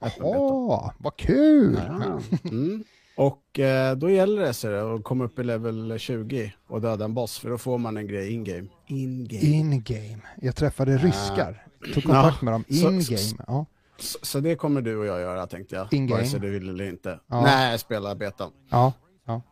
Jaha, 0.01 0.95
vad 0.99 1.17
kul! 1.17 1.81
Ja. 1.89 2.21
Mm. 2.45 2.85
Och 3.17 3.59
eh, 3.59 3.97
då 3.97 4.11
gäller 4.11 4.43
det 4.43 4.55
sig 4.55 4.79
att 4.79 5.05
komma 5.05 5.25
upp 5.25 5.39
i 5.39 5.45
level 5.45 5.99
20 5.99 6.53
och 6.69 6.81
döda 6.81 7.05
en 7.05 7.15
boss, 7.15 7.39
för 7.39 7.51
då 7.51 7.59
får 7.59 7.79
man 7.79 7.97
en 7.97 8.07
grej 8.07 8.33
in-game. 8.33 8.69
In-game. 8.87 9.47
In-game. 9.47 10.19
Jag 10.43 10.57
träffade 10.57 10.97
ryskar, 10.97 11.67
tog 11.95 12.03
kontakt 12.03 12.37
ja. 12.41 12.45
med 12.45 12.55
dem 12.55 12.65
in-game. 12.69 13.45
Ja. 13.47 13.67
Så, 13.99 14.19
så, 14.23 14.41
det 14.41 14.57
kommer 14.57 14.83
du 14.83 14.97
och 14.97 15.07
jag 15.07 15.21
göra 15.21 15.47
tänkte 15.47 15.75
jag, 15.75 15.93
in-game. 15.93 16.21
vare 16.21 16.31
sig 16.31 16.41
du 16.41 16.51
vill 16.51 16.69
eller 16.69 16.89
inte. 16.89 17.21
Ja. 17.27 17.43
Nej, 17.43 17.79
spela 17.79 18.15
betan. 18.15 18.51
Ja. 18.71 18.93
ja. 19.27 19.43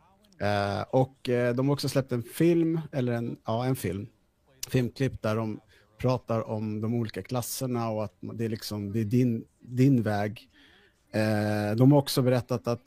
Eh, 0.47 0.85
och 0.89 1.29
eh, 1.29 1.55
de 1.55 1.67
har 1.67 1.73
också 1.73 1.89
släppt 1.89 2.11
en 2.11 2.23
film, 2.23 2.81
eller 2.91 3.13
en, 3.13 3.37
ja, 3.45 3.65
en 3.65 3.75
film, 3.75 4.07
filmklipp 4.69 5.21
där 5.21 5.35
de 5.35 5.59
pratar 5.97 6.49
om 6.49 6.81
de 6.81 6.93
olika 6.93 7.21
klasserna 7.21 7.89
och 7.89 8.03
att 8.03 8.13
det 8.21 8.45
är, 8.45 8.49
liksom, 8.49 8.91
det 8.91 8.99
är 8.99 9.05
din, 9.05 9.45
din 9.67 10.01
väg. 10.01 10.49
Eh, 11.11 11.75
de 11.77 11.91
har 11.91 11.99
också 11.99 12.21
berättat 12.21 12.67
att, 12.67 12.81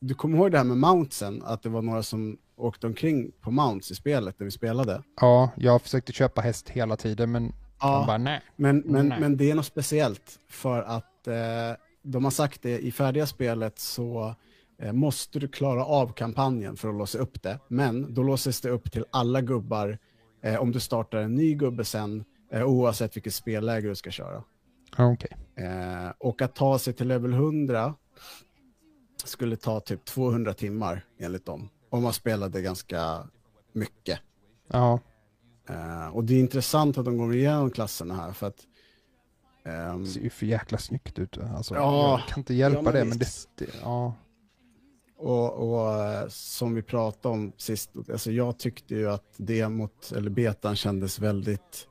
du 0.00 0.14
kommer 0.14 0.38
ihåg 0.38 0.52
det 0.52 0.58
här 0.58 0.64
med 0.64 0.76
mountsen, 0.76 1.42
att 1.44 1.62
det 1.62 1.68
var 1.68 1.82
några 1.82 2.02
som 2.02 2.38
åkte 2.56 2.86
omkring 2.86 3.32
på 3.40 3.50
mounts 3.50 3.90
i 3.90 3.94
spelet 3.94 4.38
när 4.38 4.44
vi 4.44 4.50
spelade? 4.50 5.02
Ja, 5.20 5.50
jag 5.56 5.82
försökte 5.82 6.12
köpa 6.12 6.40
häst 6.40 6.68
hela 6.68 6.96
tiden 6.96 7.32
men 7.32 7.52
ja, 7.80 8.04
bara 8.06 8.18
nej. 8.18 8.40
Men, 8.56 8.78
men, 8.78 9.08
nej. 9.08 9.20
men 9.20 9.36
det 9.36 9.50
är 9.50 9.54
något 9.54 9.66
speciellt 9.66 10.38
för 10.48 10.82
att 10.82 11.26
eh, 11.26 11.34
de 12.02 12.24
har 12.24 12.30
sagt 12.30 12.62
det 12.62 12.78
i 12.78 12.92
färdiga 12.92 13.26
spelet 13.26 13.78
så 13.78 14.34
eh, 14.82 14.92
måste 14.92 15.38
du 15.38 15.48
klara 15.48 15.84
av 15.84 16.12
kampanjen 16.12 16.76
för 16.76 16.88
att 16.88 16.94
låsa 16.94 17.18
upp 17.18 17.42
det. 17.42 17.58
Men 17.68 18.14
då 18.14 18.22
låses 18.22 18.60
det 18.60 18.70
upp 18.70 18.92
till 18.92 19.04
alla 19.10 19.40
gubbar 19.40 19.98
eh, 20.42 20.60
om 20.60 20.72
du 20.72 20.80
startar 20.80 21.18
en 21.18 21.34
ny 21.34 21.54
gubbe 21.54 21.84
sen 21.84 22.24
eh, 22.52 22.64
oavsett 22.64 23.16
vilket 23.16 23.34
spelläge 23.34 23.88
du 23.88 23.94
ska 23.94 24.10
köra. 24.10 24.42
Okay. 24.98 25.30
Eh, 25.66 26.12
och 26.18 26.42
att 26.42 26.54
ta 26.54 26.78
sig 26.78 26.92
till 26.92 27.08
level 27.08 27.32
100 27.32 27.94
skulle 29.24 29.56
ta 29.56 29.80
typ 29.80 30.04
200 30.04 30.54
timmar 30.54 31.04
enligt 31.18 31.46
dem. 31.46 31.68
Om 31.90 32.02
man 32.02 32.12
spelade 32.12 32.62
ganska 32.62 33.28
mycket. 33.72 34.20
Ja. 34.68 35.00
Eh, 35.68 36.06
och 36.06 36.24
det 36.24 36.34
är 36.34 36.40
intressant 36.40 36.98
att 36.98 37.04
de 37.04 37.18
går 37.18 37.34
igenom 37.34 37.70
klasserna 37.70 38.14
här 38.14 38.32
för 38.32 38.46
att 38.46 38.66
Um, 39.64 40.04
det 40.04 40.10
ser 40.10 40.20
ju 40.20 40.30
för 40.30 40.46
jäkla 40.46 40.78
snyggt 40.78 41.18
ut. 41.18 41.38
Alltså, 41.38 41.74
ja, 41.74 42.10
jag 42.10 42.28
kan 42.28 42.40
inte 42.40 42.54
hjälpa 42.54 42.82
ja, 42.84 42.92
det, 42.92 43.04
men 43.04 43.18
det, 43.18 43.26
det 43.56 43.66
ja. 43.82 44.14
Och, 45.16 45.52
och, 45.52 46.04
eh, 46.04 46.28
som 46.28 46.74
vi 46.74 46.82
pratade 46.82 47.34
om 47.34 47.52
sist, 47.56 47.90
alltså 48.12 48.30
jag 48.30 48.58
tyckte 48.58 48.94
ju 48.94 49.10
att 49.10 49.34
demot, 49.36 50.12
eller 50.16 50.30
betan 50.30 50.76
kändes 50.76 51.18
väldigt 51.18 51.88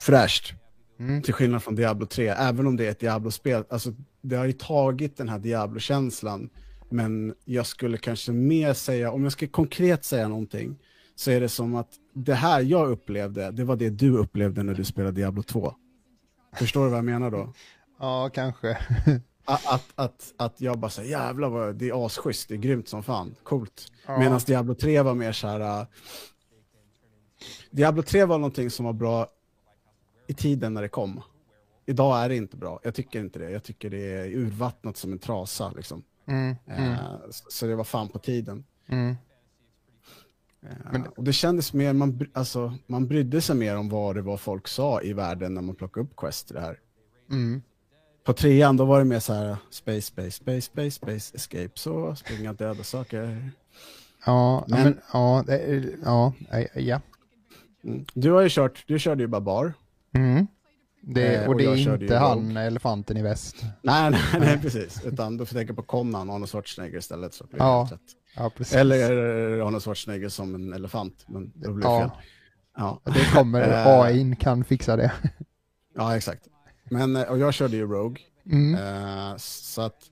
fräscht. 0.00 0.54
Mm. 0.98 1.22
Till 1.22 1.34
skillnad 1.34 1.62
från 1.62 1.74
Diablo 1.74 2.06
3, 2.06 2.28
även 2.28 2.66
om 2.66 2.76
det 2.76 2.86
är 2.86 2.90
ett 2.90 3.00
Diablo-spel. 3.00 3.64
Alltså, 3.70 3.92
det 4.20 4.36
har 4.36 4.44
ju 4.44 4.52
tagit 4.52 5.16
den 5.16 5.28
här 5.28 5.38
Diablo-känslan, 5.38 6.50
men 6.88 7.34
jag 7.44 7.66
skulle 7.66 7.98
kanske 7.98 8.32
mer 8.32 8.74
säga, 8.74 9.12
om 9.12 9.22
jag 9.22 9.32
ska 9.32 9.46
konkret 9.46 10.04
säga 10.04 10.28
någonting, 10.28 10.78
så 11.14 11.30
är 11.30 11.40
det 11.40 11.48
som 11.48 11.74
att 11.74 11.88
det 12.12 12.34
här 12.34 12.60
jag 12.60 12.90
upplevde, 12.90 13.50
det 13.50 13.64
var 13.64 13.76
det 13.76 13.90
du 13.90 14.16
upplevde 14.16 14.62
när 14.62 14.74
du 14.74 14.84
spelade 14.84 15.12
Diablo 15.12 15.42
2. 15.42 15.74
Förstår 16.58 16.84
du 16.84 16.90
vad 16.90 16.98
jag 16.98 17.04
menar 17.04 17.30
då? 17.30 17.52
Ja, 17.98 18.30
kanske. 18.34 18.78
att, 19.44 19.66
att, 19.66 19.92
att, 19.94 20.34
att 20.36 20.60
jag 20.60 20.78
bara 20.78 20.90
säger 20.90 21.10
jävlar 21.10 21.48
vad 21.48 21.74
det 21.74 21.88
är 21.88 22.06
asschysst, 22.06 22.48
det 22.48 22.54
är 22.54 22.58
grymt 22.58 22.88
som 22.88 23.02
fan, 23.02 23.34
coolt. 23.42 23.92
Ja. 24.06 24.18
Medan 24.18 24.40
Diablo 24.46 24.74
3 24.74 25.02
var 25.02 25.14
mer 25.14 25.32
så 25.32 25.48
här, 25.48 25.80
uh, 25.80 25.86
Diablo 27.70 28.02
3 28.02 28.24
var 28.24 28.38
någonting 28.38 28.70
som 28.70 28.84
var 28.84 28.92
bra 28.92 29.26
i 30.26 30.34
tiden 30.34 30.74
när 30.74 30.82
det 30.82 30.88
kom. 30.88 31.22
Idag 31.86 32.24
är 32.24 32.28
det 32.28 32.36
inte 32.36 32.56
bra. 32.56 32.80
Jag 32.82 32.94
tycker 32.94 33.20
inte 33.20 33.38
det. 33.38 33.50
Jag 33.50 33.62
tycker 33.62 33.90
det 33.90 34.12
är 34.12 34.26
urvattnat 34.26 34.96
som 34.96 35.12
en 35.12 35.18
trasa. 35.18 35.72
Liksom. 35.76 36.04
Mm, 36.26 36.56
mm. 36.66 36.90
Uh, 36.90 36.98
så 37.28 37.66
det 37.66 37.76
var 37.76 37.84
fan 37.84 38.08
på 38.08 38.18
tiden. 38.18 38.64
Mm. 38.86 39.16
Men, 40.92 41.06
och 41.06 41.24
det 41.24 41.32
kändes 41.32 41.72
mer, 41.72 41.92
man, 41.92 42.26
alltså, 42.32 42.74
man 42.86 43.06
brydde 43.06 43.40
sig 43.40 43.56
mer 43.56 43.76
om 43.76 43.88
vad 43.88 44.14
det 44.14 44.22
var 44.22 44.36
folk 44.36 44.68
sa 44.68 45.02
i 45.02 45.12
världen 45.12 45.54
när 45.54 45.62
man 45.62 45.74
plockade 45.74 46.06
upp 46.06 46.16
Quest 46.16 46.48
det 46.54 46.60
här. 46.60 46.80
Mm. 47.30 47.62
På 48.24 48.32
trean 48.32 48.76
då 48.76 48.84
var 48.84 48.98
det 48.98 49.04
mer 49.04 49.20
så 49.20 49.32
här 49.32 49.56
space, 49.70 50.00
space, 50.00 50.30
space, 50.30 50.60
space, 50.60 50.90
space, 50.90 51.36
escape, 51.36 51.70
så 51.74 52.14
springa 52.14 52.52
döda 52.52 52.84
saker. 52.84 53.50
Ja, 54.26 54.64
men, 54.68 54.82
men 54.82 55.00
ja, 55.12 55.44
ja, 56.50 56.66
ja. 56.74 57.00
Mm. 57.84 58.04
Du 58.14 58.32
har 58.32 58.40
ju 58.40 58.48
kört, 58.48 58.84
du 58.86 58.98
körde 58.98 59.22
ju 59.22 59.26
bara 59.26 59.40
bar. 59.40 59.74
Mm. 60.16 60.46
Det, 61.08 61.34
eh, 61.34 61.48
och, 61.48 61.56
det 61.56 61.64
är 61.64 62.02
inte 62.02 62.16
han, 62.16 62.38
Rogue. 62.38 62.62
elefanten 62.62 63.16
i 63.16 63.22
väst. 63.22 63.56
Nej, 63.82 64.10
nej, 64.10 64.20
nej, 64.40 64.58
precis. 64.62 65.04
Utan 65.04 65.36
du 65.36 65.46
får 65.46 65.54
tänka 65.54 65.74
på 65.74 65.82
Conan, 65.82 66.30
Arnold 66.30 66.50
Schwarzenegger 66.50 66.98
istället. 66.98 67.34
Så 67.34 67.44
blir 67.46 67.58
ja, 67.58 67.88
ja, 68.36 68.50
precis. 68.56 68.76
Eller 68.76 69.10
Arnold 69.60 69.82
Schwarzenegger 69.82 70.28
som 70.28 70.54
en 70.54 70.72
elefant, 70.72 71.24
men 71.28 71.52
det 71.54 71.72
blir 71.72 71.86
ja. 71.86 72.00
fel. 72.00 72.10
Ja. 72.76 73.00
Det 73.04 73.32
kommer, 73.32 73.60
eh, 73.68 73.86
AI 73.86 74.36
kan 74.40 74.64
fixa 74.64 74.96
det. 74.96 75.12
Ja, 75.94 76.16
exakt. 76.16 76.48
Men, 76.90 77.16
eh, 77.16 77.22
och 77.22 77.38
jag 77.38 77.54
körde 77.54 77.76
ju 77.76 77.86
Rogue. 77.86 78.22
Mm. 78.46 78.74
Eh, 78.74 79.36
så 79.38 79.82
att, 79.82 80.02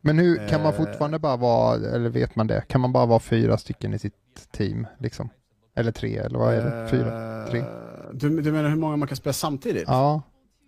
Men 0.00 0.18
hur 0.18 0.48
kan 0.48 0.62
man 0.62 0.72
eh, 0.72 0.76
fortfarande 0.76 1.18
bara 1.18 1.36
vara, 1.36 1.74
eller 1.74 2.08
vet 2.08 2.36
man 2.36 2.46
det, 2.46 2.64
kan 2.68 2.80
man 2.80 2.92
bara 2.92 3.06
vara 3.06 3.20
fyra 3.20 3.58
stycken 3.58 3.94
i 3.94 3.98
sitt 3.98 4.14
team 4.50 4.86
liksom? 4.98 5.28
Eller 5.76 5.92
tre, 5.92 6.16
eller 6.16 6.38
vad 6.38 6.54
är 6.54 6.64
det? 6.64 6.88
Fyra? 6.90 7.42
eh, 7.44 7.50
tre? 7.50 7.64
Du, 8.12 8.40
du 8.42 8.52
menar 8.52 8.68
hur 8.68 8.76
många 8.76 8.96
man 8.96 9.08
kan 9.08 9.16
spela 9.16 9.32
samtidigt? 9.32 9.84
Ja. 9.86 10.22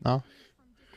ja. 0.04 0.22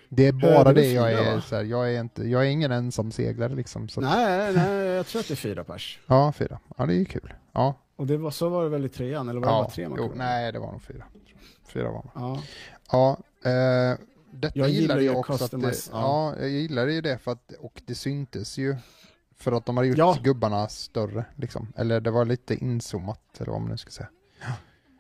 Det 0.10 0.28
är 0.28 0.32
bara 0.32 0.64
det 0.64 0.70
är 0.70 0.74
det 0.74 0.92
jag 0.92 1.10
fyra, 1.10 1.20
är, 1.20 1.36
va? 1.36 1.42
så 1.42 1.56
här, 1.56 1.64
jag 1.64 1.94
är 1.94 2.00
inte, 2.02 2.24
jag 2.24 2.42
är 2.46 2.50
ingen 2.50 2.72
ensam 2.72 3.12
seglare 3.12 3.56
liksom. 3.56 3.90
Så 3.90 4.02
Nej, 4.02 4.54
nej, 4.54 4.88
jag 4.88 5.06
tror 5.06 5.20
att 5.20 5.28
det 5.28 5.34
är 5.34 5.36
fyra 5.36 5.64
pers. 5.64 6.00
ja, 6.08 6.32
fyra. 6.32 6.60
Ja, 6.78 6.86
det 6.86 6.94
är 6.94 6.98
ju 6.98 7.06
kul. 7.06 7.34
Ja. 7.52 7.76
Och 7.96 8.08
det 8.08 8.18
var, 8.18 8.32
så 8.32 8.50
var 8.50 8.64
det 8.64 8.70
väl 8.70 8.86
i 8.86 8.90
trean, 8.90 9.30
eller 9.30 9.40
var 9.40 9.48
det 9.48 9.54
ja. 9.54 9.62
bara 9.62 9.70
tre 9.70 9.90
man 9.90 9.98
jo, 10.02 10.10
kunde? 10.10 10.24
nej, 10.24 10.52
det 10.52 10.60
var 10.60 10.72
nog 10.72 10.82
fyra. 10.82 11.04
Fyra 11.68 11.92
var 11.92 12.10
man. 12.14 12.14
Ja. 12.16 12.42
Ja, 12.92 13.18
eh, 13.50 13.98
detta 14.32 14.60
Jag 14.60 14.70
gillar 14.70 14.96
jag 14.96 15.04
ju 15.04 15.16
också. 15.16 15.44
Att 15.44 15.52
det, 15.52 15.58
ja. 15.92 16.34
ja. 16.38 16.40
jag 16.40 16.50
gillar 16.50 16.88
ju 16.88 17.02
det 17.02 17.18
för 17.18 17.32
att, 17.32 17.52
och 17.60 17.82
det 17.86 17.96
syntes 17.96 18.58
ju. 18.58 18.76
För 19.42 19.52
att 19.52 19.66
de 19.66 19.78
har 19.78 19.84
gjort 19.84 19.98
Ja. 19.98 20.18
gubbarna 20.24 20.68
större, 20.68 21.26
liksom. 21.36 21.74
Eller 21.76 22.02
det 22.02 22.12
var 22.12 22.26
lite 22.26 22.56
inzoomat, 22.56 23.22
eller 23.40 23.52
vad 23.52 23.62
man 23.62 23.70
nu 23.72 23.78
ska 23.78 23.92
säga. 23.92 24.10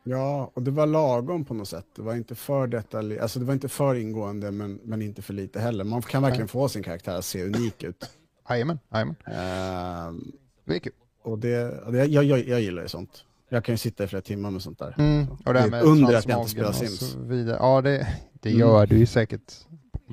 Ja, 0.04 0.52
och 0.54 0.64
det 0.64 0.72
var 0.72 0.86
lagom 0.88 1.46
på 1.46 1.54
något 1.54 1.68
sätt. 1.68 1.86
Det 1.96 2.02
var 2.02 2.16
inte 2.16 2.36
för 2.36 2.68
detalj, 2.68 3.20
alltså 3.20 3.40
det 3.40 3.46
var 3.46 3.54
inte 3.54 3.70
för 3.70 3.96
ingående 3.96 4.52
men, 4.52 4.80
men 4.84 5.02
inte 5.02 5.22
för 5.22 5.34
lite 5.34 5.60
heller. 5.60 5.84
Man 5.84 6.02
kan 6.02 6.22
verkligen 6.24 6.48
få 6.48 6.70
sin 6.70 6.84
karaktär 6.84 7.16
att 7.18 7.26
se 7.26 7.44
unik 7.46 7.84
ut. 7.84 8.10
Jajamän, 8.50 8.80
jajamän. 8.94 9.16
Ehm, 9.26 10.32
Det 10.66 10.76
är 10.76 10.80
kul. 10.80 10.94
och 11.24 11.40
det, 11.40 11.80
och 11.82 11.92
det 11.92 12.06
jag, 12.06 12.24
jag, 12.24 12.48
jag 12.48 12.62
gillar 12.62 12.82
ju 12.82 12.88
sånt. 12.88 13.24
Jag 13.50 13.66
kan 13.66 13.74
ju 13.74 13.78
sitta 13.78 14.04
i 14.04 14.08
flera 14.08 14.22
timmar 14.22 14.52
med 14.52 14.62
sånt 14.62 14.80
där. 14.80 14.96
Mm. 14.98 15.28
Och 15.46 15.54
det 15.54 15.60
här 15.60 15.70
Det 15.70 15.78
är 15.78 15.82
med 15.82 15.84
under 15.84 16.16
att 16.18 16.28
jag 16.28 16.40
inte 16.40 16.52
spelar 16.52 16.72
Sims. 16.72 17.16
vidare. 17.16 17.58
Ja, 17.60 17.82
det, 17.82 18.08
det 18.34 18.50
Mm. 18.50 18.60
gör 18.60 18.86
du 18.86 18.98
ju 18.98 19.06
säkert 19.06 19.54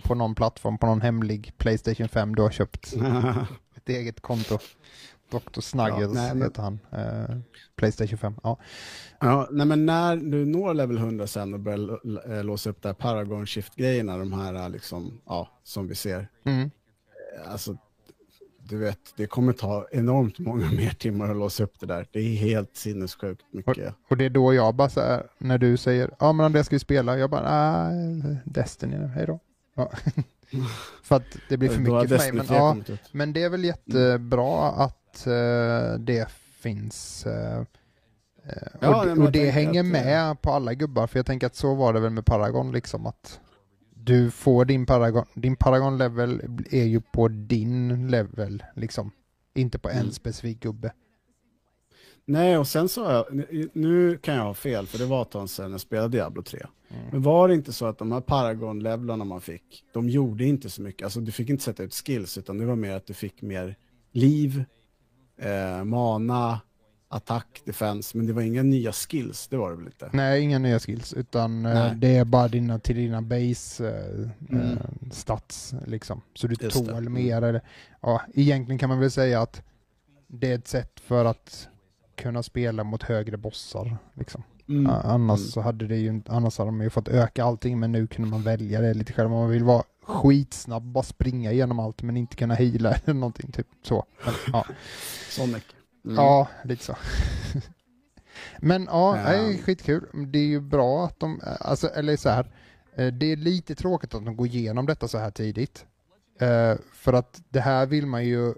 på 0.04 0.14
någon 0.14 0.34
plattform, 0.34 0.78
på 0.78 0.86
någon 0.86 1.00
hemlig 1.00 1.52
Playstation 1.58 2.08
5 2.08 2.34
du 2.34 2.42
har 2.42 2.50
köpt 2.50 2.94
ett 3.92 3.96
eget 3.98 4.20
konto. 4.20 4.58
Dr. 5.30 5.60
Snuggles 5.60 6.16
Ja, 6.16 6.34
nej, 6.34 6.42
heter 6.42 6.62
han. 6.62 6.78
Eh, 6.92 7.36
Playstation 7.76 8.18
5. 8.18 8.34
Ja. 8.42 8.58
ja, 9.20 9.48
nej 9.50 9.66
men 9.66 9.86
när 9.86 10.16
du 10.16 10.46
når 10.46 10.74
level 10.74 10.96
100 10.98 11.26
sen 11.26 11.54
och 11.54 11.60
börjar 11.60 11.98
l- 12.04 12.46
låsa 12.46 12.70
upp 12.70 12.82
där 12.82 12.92
Paragon 12.92 13.46
Shift-grejerna, 13.46 14.18
de 14.18 14.32
här 14.32 14.68
liksom, 14.68 15.20
ja, 15.26 15.48
som 15.64 15.88
vi 15.88 15.94
ser. 15.94 16.28
Mm. 16.44 16.70
Alltså, 17.46 17.76
du 18.62 18.78
vet, 18.78 18.98
det 19.16 19.26
kommer 19.26 19.52
ta 19.52 19.86
enormt 19.92 20.38
många 20.38 20.70
mer 20.76 20.90
timmar 20.90 21.30
att 21.30 21.36
låsa 21.36 21.64
upp 21.64 21.80
det 21.80 21.86
där. 21.86 22.06
Det 22.12 22.20
är 22.20 22.36
helt 22.36 22.76
sinnessjukt 22.76 23.42
mycket. 23.50 23.94
Och 24.10 24.16
det 24.16 24.24
är 24.24 24.30
då 24.30 24.54
jag 24.54 24.74
bara 24.74 24.88
så 24.88 25.00
här, 25.00 25.26
när 25.38 25.58
du 25.58 25.76
säger 25.76 26.10
ja 26.18 26.32
men 26.32 26.46
Andreas 26.46 26.66
ska 26.66 26.74
vi 26.76 26.80
spela? 26.80 27.18
Jag 27.18 27.30
bara 27.30 27.90
nej, 27.90 28.36
Destiny 28.44 28.96
hej 29.06 29.26
då. 29.26 29.40
Ja. 29.74 29.92
för 31.02 31.16
att 31.16 31.36
det 31.48 31.56
blir 31.56 31.68
för 31.68 31.80
mycket 31.80 32.08
för 32.08 32.18
mig. 32.18 32.32
Men, 32.32 32.46
3 32.46 32.56
ja, 32.56 32.76
men 33.12 33.32
det 33.32 33.42
är 33.42 33.48
väl 33.50 33.64
jättebra 33.64 34.68
att 34.70 35.26
eh, 35.26 35.98
det 35.98 36.28
finns. 36.60 37.26
eh, 37.26 37.62
Ja, 38.80 39.00
och, 39.00 39.06
men 39.06 39.22
och 39.26 39.32
det 39.32 39.50
hänger 39.50 39.80
att, 39.80 39.86
med 39.86 40.42
på 40.42 40.50
alla 40.50 40.74
gubbar. 40.74 41.06
För 41.06 41.18
jag 41.18 41.26
tänker 41.26 41.46
att 41.46 41.54
så 41.56 41.74
var 41.74 41.92
det 41.92 42.00
väl 42.00 42.10
med 42.10 42.26
Paragon 42.26 42.72
liksom 42.72 43.06
att 43.06 43.40
du 43.94 44.30
får 44.30 44.64
din 44.64 44.86
Paragon, 44.86 45.24
din 45.34 45.56
Paragon 45.56 45.98
level 45.98 46.42
är 46.70 46.84
ju 46.84 47.00
på 47.00 47.28
din 47.28 48.08
level 48.08 48.64
liksom. 48.74 49.10
Inte 49.54 49.78
på 49.78 49.88
en 49.88 49.98
Mm. 49.98 50.10
specifik 50.12 50.60
gubbe. 50.60 50.92
Nej, 52.28 52.58
och 52.58 52.68
sen 52.68 52.88
så, 52.88 53.26
nu 53.72 54.18
kan 54.22 54.34
jag 54.34 54.42
ha 54.44 54.54
fel, 54.54 54.86
för 54.86 54.98
det 54.98 55.04
var 55.06 55.22
ett 55.22 55.30
tag 55.30 55.50
sedan 55.50 55.70
jag 55.72 55.80
spelade 55.80 56.08
Diablo 56.08 56.42
3. 56.42 56.60
Mm. 56.90 57.02
Men 57.12 57.22
var 57.22 57.48
det 57.48 57.54
inte 57.54 57.72
så 57.72 57.86
att 57.86 57.98
de 57.98 58.12
här 58.12 58.20
Paragon-levlarna 58.20 59.24
man 59.24 59.40
fick, 59.40 59.84
de 59.92 60.08
gjorde 60.08 60.44
inte 60.44 60.70
så 60.70 60.82
mycket, 60.82 61.04
alltså 61.04 61.20
du 61.20 61.32
fick 61.32 61.48
inte 61.50 61.64
sätta 61.64 61.82
ut 61.82 61.94
skills, 61.94 62.38
utan 62.38 62.58
det 62.58 62.66
var 62.66 62.76
mer 62.76 62.92
att 62.92 63.06
du 63.06 63.14
fick 63.14 63.42
mer 63.42 63.76
liv, 64.12 64.64
eh, 65.40 65.84
mana, 65.84 66.60
attack, 67.08 67.62
defense, 67.64 68.16
men 68.16 68.26
det 68.26 68.32
var 68.32 68.42
inga 68.42 68.62
nya 68.62 68.92
skills, 68.92 69.48
det 69.48 69.56
var 69.56 69.70
det 69.70 69.76
väl 69.76 69.86
inte? 69.86 70.10
Nej, 70.12 70.40
inga 70.42 70.58
nya 70.58 70.78
skills, 70.78 71.12
utan 71.14 71.66
eh, 71.66 71.74
Nej. 71.74 71.92
det 71.96 72.16
är 72.16 72.24
bara 72.24 72.48
dina, 72.48 72.78
till 72.78 72.96
dina 72.96 73.22
base 73.22 73.88
eh, 73.88 74.28
Mm. 74.56 74.66
eh, 74.72 75.10
stats 75.10 75.74
liksom. 75.86 76.20
Så 76.34 76.46
du 76.46 76.56
Just 76.60 76.78
det. 76.86 76.86
tål 76.92 76.98
Mm. 76.98 77.12
mer 77.12 77.42
eller, 77.42 77.60
ja, 78.00 78.22
egentligen 78.34 78.78
kan 78.78 78.88
man 78.88 79.00
väl 79.00 79.10
säga 79.10 79.40
att 79.42 79.62
det 80.26 80.50
är 80.50 80.54
ett 80.54 80.68
sätt 80.68 81.00
för 81.00 81.24
att 81.24 81.68
kunna 82.18 82.42
spela 82.42 82.84
mot 82.84 83.02
högre 83.02 83.36
bossar 83.36 83.96
liksom. 84.14 84.42
Mm. 84.68 84.86
Annars 85.04 85.40
Mm. 85.40 85.50
så 85.50 85.60
hade 85.60 85.86
det 85.86 85.96
ju 85.96 86.22
annars 86.26 86.58
hade 86.58 86.68
de 86.68 86.80
ju 86.80 86.90
fått 86.90 87.08
öka 87.08 87.44
allting 87.44 87.80
men 87.80 87.92
nu 87.92 88.06
kunde 88.06 88.30
man 88.30 88.42
välja 88.42 88.80
det 88.80 88.94
lite 88.94 89.12
själv. 89.12 89.30
Man 89.30 89.50
vill 89.50 89.64
vara 89.64 89.82
skitsnabb, 90.02 90.82
bara 90.82 91.04
springa 91.04 91.52
igenom 91.52 91.78
allt 91.78 92.02
men 92.02 92.16
inte 92.16 92.36
kunna 92.36 92.54
heala 92.54 92.92
eller 93.04 93.14
någonting 93.14 93.52
typ 93.52 93.66
så. 93.82 94.04
Men, 94.24 94.34
ja. 94.52 94.64
Sonic. 95.30 95.62
Mm. 96.04 96.16
Ja, 96.16 96.48
lite 96.64 96.84
så. 96.84 96.96
Men 98.60 98.84
ja, 98.90 99.16
Ja. 99.16 99.22
nej, 99.22 99.58
skitkul. 99.58 100.06
Det 100.32 100.38
är 100.38 100.46
ju 100.46 100.60
bra 100.60 101.04
att 101.04 101.20
de, 101.20 101.40
alltså, 101.60 101.88
eller 101.88 102.16
så 102.16 102.28
här, 102.28 102.46
eh, 102.94 103.06
det 103.06 103.32
är 103.32 103.36
lite 103.36 103.74
tråkigt 103.74 104.14
att 104.14 104.24
de 104.24 104.36
går 104.36 104.46
igenom 104.46 104.86
detta 104.86 105.08
så 105.08 105.18
här 105.18 105.30
tidigt. 105.30 105.86
Eh, 106.40 106.74
För 106.92 107.12
att 107.12 107.42
det 107.48 107.60
här 107.60 107.86
vill 107.86 108.06
man 108.06 108.24
ju 108.24 108.54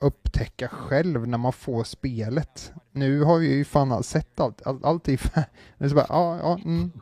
upptäcka 0.00 0.68
själv 0.68 1.28
när 1.28 1.38
man 1.38 1.52
får 1.52 1.84
spelet. 1.84 2.72
Nu 2.92 3.22
har 3.22 3.38
vi 3.38 3.54
ju 3.54 3.64
fan 3.64 4.02
sett 4.02 4.40
allt, 4.40 4.66
all, 4.66 4.84
allt 4.84 5.08
är 5.08 5.20
det 5.78 5.94
bara, 5.94 6.06
ja, 6.08 6.38
ja, 6.42 6.58
mm. 6.64 6.92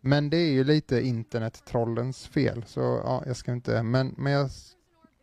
Men 0.00 0.30
det 0.30 0.36
är 0.36 0.50
ju 0.52 0.64
lite 0.64 1.00
internettrollens 1.00 2.26
fel, 2.26 2.64
så 2.66 2.80
ja, 3.04 3.22
jag 3.26 3.36
ska 3.36 3.52
inte, 3.52 3.82
men, 3.82 4.14
men 4.16 4.32
jag, 4.32 4.50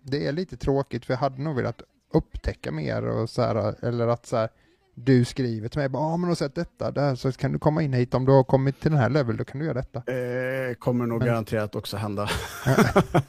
det 0.03 0.27
är 0.27 0.31
lite 0.31 0.57
tråkigt 0.57 1.05
för 1.05 1.13
jag 1.13 1.19
hade 1.19 1.41
nog 1.41 1.55
velat 1.55 1.81
upptäcka 2.13 2.71
mer 2.71 3.05
och 3.05 3.29
så 3.29 3.41
här, 3.41 3.85
eller 3.85 4.07
att 4.07 4.25
så 4.25 4.37
här, 4.37 4.49
du 4.95 5.25
skriver 5.25 5.67
till 5.69 5.79
mig, 5.79 5.89
ja 5.93 6.17
men 6.17 6.21
du 6.21 6.27
har 6.27 6.35
sett 6.35 6.55
detta, 6.55 6.91
där, 6.91 7.15
så 7.15 7.31
kan 7.31 7.51
du 7.51 7.59
komma 7.59 7.81
in 7.81 7.93
hit 7.93 8.13
om 8.13 8.25
du 8.25 8.31
har 8.31 8.43
kommit 8.43 8.79
till 8.79 8.91
den 8.91 8.99
här 8.99 9.09
level, 9.09 9.37
då 9.37 9.43
kan 9.43 9.59
du 9.59 9.65
göra 9.65 9.81
detta. 9.81 9.99
Eh, 10.13 10.73
kommer 10.73 11.05
nog 11.05 11.19
Men- 11.19 11.27
garanterat 11.27 11.75
också 11.75 11.97
hända. 11.97 12.29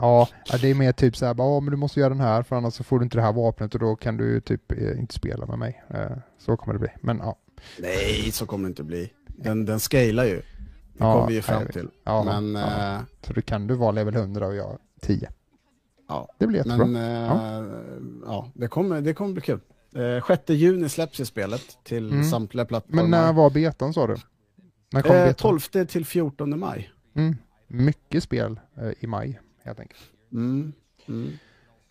Ja, 0.00 0.28
ja, 0.46 0.58
det 0.60 0.70
är 0.70 0.74
mer 0.74 0.92
typ 0.92 1.16
så 1.16 1.26
här, 1.26 1.34
bara, 1.34 1.48
ja 1.54 1.60
men 1.60 1.70
du 1.70 1.76
måste 1.76 2.00
göra 2.00 2.08
den 2.10 2.20
här 2.20 2.42
för 2.42 2.56
annars 2.56 2.74
så 2.74 2.84
får 2.84 2.98
du 2.98 3.02
inte 3.04 3.18
det 3.18 3.22
här 3.22 3.32
vapnet 3.32 3.74
och 3.74 3.80
då 3.80 3.96
kan 3.96 4.16
du 4.16 4.40
typ 4.40 4.72
eh, 4.72 4.98
inte 4.98 5.14
spela 5.14 5.46
med 5.46 5.58
mig. 5.58 5.82
Eh, 5.90 6.10
Så 6.38 6.56
kommer 6.56 6.72
det 6.72 6.78
bli, 6.78 6.88
men 7.00 7.18
ja. 7.18 7.38
Nej, 7.78 8.30
så 8.32 8.46
kommer 8.46 8.64
det 8.64 8.68
inte 8.68 8.84
bli. 8.84 9.12
Den, 9.26 9.64
den 9.64 9.80
scalar 9.80 10.24
ju. 10.24 10.36
Det 10.36 10.42
Ja, 10.98 11.12
kommer 11.14 11.28
vi 11.28 11.34
ju 11.34 11.42
fram 11.42 11.66
till. 11.66 11.88
ja 12.04 12.24
men, 12.24 12.54
ja. 12.54 12.94
eh, 12.96 13.00
Så 13.26 13.32
då 13.32 13.40
kan 13.42 13.66
du 13.66 13.74
vara 13.74 13.90
level 13.92 14.16
100 14.16 14.46
och 14.46 14.54
jag 14.54 14.78
10. 15.00 15.30
Ja, 16.08 16.28
Det 16.38 16.46
blir 16.46 16.58
jättebra. 16.58 16.86
men 16.86 16.96
eh, 16.96 17.66
ja. 18.26 18.50
det, 18.54 18.68
kommer, 18.68 19.00
det 19.00 19.14
kommer 19.14 19.32
bli 19.32 19.40
kul. 19.42 19.60
Eh, 19.94 20.26
6 20.26 20.42
juni 20.50 20.88
släpps 20.88 21.20
ju 21.20 21.24
spelet 21.24 21.78
till 21.84 22.10
Mm. 22.12 22.24
samtliga 22.24 22.64
plattformar. 22.64 23.02
Men 23.02 23.10
när 23.10 23.32
var 23.32 23.50
betan 23.50 23.92
sa 23.94 24.06
du? 24.06 24.16
När 24.92 25.02
kom 25.02 25.16
eh, 25.16 25.24
betan? 25.26 25.58
12 25.74 25.86
till 25.86 26.04
14 26.06 26.58
maj. 26.60 26.90
Mm. 27.14 27.36
Mycket 27.66 28.22
spel 28.22 28.60
eh, 28.76 28.90
i 29.00 29.06
maj 29.06 29.40
helt 29.66 29.80
enkelt. 29.80 30.00
Mm. 30.32 30.72
Mm. 31.08 31.32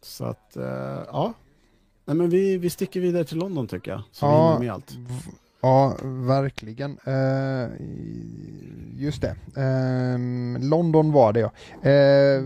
Så 0.02 0.26
att, 0.26 0.56
eh, 0.58 0.64
ja. 1.08 1.34
Nej, 2.06 2.18
men 2.18 2.30
vi, 2.30 2.58
vi 2.58 2.70
sticker 2.70 3.00
vidare 3.00 3.24
till 3.24 3.38
London 3.38 3.68
tycker 3.68 3.92
jag. 3.92 4.02
Så 4.12 4.26
vi 4.28 4.32
Ja. 4.32 4.48
hinner 4.48 4.60
med 4.60 4.72
allt. 4.74 4.92
Ja, 5.62 5.98
verkligen. 6.04 6.92
Eh, 7.06 7.70
just 8.96 9.22
det. 9.22 9.36
Eh, 9.62 10.20
London 10.70 11.12
var 11.12 11.34
det 11.34 11.40
ja. 11.40 11.52
Eh, 11.90 12.44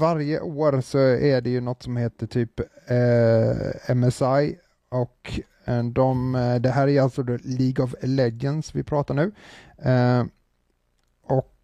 varje 0.00 0.40
år 0.40 0.80
så 0.80 0.98
är 0.98 1.40
det 1.40 1.50
ju 1.50 1.60
något 1.60 1.82
som 1.82 1.96
heter 1.96 2.26
typ 2.26 2.60
eh, 2.86 3.94
MSI 3.94 4.56
och 4.88 5.40
eh, 5.64 5.84
de, 5.84 6.32
det 6.62 6.70
här 6.70 6.88
är 6.88 7.00
alltså 7.02 7.22
League 7.42 7.84
of 7.84 7.94
Legends 8.02 8.74
vi 8.74 8.82
pratar 8.82 9.14
nu. 9.14 9.32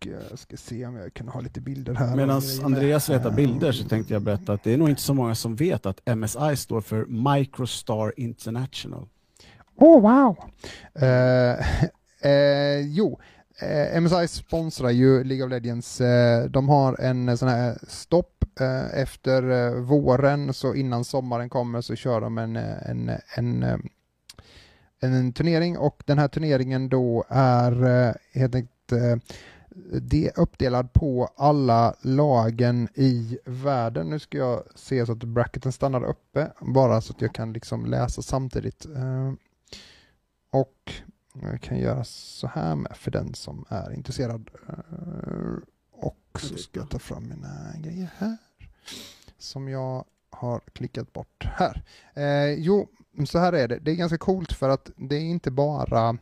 Jag 0.07 0.38
ska 0.38 0.57
se 0.57 0.86
om 0.86 0.96
jag 0.96 1.14
kan 1.14 1.28
ha 1.28 1.40
lite 1.40 1.61
bilder 1.61 1.94
här. 1.94 2.16
Medan. 2.16 2.42
Andreas 2.62 3.09
letar 3.09 3.30
Eh, 3.30 3.36
bilder 3.36 3.72
så 3.72 3.88
tänkte 3.88 4.12
jag 4.12 4.22
berätta 4.22 4.52
att 4.52 4.64
det 4.64 4.72
är 4.72 4.78
nog 4.78 4.88
inte 4.88 5.02
så 5.02 5.14
många 5.14 5.34
som 5.34 5.57
vet 5.57 5.86
att 5.86 6.16
MSI 6.16 6.57
står 6.57 6.80
för 6.80 7.07
Microstar 7.36 8.12
International. 8.16 9.09
Oh 9.76 10.00
wow! 10.00 10.36
Eh, 10.94 11.59
eh, 12.30 12.80
jo, 12.80 13.20
eh, 13.61 14.00
MSI 14.00 14.28
sponsrar 14.28 14.90
ju 14.90 15.24
League 15.24 15.44
of 15.44 15.50
Legends. 15.50 15.98
De 16.48 16.68
har 16.68 17.00
en 17.00 17.38
sån 17.38 17.48
här 17.48 17.78
stopp 17.88 18.30
efter 18.92 19.70
våren, 19.80 20.55
så 20.55 20.74
innan 20.74 21.05
sommaren 21.05 21.48
kommer 21.48 21.80
så 21.80 21.94
kör 21.94 22.20
de 22.20 22.38
en, 22.38 22.57
en, 22.57 23.11
en, 23.36 23.64
en, 25.00 25.32
turnering 25.32 25.78
och 25.78 26.02
den 26.07 26.18
här 26.18 26.28
turneringen 26.28 26.88
då 26.88 27.24
är 27.28 28.16
helt 28.38 28.55
enkelt 28.55 29.22
det 30.01 30.27
är 30.27 30.41
uppdelad 30.41 30.93
på 30.93 31.29
alla 31.37 31.95
lagen 32.01 32.89
i 32.95 33.39
världen. 33.45 34.11
Nu 34.11 34.18
ska 34.18 34.39
jag 34.39 34.62
se 34.75 35.07
så 35.07 35.12
att 35.12 35.18
bracketen 35.25 35.72
stannar 35.72 36.05
uppe, 36.05 36.53
bara 36.61 37.01
så 37.01 37.12
att 37.12 37.20
jag 37.20 37.35
kan 37.35 37.53
liksom 37.53 37.87
läsa 37.87 38.22
samtidigt. 38.22 38.87
Eh, 38.87 39.33
och 40.51 40.93
jag 41.43 41.61
kan 41.61 41.79
göra 41.79 42.05
så 42.05 42.47
här 42.47 42.75
med 42.77 42.97
för 42.97 43.11
den 43.11 43.35
som 43.35 43.64
är 43.68 43.93
intresserad. 43.93 44.51
Eh, 44.68 45.55
Och 45.93 46.41
så 46.41 46.57
ska 46.57 46.81
jag 46.81 46.91
ta 46.91 46.99
fram 46.99 47.29
mina 47.29 47.72
grejer 47.79 48.11
här. 48.18 48.37
Som 49.39 49.68
jag 49.68 50.05
har 50.31 50.61
klickat 50.72 51.12
bort 51.12 51.45
här. 51.45 51.83
Eh, 52.14 52.53
jo, 52.53 52.89
så 53.27 53.39
här 53.39 53.53
är 53.53 53.68
det. 53.68 53.79
Det 53.79 53.91
är 53.91 53.95
ganska 53.95 54.18
coolt 54.18 54.53
för 54.53 54.68
att 54.68 54.91
det 54.97 55.16
är 55.16 55.20
inte 55.20 55.51
bara 55.51 56.18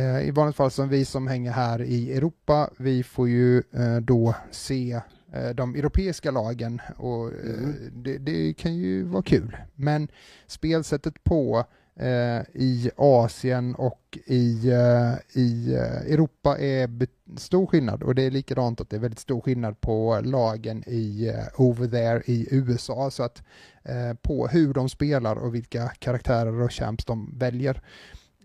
i 0.00 0.30
vanligt 0.30 0.56
fall 0.56 0.70
som 0.70 0.88
vi 0.88 1.04
som 1.04 1.26
hänger 1.26 1.52
här 1.52 1.82
i 1.82 2.12
Europa, 2.12 2.70
vi 2.76 3.02
får 3.02 3.28
ju 3.28 3.58
eh, 3.58 3.96
då 3.96 4.34
se 4.50 5.00
eh, 5.32 5.48
de 5.54 5.74
europeiska 5.74 6.30
lagen 6.30 6.80
och 6.96 7.26
eh, 7.28 7.34
Mm. 7.34 7.74
det, 7.92 8.18
det 8.18 8.54
kan 8.54 8.74
ju 8.74 9.02
vara 9.02 9.22
kul. 9.22 9.56
Men 9.74 10.08
spelsättet 10.46 11.24
på 11.24 11.64
eh, 11.96 12.40
i 12.54 12.90
Asien 12.96 13.74
och 13.74 14.18
i, 14.26 14.68
eh, 14.70 15.40
i 15.42 15.74
eh, 15.74 16.12
Europa 16.12 16.58
är 16.58 17.06
stor 17.36 17.66
skillnad 17.66 18.02
och 18.02 18.14
det 18.14 18.22
är 18.22 18.30
likadant 18.30 18.80
att 18.80 18.90
det 18.90 18.96
är 18.96 19.00
väldigt 19.00 19.18
stor 19.18 19.40
skillnad 19.40 19.80
på 19.80 20.20
lagen 20.24 20.84
i 20.86 21.28
eh, 21.28 21.60
over 21.60 21.88
there 21.88 22.22
i 22.26 22.48
USA 22.50 23.10
så 23.10 23.22
att 23.22 23.42
eh, 23.82 24.14
på 24.22 24.46
hur 24.46 24.74
de 24.74 24.88
spelar 24.88 25.36
och 25.36 25.54
vilka 25.54 25.88
karaktärer 25.98 26.60
och 26.60 26.72
champs 26.72 27.04
de 27.04 27.38
väljer. 27.38 27.80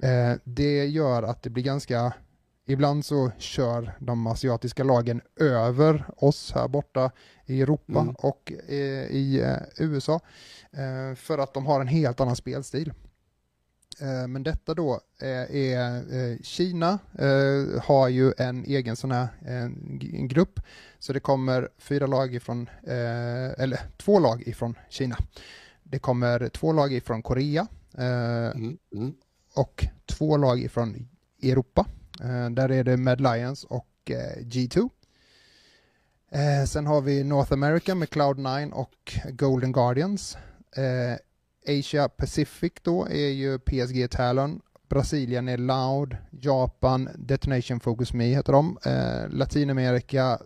Eh, 0.02 0.34
det 0.43 0.86
gör 0.86 1.24
att 1.24 1.43
det 1.43 1.50
blir 1.50 1.64
ganska 1.64 2.14
Ibland 2.66 3.06
så 3.06 3.32
kör 3.38 3.97
de 4.00 4.28
asiatiska 4.28 4.84
lagen 4.84 5.22
över 5.39 6.06
oss 6.18 6.52
här 6.56 6.68
borta 6.68 7.12
i 7.45 7.62
Europa 7.62 8.00
Mm. 8.02 8.16
och 8.16 8.54
eh, 8.68 8.76
i 9.12 9.41
eh, 9.41 9.86
USA 9.86 10.20
för 11.16 11.38
att 11.38 11.54
de 11.54 11.66
har 11.66 11.82
en 11.82 11.88
helt 11.88 12.20
annan 12.20 12.36
spelstil. 12.36 12.93
Men 14.28 14.43
detta 14.43 14.74
då 14.74 15.00
är 15.20 16.43
Kina 16.43 17.00
har 17.84 18.08
ju 18.08 18.34
en 18.38 18.66
egen 18.66 18.95
sån 18.95 19.12
här 19.12 19.28
en, 19.45 20.28
grupp 20.28 20.60
så 21.00 21.14
det 21.14 21.20
kommer 21.20 21.70
fyra 21.78 22.08
lag 22.08 22.36
ifrån, 22.36 22.70
eller 23.58 23.80
två 23.97 24.20
lag 24.20 24.43
ifrån 24.47 24.76
Kina. 24.89 25.18
Det 25.84 26.00
kommer 26.00 26.50
två 26.50 26.74
lag 26.74 26.93
ifrån 26.93 27.22
Korea 27.22 27.68
Mm. 27.97 28.78
Mm. 28.95 29.14
Och 29.60 29.86
två 30.05 30.38
lag 30.38 30.62
ifrån 30.62 31.07
Europa. 31.43 31.86
Eh, 32.22 32.49
där 32.49 32.72
är 32.72 32.84
det 32.84 32.97
Mad 32.97 33.22
Lions 33.22 33.64
och 33.64 33.88
eh, 34.10 34.43
G2. 34.43 34.89
Eh, 36.32 36.66
sen 36.66 36.88
har 36.88 37.01
vi 37.01 37.24
North 37.24 37.53
America 37.53 37.95
med 37.95 38.10
Cloud9 38.10 38.72
och 38.72 39.14
Golden 39.30 39.72
Guardians. 39.72 40.38
Asia 41.68 42.10
Pacific 42.10 42.74
då 42.82 43.07
är 43.07 43.30
ju 43.30 43.60
PSG 43.60 44.12
Talon. 44.12 44.62
Brasilien 44.89 45.47
är 45.47 45.57
Loud. 45.57 46.18
Japan 46.32 47.10
Detonation 47.16 47.80
Focus 47.80 48.14
Me 48.14 48.26
heter 48.26 48.53
de. 48.53 48.78
Eh, 48.86 49.30
Latinamerika 49.30 50.39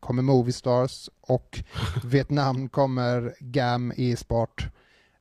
kommer 0.00 0.22
Movie 0.22 0.52
Stars 0.52 1.10
och 1.20 1.64
Vietnam 2.04 2.68
kommer 2.68 3.34
GAM 3.40 3.92
e-sport. 3.96 4.68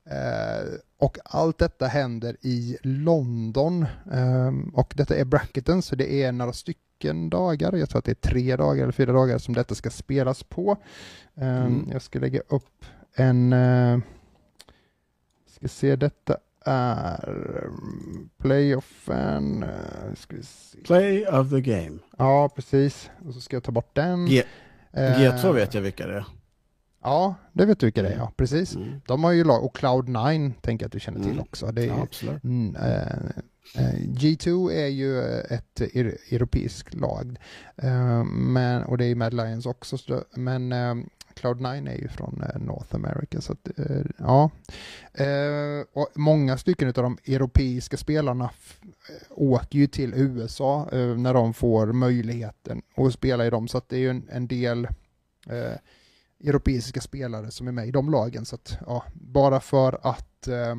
Eh, 0.05 0.67
och 1.01 1.17
allt 1.25 1.57
detta 1.57 1.87
händer 1.87 2.37
i 2.41 2.77
London. 2.83 3.85
Ehm, 4.11 4.69
och 4.75 4.93
detta 4.97 5.15
är 5.15 5.25
bracketen, 5.25 5.81
så 5.81 5.95
det 5.95 6.23
är 6.23 6.31
några 6.31 6.53
stycken 6.53 7.29
dagar. 7.29 7.73
Jag 7.75 7.89
tror 7.89 7.99
att 7.99 8.05
det 8.05 8.11
är 8.11 8.29
tre 8.29 8.55
dagar 8.55 8.83
eller 8.83 8.91
fyra 8.91 9.13
dagar 9.13 9.37
som 9.37 9.53
detta 9.53 9.75
ska 9.75 9.89
spelas 9.89 10.43
på. 10.43 10.77
Ehm, 11.35 11.65
Mm. 11.65 11.89
Jag 11.91 12.01
ska 12.01 12.19
lägga 12.19 12.39
upp 12.47 12.85
en... 13.15 13.53
Uh, 13.53 13.99
ska 15.47 15.67
se, 15.67 15.95
detta 15.95 16.37
är 16.65 17.69
playoffen. 18.37 19.65
Se. 20.15 20.77
Play 20.85 21.25
of 21.27 21.49
the 21.49 21.61
game. 21.61 21.97
Ja, 22.17 22.49
precis. 22.55 23.09
Och 23.27 23.33
så 23.33 23.41
ska 23.41 23.55
jag 23.55 23.63
ta 23.63 23.71
bort 23.71 23.95
den. 23.95 24.25
G- 24.25 24.43
Eh, 24.93 25.19
G2 25.19 25.53
vet 25.53 25.73
jag 25.73 25.81
vilka 25.81 26.07
det 26.07 26.13
är. 26.13 26.25
Ja, 27.03 27.35
det 27.53 27.65
vet 27.65 27.79
du 27.79 27.85
vilka 27.85 28.01
det 28.01 28.09
är, 28.09 28.17
ja. 28.17 28.31
Precis. 28.37 28.75
Mm. 28.75 29.01
De 29.07 29.23
har 29.23 29.31
ju 29.31 29.43
lag, 29.43 29.63
och 29.63 29.77
Cloud9 29.77 30.53
tänker 30.61 30.83
jag 30.83 30.87
att 30.87 30.91
du 30.93 30.99
känner 30.99 31.19
till 31.19 31.31
Mm. 31.31 31.41
också. 31.41 31.71
Det 31.71 31.81
är, 31.83 31.87
Ja, 31.87 32.01
absolut. 32.01 32.43
Mm, 32.43 32.75
eh, 32.75 33.01
eh, 33.75 33.93
G2 33.99 34.71
är 34.71 34.87
ju 34.87 35.21
ett 35.41 35.81
er, 35.81 36.17
europeiskt 36.31 36.93
lag, 36.93 37.37
eh, 37.75 38.23
men, 38.23 38.83
och 38.83 38.97
det 38.97 39.05
är 39.05 39.15
Mad 39.15 39.33
Lions 39.33 39.65
också, 39.65 39.97
så, 39.97 40.23
men 40.35 40.71
eh, 40.71 40.95
Cloud9 41.35 41.89
är 41.89 41.95
ju 41.97 42.07
från 42.07 42.43
North 42.55 42.95
America. 42.95 43.41
Så 43.41 43.53
att, 43.53 43.69
ja. 44.17 44.49
Och 45.93 46.07
många 46.15 46.57
stycken 46.57 46.87
av 46.87 46.93
de 46.93 47.17
europeiska 47.25 47.97
spelarna 47.97 48.49
åker 49.29 49.79
ju 49.79 49.87
till 49.87 50.13
USA 50.15 50.87
när 51.17 51.33
de 51.33 51.53
får 51.53 51.93
möjligheten 51.93 52.81
att 52.95 53.13
spela 53.13 53.45
i 53.45 53.49
dem, 53.49 53.67
så 53.67 53.77
att 53.77 53.89
det 53.89 53.95
är 53.95 53.99
ju 53.99 54.09
en, 54.09 54.29
en 54.31 54.47
del 54.47 54.87
europeiska 56.43 57.01
spelare 57.01 57.51
som 57.51 57.67
är 57.67 57.71
med 57.71 57.87
i 57.87 57.91
de 57.91 58.11
lagen. 58.11 58.45
Så 58.45 58.55
att, 58.55 58.77
ja, 58.85 59.03
bara 59.13 59.59
för 59.59 59.99
att 60.01 60.47
eh, 60.47 60.75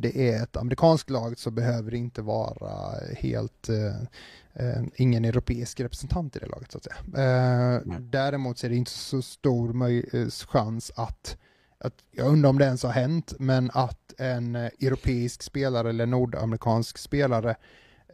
det 0.00 0.30
är 0.30 0.42
ett 0.42 0.56
amerikanskt 0.56 1.10
lag 1.10 1.38
så 1.38 1.50
behöver 1.50 1.90
det 1.90 1.96
inte 1.96 2.22
vara 2.22 2.94
helt 3.16 3.68
eh, 3.68 4.00
eh, 4.54 4.82
ingen 4.96 5.24
europeisk 5.24 5.80
representant 5.80 6.36
i 6.36 6.38
det 6.38 6.46
laget 6.46 6.72
så 6.72 6.78
att 6.78 6.84
säga. 6.84 6.96
Eh, 6.96 7.82
däremot 8.00 8.58
så 8.58 8.66
är 8.66 8.70
det 8.70 8.76
inte 8.76 8.90
så 8.90 9.22
stor 9.22 9.90
eh, 9.90 10.28
chans 10.28 10.92
att, 10.96 11.36
att, 11.78 11.94
jag 12.10 12.26
undrar 12.26 12.50
om 12.50 12.58
det 12.58 12.64
ens 12.64 12.82
har 12.82 12.90
hänt, 12.90 13.32
men 13.38 13.70
att 13.74 14.14
en 14.18 14.56
eh, 14.56 14.70
europeisk 14.80 15.42
spelare 15.42 15.88
eller 15.88 16.06
nordamerikansk 16.06 16.98
spelare 16.98 17.56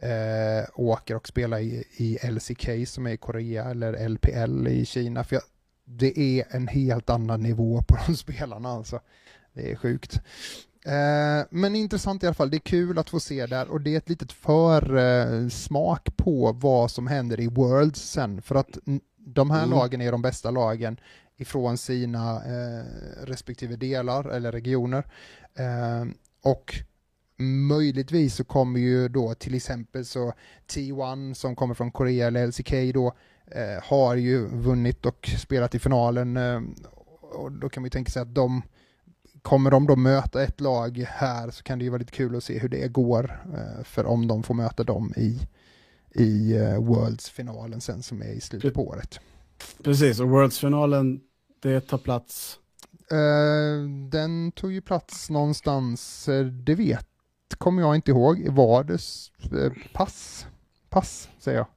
eh, 0.01 0.69
åker 0.73 1.15
och 1.15 1.27
spelar 1.27 1.59
i, 1.59 1.83
i 1.97 2.17
LCK 2.31 2.87
som 2.87 3.07
är 3.07 3.11
i 3.11 3.17
Korea 3.17 3.65
eller 3.65 4.09
LPL 4.09 4.67
i 4.67 4.85
Kina. 4.85 5.23
För 5.23 5.35
jag, 5.35 5.43
det 5.89 6.19
är 6.19 6.45
en 6.49 6.67
helt 6.67 7.09
annan 7.09 7.41
nivå 7.41 7.81
på 7.87 7.97
de 8.07 8.15
spelarna 8.15 8.69
alltså. 8.69 8.99
Det 9.53 9.71
är 9.71 9.75
sjukt. 9.75 10.21
Eh, 10.85 11.45
men 11.49 11.75
intressant 11.75 12.23
i 12.23 12.25
alla 12.25 12.33
fall, 12.33 12.49
det 12.49 12.57
är 12.57 12.59
kul 12.59 12.97
att 12.99 13.09
få 13.09 13.19
se 13.19 13.45
där 13.45 13.67
och 13.67 13.81
det 13.81 13.93
är 13.93 13.97
ett 13.97 14.09
litet 14.09 14.31
försmak 14.31 16.17
på 16.17 16.51
vad 16.51 16.91
som 16.91 17.07
händer 17.07 17.39
i 17.39 17.47
Worlds 17.47 18.01
sen 18.11 18.41
för 18.41 18.55
att 18.55 18.77
de 19.17 19.51
här 19.51 19.63
Mm. 19.63 19.77
lagen 19.77 20.01
är 20.01 20.11
de 20.11 20.21
bästa 20.21 20.51
lagen 20.51 20.99
ifrån 21.37 21.77
sina 21.77 22.35
eh, 22.35 22.83
respektive 23.25 23.75
delar 23.75 24.29
eller 24.29 24.51
regioner. 24.51 25.03
Eh, 25.55 26.05
och 26.43 26.75
möjligtvis 27.67 28.35
så 28.35 28.43
kommer 28.43 28.79
ju 28.79 29.07
då 29.09 29.33
till 29.33 29.55
exempel 29.55 30.05
så 30.05 30.33
T1 30.67 31.33
som 31.33 31.55
kommer 31.55 31.73
från 31.73 31.91
Korea 31.91 32.27
eller 32.27 32.47
LCK 32.47 32.93
då 32.93 33.13
eh, 33.51 33.83
har 33.83 34.15
ju 34.15 34.47
vunnit 34.47 35.05
och 35.05 35.29
spelat 35.39 35.75
i 35.75 35.79
finalen 35.79 36.37
eh, 36.37 36.61
och 37.21 37.51
då 37.51 37.69
kan 37.69 37.83
ju 37.83 37.89
tänka 37.89 38.11
sig 38.11 38.21
att 38.21 38.35
de 38.35 38.61
kommer 39.41 39.71
de 39.71 39.87
då 39.87 39.95
möta 39.95 40.43
ett 40.43 40.61
lag 40.61 41.05
här 41.07 41.51
så 41.51 41.63
kan 41.63 41.79
det 41.79 41.83
ju 41.83 41.89
vara 41.89 41.99
lite 41.99 42.11
kul 42.11 42.35
att 42.35 42.43
se 42.43 42.59
hur 42.59 42.69
det 42.69 42.87
går 42.87 43.41
eh, 43.53 43.83
för 43.83 44.05
om 44.05 44.27
de 44.27 44.43
får 44.43 44.53
möta 44.53 44.83
dem 44.83 45.13
i, 45.17 45.39
i 46.11 46.57
eh, 46.57 46.77
Worlds-finalen 46.77 47.81
sen 47.81 48.03
som 48.03 48.21
är 48.21 48.33
i 48.33 48.41
slutet 48.41 48.73
på 48.73 48.87
året. 48.87 49.19
Precis, 49.83 50.19
och 50.19 50.29
Worlds-finalen, 50.29 51.21
det 51.61 51.81
tar 51.81 51.97
plats. 51.97 52.59
Eh, 53.11 53.89
den 54.09 54.51
tog 54.51 54.71
ju 54.71 54.81
plats 54.81 55.29
någonstans, 55.29 56.27
eh, 56.27 56.45
det 56.45 56.75
vet, 56.75 57.07
kommer 57.57 57.81
jag 57.81 57.95
inte 57.95 58.11
ihåg, 58.11 58.47
var 58.49 58.83
det 58.83 59.93
pass? 59.93 60.47
Pass, 60.89 61.29
säger 61.39 61.57
jag 61.57 61.67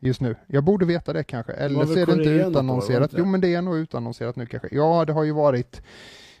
just 0.00 0.20
nu. 0.20 0.36
Jag 0.46 0.64
borde 0.64 0.86
veta 0.86 1.12
det 1.12 1.24
kanske, 1.24 1.52
eller 1.52 1.84
så 1.86 1.92
är 1.92 2.06
det 2.06 2.12
inte 2.12 2.30
det 2.30 2.46
utannonserat. 2.48 3.10
det? 3.10 3.18
Jo, 3.18 3.24
men 3.24 3.40
det 3.40 3.54
är 3.54 3.62
nog 3.62 3.76
utannonserat 3.76 4.36
nu 4.36 4.46
kanske. 4.46 4.68
Ja, 4.72 5.04
det 5.04 5.12
har 5.12 5.24
ju 5.24 5.32
varit 5.32 5.82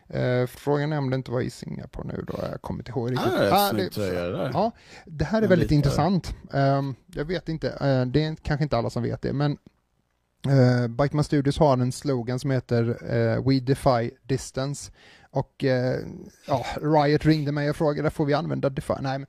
eh, 0.08 0.46
Frågan 0.46 0.92
är 0.92 0.98
om 0.98 1.10
det 1.10 1.16
inte 1.16 1.30
var 1.30 1.40
i 1.40 1.50
Singapore 1.50 2.08
nu 2.08 2.24
då, 2.26 2.38
jag 2.52 2.62
kommer 2.62 2.80
inte 2.80 2.90
ihåg 2.90 3.10
riktigt. 3.12 3.32
Ah, 3.32 3.42
rätt 3.42 3.52
Ah, 3.52 3.72
det- 3.72 3.94
det. 3.94 4.50
Ja, 4.54 4.72
det 5.06 5.24
här 5.24 5.38
är 5.38 5.42
Jag 5.42 5.48
väldigt 5.48 5.70
intressant. 5.70 6.34
Ehm, 6.52 6.94
jag 7.14 7.24
vet 7.24 7.48
inte, 7.48 7.68
eh, 7.68 8.06
det 8.06 8.24
är 8.24 8.36
kanske 8.42 8.62
inte 8.62 8.76
alla 8.76 8.90
som 8.90 9.02
vet 9.02 9.22
det, 9.22 9.32
men 9.32 9.58
uh, 10.46 10.86
Bikeman 10.88 11.24
Studios 11.24 11.58
har 11.58 11.72
en 11.78 11.92
slogan 11.92 12.38
som 12.38 12.50
heter 12.50 12.88
eh, 13.14 13.48
We 13.48 13.60
Defy 13.60 14.10
Distance. 14.22 14.92
Och 15.30 15.64
eh, 15.64 15.98
ja, 16.46 16.66
Riot 16.82 17.24
ringde 17.26 17.52
mig 17.52 17.70
och 17.70 17.76
frågade, 17.76 18.10
får 18.10 18.26
vi 18.26 18.34
använda 18.34 18.70
Defy? 18.70 18.94
Nej, 19.00 19.18
men 19.18 19.26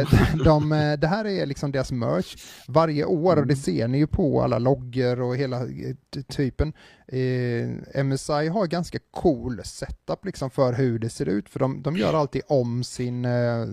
eh, 0.00 0.08
de, 0.44 0.72
eh, 0.72 0.92
det 0.92 1.06
här 1.06 1.24
är 1.26 1.46
liksom 1.46 1.72
deras 1.72 1.92
merch. 1.92 2.36
Varje 2.68 3.04
år, 3.04 3.36
och 3.36 3.46
det 3.46 3.56
ser 3.56 3.88
ni 3.88 3.98
ju 3.98 4.06
på 4.06 4.42
alla 4.42 4.58
loggor 4.58 5.20
och 5.20 5.36
hela 5.36 5.60
eh, 5.62 5.94
typen. 6.28 6.72
Eh, 7.08 8.04
MSI 8.04 8.48
har 8.48 8.66
ganska 8.66 8.98
cool 9.10 9.60
setup 9.64 10.24
liksom 10.24 10.50
för 10.50 10.72
hur 10.72 10.98
det 10.98 11.10
ser 11.10 11.28
ut, 11.28 11.48
för 11.48 11.58
de, 11.60 11.82
de 11.82 11.96
gör 11.96 12.14
alltid 12.14 12.42
om 12.46 12.84
sin 12.84 13.24
eh, 13.24 13.66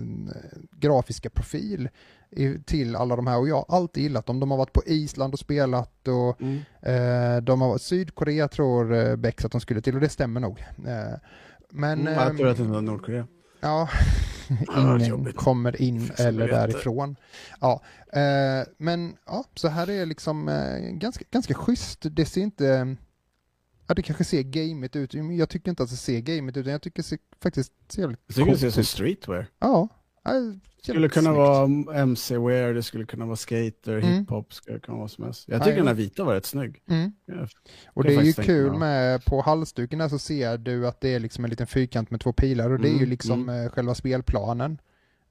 grafiska 0.70 1.30
profil 1.30 1.88
i, 2.30 2.58
till 2.66 2.96
alla 2.96 3.16
de 3.16 3.26
här 3.26 3.38
och 3.38 3.48
jag 3.48 3.56
har 3.56 3.76
alltid 3.76 4.02
gillat 4.02 4.26
dem. 4.26 4.40
De 4.40 4.50
har 4.50 4.58
varit 4.58 4.72
på 4.72 4.82
Island 4.86 5.32
och 5.32 5.38
spelat 5.38 6.08
och 6.08 6.40
Mm. 6.40 7.44
de 7.44 7.60
har 7.60 7.68
varit 7.68 7.82
Sydkorea 7.82 8.48
tror 8.48 9.16
Bex 9.16 9.44
att 9.44 9.52
de 9.52 9.60
skulle 9.60 9.80
till 9.80 9.94
och 9.94 10.00
det 10.00 10.08
stämmer 10.08 10.40
nog. 10.40 10.64
Men 11.72 12.00
Mm, 12.00 12.14
jag 12.14 12.26
ehm, 12.26 12.36
tror 12.36 12.48
att 12.48 12.56
det 12.56 12.62
var 12.62 12.80
Nordkorea. 12.82 13.26
Ja, 13.60 13.88
ingen 14.78 15.32
kommer 15.32 15.82
in 15.82 16.10
eller 16.18 16.48
därifrån. 16.48 17.16
Ja, 17.60 17.82
eh, 18.12 18.66
men 18.78 19.16
ja, 19.26 19.44
så 19.54 19.68
här 19.68 19.90
är 19.90 20.06
liksom 20.06 20.48
eh, 20.48 20.78
ganska, 20.78 21.24
ganska 21.30 21.54
schysst. 21.54 21.98
Det 22.02 22.26
ser 22.26 22.40
inte 22.40 22.96
Ja, 23.86 23.94
det 23.94 24.02
kanske 24.02 24.24
ser 24.24 24.42
gamet 24.42 24.96
ut. 24.96 25.14
Jag 25.14 25.48
tycker 25.48 25.70
inte 25.70 25.82
att 25.82 25.90
det 25.90 25.96
ser 25.96 26.20
gamet 26.20 26.56
ut, 26.56 26.60
utan 26.60 26.72
jag 26.72 26.82
tycker 26.82 26.96
det 27.02 27.08
ser, 27.08 27.18
faktiskt 27.42 27.72
ser 27.88 28.02
jävligt 28.02 28.20
Jag 28.26 28.36
tycker 28.36 28.50
det 28.50 28.58
ser 28.58 28.66
ut 28.66 28.74
som 28.74 28.84
streetwear. 28.84 29.46
Ja. 29.58 29.88
Det 30.24 30.92
skulle 30.92 31.08
kunna 31.08 31.24
snyggt. 31.24 31.36
vara 31.36 31.98
MC-wear, 31.98 32.74
det 32.74 32.82
skulle 32.82 33.04
kunna 33.04 33.26
vara 33.26 33.36
skater, 33.36 33.98
mm. 33.98 34.18
hiphop, 34.18 34.54
skulle 34.54 34.80
kunna 34.80 34.98
vara 34.98 35.08
som 35.08 35.24
helst. 35.24 35.48
Jag 35.48 35.60
tycker 35.60 35.72
ja, 35.72 35.76
den 35.76 35.86
här 35.86 35.94
vita 35.94 36.24
var 36.24 36.34
rätt 36.34 36.46
snygg. 36.46 36.82
Mm. 36.88 37.12
och 37.86 38.04
det 38.04 38.14
är 38.14 38.22
ju 38.22 38.32
kul 38.32 38.72
med, 38.72 39.24
på 39.24 39.40
halsduken 39.40 40.10
så 40.10 40.18
ser 40.18 40.58
du 40.58 40.86
att 40.86 41.00
det 41.00 41.14
är 41.14 41.20
liksom 41.20 41.44
en 41.44 41.50
liten 41.50 41.66
fyrkant 41.66 42.10
med 42.10 42.20
två 42.20 42.32
pilar 42.32 42.70
och 42.70 42.78
det 42.78 42.88
är 42.88 42.92
ju 42.92 42.96
mm, 42.96 43.10
liksom 43.10 43.48
mm. 43.48 43.70
själva 43.70 43.94
spelplanen. 43.94 44.78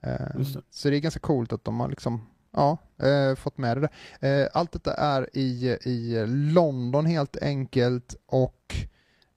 Uh, 0.07 0.43
så 0.69 0.89
det 0.89 0.95
är 0.95 0.99
ganska 0.99 1.19
coolt 1.19 1.53
att 1.53 1.65
de 1.65 1.79
har 1.79 1.89
liksom 1.89 2.21
ja, 2.51 2.77
eh, 3.03 3.35
fått 3.35 3.57
med 3.57 3.77
det 3.77 3.89
där. 4.19 4.43
Eh, 4.43 4.47
allt 4.53 4.71
detta 4.71 4.93
är 4.93 5.29
i, 5.33 5.77
i 5.83 6.25
London 6.27 7.05
helt 7.05 7.37
enkelt 7.37 8.15
och 8.25 8.75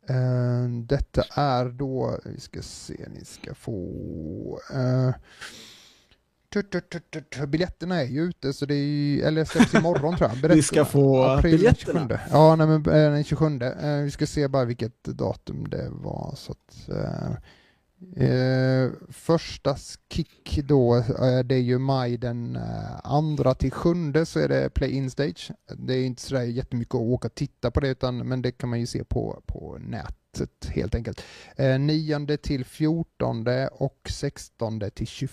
eh, 0.09 0.69
detta 0.87 1.23
är 1.35 1.65
då, 1.65 2.19
vi 2.25 2.41
ska 2.41 2.63
se, 2.63 3.07
ni 3.09 3.25
ska 3.25 3.55
få 3.55 4.61
eh, 4.73 5.11
Biljetterna 7.47 8.01
är 8.01 8.05
ju 8.05 8.23
ute, 8.23 8.53
så 8.53 8.67
det 8.67 8.75
är 8.75 8.85
ju, 8.85 9.23
eller 9.23 9.45
släpps 9.45 9.75
imorgon 9.75 10.17
tror 10.17 10.31
jag. 10.31 10.49
vi 10.55 10.63
ska 10.63 10.85
få 10.85 11.41
biljetterna? 11.43 12.21
Ja, 12.31 12.57
nej, 12.57 12.67
men, 12.67 12.77
eh, 12.77 13.13
den 13.13 13.25
27. 13.25 13.47
Eh, 13.63 14.03
vi 14.05 14.11
ska 14.11 14.27
se 14.27 14.49
bara 14.49 14.65
vilket 14.65 15.05
datum 15.05 15.69
det 15.69 15.89
var. 15.91 16.35
Så 16.37 16.53
att, 16.53 16.89
eh, 18.17 18.91
första 19.09 19.77
kick 20.13 20.61
då, 20.65 20.97
eh, 20.97 21.39
det 21.45 21.55
är 21.55 21.63
ju 21.63 21.79
maj 21.79 22.17
den 22.17 22.57
eh, 22.57 22.97
andra 23.05 23.55
till 23.55 23.71
sjunde 23.71 24.27
så 24.27 24.41
är 24.41 24.49
det 24.49 24.71
play-in 24.75 25.11
stage. 25.11 25.51
Det 25.77 25.95
är 25.95 26.05
inte 26.05 26.23
sådär 26.23 26.43
jättemycket 26.43 26.95
att 26.95 27.01
åka 27.01 27.29
och 27.29 27.35
titta 27.35 27.71
på 27.71 27.81
det 27.81 27.89
utan 27.89 28.29
men 28.29 28.43
det 28.43 28.53
kan 28.53 28.69
man 28.69 28.81
ju 28.81 28.87
se 28.87 29.05
på, 29.05 29.43
på 29.47 29.79
nätet 29.81 30.67
helt 30.69 30.95
enkelt. 30.95 31.23
Eh, 31.57 31.79
9 31.79 32.37
till 32.37 32.65
14 32.65 33.47
och 33.73 34.01
16 34.11 34.81
till 34.95 35.07
21 35.07 35.31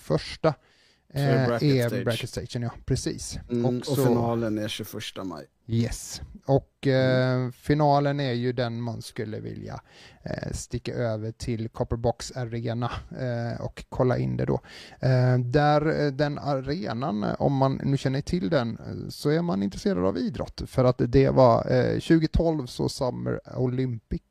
är 1.14 1.48
bracket, 1.48 1.92
är 1.92 2.04
bracket 2.04 2.30
station. 2.30 2.62
Ja, 2.62 2.72
precis. 2.86 3.40
Mm, 3.50 3.66
och, 3.66 3.86
så, 3.86 3.92
och, 3.92 4.08
finalen 4.08 4.58
är 4.58 4.68
21 4.68 4.94
maj. 5.24 5.46
Yes, 5.68 6.22
och 6.46 6.88
mm. 6.88 7.52
finalen 7.52 8.20
är 8.20 8.32
ju 8.32 8.54
den 8.54 8.82
man 8.82 9.02
skulle 9.02 9.40
vilja 9.40 9.82
eh, 10.24 10.52
sticka 10.52 10.94
över 10.94 11.32
till 11.32 11.70
Copperbox 11.70 12.32
Arena 12.32 12.92
eh, 13.20 13.62
och 13.62 13.86
kolla 13.90 14.18
in 14.18 14.38
det 14.38 14.46
då. 14.46 14.62
Eh, 15.00 15.38
där 15.38 16.06
eh, 16.06 16.12
den 16.12 16.38
arenan, 16.38 17.24
om 17.40 17.56
man 17.56 17.82
nu 17.84 17.98
känner 17.98 18.22
till 18.22 18.50
den, 18.50 18.78
så 19.10 19.30
är 19.30 19.42
man 19.42 19.64
intresserad 19.64 20.06
av 20.06 20.18
idrott 20.18 20.62
för 20.66 20.86
att 20.86 21.02
det 21.08 21.30
var 21.30 21.64
2012 21.94 22.66
så 22.66 22.90
Summer 22.90 23.58
Olympic 23.58 24.22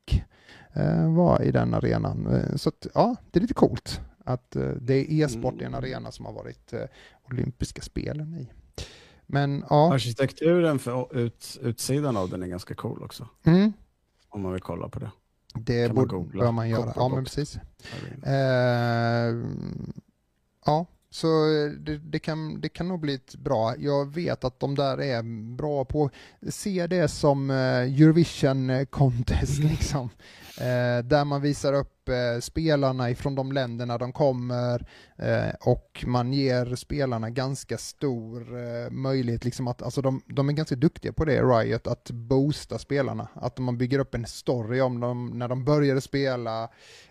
var 1.17 1.43
i 1.43 1.51
den 1.51 1.75
arenan. 1.75 2.43
Så 2.57 2.69
att, 2.69 2.87
ja, 2.95 3.17
det 3.31 3.39
är 3.39 3.41
lite 3.41 3.55
coolt 3.55 4.01
att 4.25 4.57
det 4.81 4.95
är 4.95 5.25
e-sport 5.25 5.55
i 5.55 5.65
en 5.65 5.75
mm. 5.75 5.79
arena 5.79 6.13
som 6.13 6.27
har 6.27 6.33
varit 6.33 6.75
olympiska 7.31 7.83
spelen 7.83 8.35
i. 8.35 8.51
Men 9.27 9.65
ja. 9.71 9.95
Arkitekturen 9.95 10.79
för 10.79 11.17
ut, 11.17 11.59
utsidan 11.63 12.17
av 12.17 12.31
den 12.31 12.43
är 12.43 12.47
ganska 12.47 12.75
cool 12.75 13.03
också. 13.03 13.29
Mm. 13.43 13.73
Om 14.29 14.43
man 14.43 14.53
vill 14.53 14.63
kolla 14.63 14.89
på 14.89 14.99
det. 14.99 15.11
Det 15.55 15.87
kan 15.87 15.95
borde, 15.95 16.15
man 16.17 16.29
bör 16.29 16.53
man 16.53 16.69
göra. 16.69 16.93
Ja, 16.97 17.09
men 17.09 17.25
precis. 17.25 17.59
Eh, 18.27 19.35
ja, 20.67 20.87
så 21.11 21.27
det, 21.79 21.99
det, 21.99 22.19
kan, 22.19 22.61
det 22.61 22.69
kan 22.69 22.89
nog 22.89 23.01
bli 23.01 23.15
ett 23.15 23.35
bra. 23.35 23.75
Jag 23.79 24.15
vet 24.15 24.45
att 24.45 24.61
de 24.61 24.75
där 24.75 25.01
är 25.01 25.23
bra 25.57 25.85
på, 25.85 26.11
se 26.49 26.87
det 26.87 27.09
som 27.09 27.51
eh, 27.51 27.57
Eurovision 27.57 28.87
Contest 28.87 29.59
liksom. 29.63 30.11
Eh, 30.59 31.05
där 31.05 31.25
man 31.25 31.41
visar 31.41 31.73
upp 31.73 32.09
eh, 32.09 32.41
spelarna 32.41 33.11
ifrån 33.11 33.35
de 33.35 33.53
länderna 33.53 33.99
de 33.99 34.13
kommer 34.13 34.87
eh, 35.19 35.55
och 35.61 36.05
man 36.07 36.33
ger 36.33 36.75
spelarna 36.75 37.31
ganska 37.31 37.79
stor 37.79 38.59
eh, 38.59 38.91
möjlighet, 38.91 39.45
liksom 39.45 39.69
att, 39.69 39.83
alltså 39.83 40.03
de, 40.03 40.23
de, 40.27 40.49
är 40.49 40.53
ganska 40.53 40.77
duktiga 40.77 41.13
på 41.13 41.25
det, 41.25 41.43
Riot, 41.43 41.87
att 41.87 42.11
boosta 42.11 42.79
spelarna. 42.79 43.29
Att 43.35 43.59
man 43.59 43.79
bygger 43.79 43.99
upp 43.99 44.15
en 44.15 44.27
story 44.27 44.81
om 44.81 45.01
dem 45.01 45.31
när 45.35 45.49
de 45.49 45.65
började 45.65 46.01
spela 46.01 46.63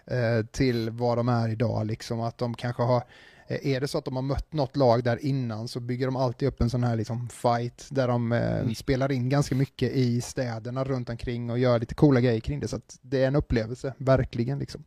eh, 0.05 0.45
till 0.51 0.89
vad 0.89 1.17
de 1.17 1.29
är 1.29 1.49
idag, 1.49 1.85
liksom 1.85 2.21
att 2.21 2.37
de 2.37 2.53
kanske 2.53 2.83
har 2.83 3.03
är 3.50 3.82
det 3.82 3.88
så 3.88 3.97
att 3.97 4.06
de 4.06 4.16
har 4.16 4.24
mött 4.24 4.54
något 4.54 4.76
lag 4.76 5.04
där 5.04 5.26
innan 5.26 5.68
så 5.68 5.80
bygger 5.80 6.06
de 6.06 6.16
alltid 6.16 6.47
upp 6.47 6.62
en 6.62 6.70
sån 6.70 6.84
här 6.84 6.95
liksom 6.95 7.30
fight 7.30 7.88
där 7.91 8.08
de 8.08 8.32
eh, 8.32 8.60
mm. 8.60 8.76
spelar 8.76 9.12
in 9.12 9.30
ganska 9.30 9.56
mycket 9.56 9.91
i 9.91 10.22
städerna 10.22 10.84
runt 10.84 11.10
omkring 11.10 11.50
och 11.50 11.60
gör 11.60 11.80
lite 11.80 11.95
coola 11.95 12.22
grejer 12.22 12.39
kring 12.39 12.60
det. 12.60 12.68
Så 12.68 12.76
att 12.76 13.00
det 13.02 13.24
är 13.24 13.28
en 13.28 13.36
upplevelse, 13.36 13.93
verkligen. 13.97 14.60
Liksom. 14.60 14.84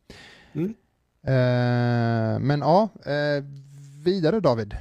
Mm. 0.53 0.73
Eh, 1.23 2.39
men 2.39 2.59
ja, 2.59 2.89
eh, 3.05 3.43
vidare 4.03 4.39
David. 4.39 4.75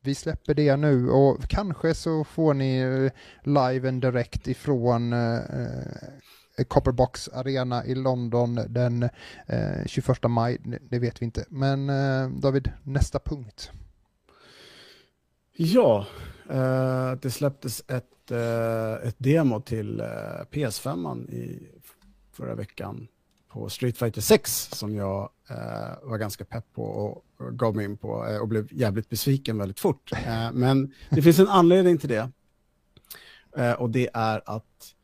Vi 0.00 0.14
släpper 0.14 0.54
det 0.54 0.76
nu 0.76 1.10
och 1.10 1.48
kanske 1.48 1.94
så 1.94 2.24
får 2.24 2.54
ni 2.54 2.78
eh, 2.78 3.12
live 3.42 3.88
and 3.88 4.02
direct 4.02 4.48
ifrån 4.48 5.12
eh, 5.12 5.40
Copperbox 6.64 7.28
Arena 7.28 7.86
i 7.86 7.94
London 7.94 8.60
den 8.68 9.02
eh, 9.46 9.86
21 9.86 10.22
maj. 10.28 10.58
Det 10.90 10.98
vet 10.98 11.22
vi 11.22 11.24
inte. 11.24 11.44
Men 11.48 11.90
eh, 11.90 12.30
David, 12.30 12.72
nästa 12.82 13.18
punkt. 13.18 13.70
Ja, 15.56 16.06
eh, 16.50 17.12
det 17.12 17.30
släpptes 17.30 17.82
ett, 17.88 18.30
eh, 18.30 19.08
ett 19.08 19.16
demo 19.18 19.60
till 19.60 20.00
eh, 20.00 20.06
PS5 20.50 21.30
i 21.30 21.68
förra 22.32 22.54
veckan 22.54 23.08
på 23.48 23.68
Street 23.68 23.98
Fighter 23.98 24.20
6 24.20 24.68
som 24.72 24.94
jag 24.94 25.30
eh, 25.50 26.08
var 26.08 26.18
ganska 26.18 26.44
pepp 26.44 26.64
på 26.74 26.84
och, 26.84 27.24
och 27.36 27.58
gav 27.58 27.76
mig 27.76 27.84
in 27.84 27.96
på 27.96 28.26
eh, 28.26 28.38
och 28.38 28.48
blev 28.48 28.68
jävligt 28.70 29.08
besviken 29.08 29.58
väldigt 29.58 29.80
fort. 29.80 30.12
Eh, 30.12 30.52
men 30.52 30.94
det 31.10 31.22
finns 31.22 31.38
en 31.38 31.48
anledning 31.48 31.98
till 31.98 32.08
det. 32.08 32.30
Eh, 33.56 33.72
och 33.72 33.90
det 33.90 34.08
är 34.14 34.42
att 34.44 34.64
Eh, 34.64 34.95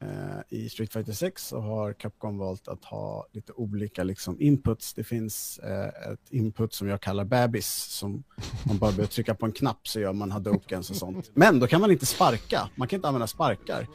Eh, 0.00 0.58
I 0.58 0.68
Street 0.68 0.92
Fighter 0.92 1.12
6 1.12 1.46
så 1.46 1.60
har 1.60 1.92
Capcom 1.92 2.38
valt 2.38 2.68
att 2.68 2.84
ha 2.84 3.26
lite 3.32 3.52
olika 3.52 4.04
liksom, 4.04 4.40
inputs. 4.40 4.94
Det 4.94 5.04
finns 5.04 5.58
eh, 5.58 6.12
ett 6.12 6.30
input 6.30 6.74
som 6.74 6.88
jag 6.88 7.00
kallar 7.00 7.24
bebis, 7.24 7.68
som 7.68 8.24
man 8.66 8.78
bara 8.78 8.90
behöver 8.90 9.06
trycka 9.12 9.34
på 9.34 9.46
en 9.46 9.52
knapp 9.52 9.88
så 9.88 10.00
gör 10.00 10.12
man 10.12 10.30
hadokens 10.30 10.90
och 10.90 10.96
sånt. 10.96 11.30
Men 11.34 11.60
då 11.60 11.66
kan 11.66 11.80
man 11.80 11.90
inte 11.90 12.06
sparka, 12.06 12.68
man 12.74 12.88
kan 12.88 12.96
inte 12.96 13.08
använda 13.08 13.26
sparkar. 13.26 13.86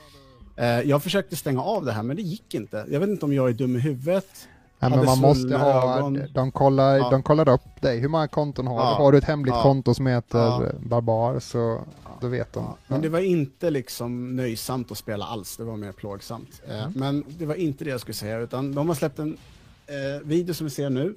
Eh, 0.57 0.81
jag 0.81 1.03
försökte 1.03 1.35
stänga 1.35 1.61
av 1.61 1.85
det 1.85 1.91
här 1.91 2.03
men 2.03 2.15
det 2.15 2.21
gick 2.21 2.53
inte. 2.53 2.85
Jag 2.89 2.99
vet 2.99 3.09
inte 3.09 3.25
om 3.25 3.33
jag 3.33 3.49
är 3.49 3.53
dum 3.53 3.75
i 3.75 3.79
huvudet. 3.79 4.47
Ja, 4.83 4.89
men 4.89 5.05
man 5.05 5.19
måste 5.19 5.57
ha, 5.57 6.09
de 6.33 6.51
kollar, 6.51 6.97
ja. 6.97 7.09
de 7.09 7.23
kollar 7.23 7.49
upp 7.49 7.81
dig, 7.81 7.99
hur 7.99 8.07
många 8.07 8.27
konton 8.27 8.67
har 8.67 8.75
ja. 8.75 8.89
du? 8.89 9.03
Har 9.03 9.11
du 9.11 9.17
ett 9.17 9.23
hemligt 9.23 9.53
ja. 9.55 9.63
konto 9.63 9.93
som 9.93 10.07
heter 10.07 10.75
Barbar 10.79 11.39
så 11.39 11.81
då 12.21 12.27
vet 12.27 12.53
de. 12.53 12.75
Men 12.87 13.01
det 13.01 13.09
var 13.09 13.19
inte 13.19 13.69
liksom 13.69 14.35
nöjsamt 14.35 14.91
att 14.91 14.97
spela 14.97 15.25
alls, 15.25 15.57
det 15.57 15.63
var 15.63 15.77
mer 15.77 15.91
plågsamt. 15.91 16.61
Eh, 16.67 16.83
mm. 16.83 16.93
men 16.95 17.23
det 17.27 17.45
var 17.45 17.55
inte 17.55 17.83
det 17.83 17.89
jag 17.89 17.99
skulle 17.99 18.15
säga, 18.15 18.39
utan 18.39 18.75
de 18.75 18.87
har 18.87 18.95
släppt 18.95 19.19
en 19.19 19.37
eh, 19.87 20.27
video 20.27 20.53
som 20.53 20.65
vi 20.65 20.71
ser 20.71 20.89
nu 20.89 21.15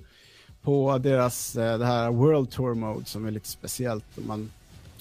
på 0.62 0.98
deras, 0.98 1.56
eh, 1.56 1.78
det 1.78 1.86
här 1.86 2.10
World 2.10 2.50
Tour 2.50 2.74
Mode 2.74 3.04
som 3.04 3.26
är 3.26 3.30
lite 3.30 3.48
speciellt. 3.48 4.04
Man 4.26 4.50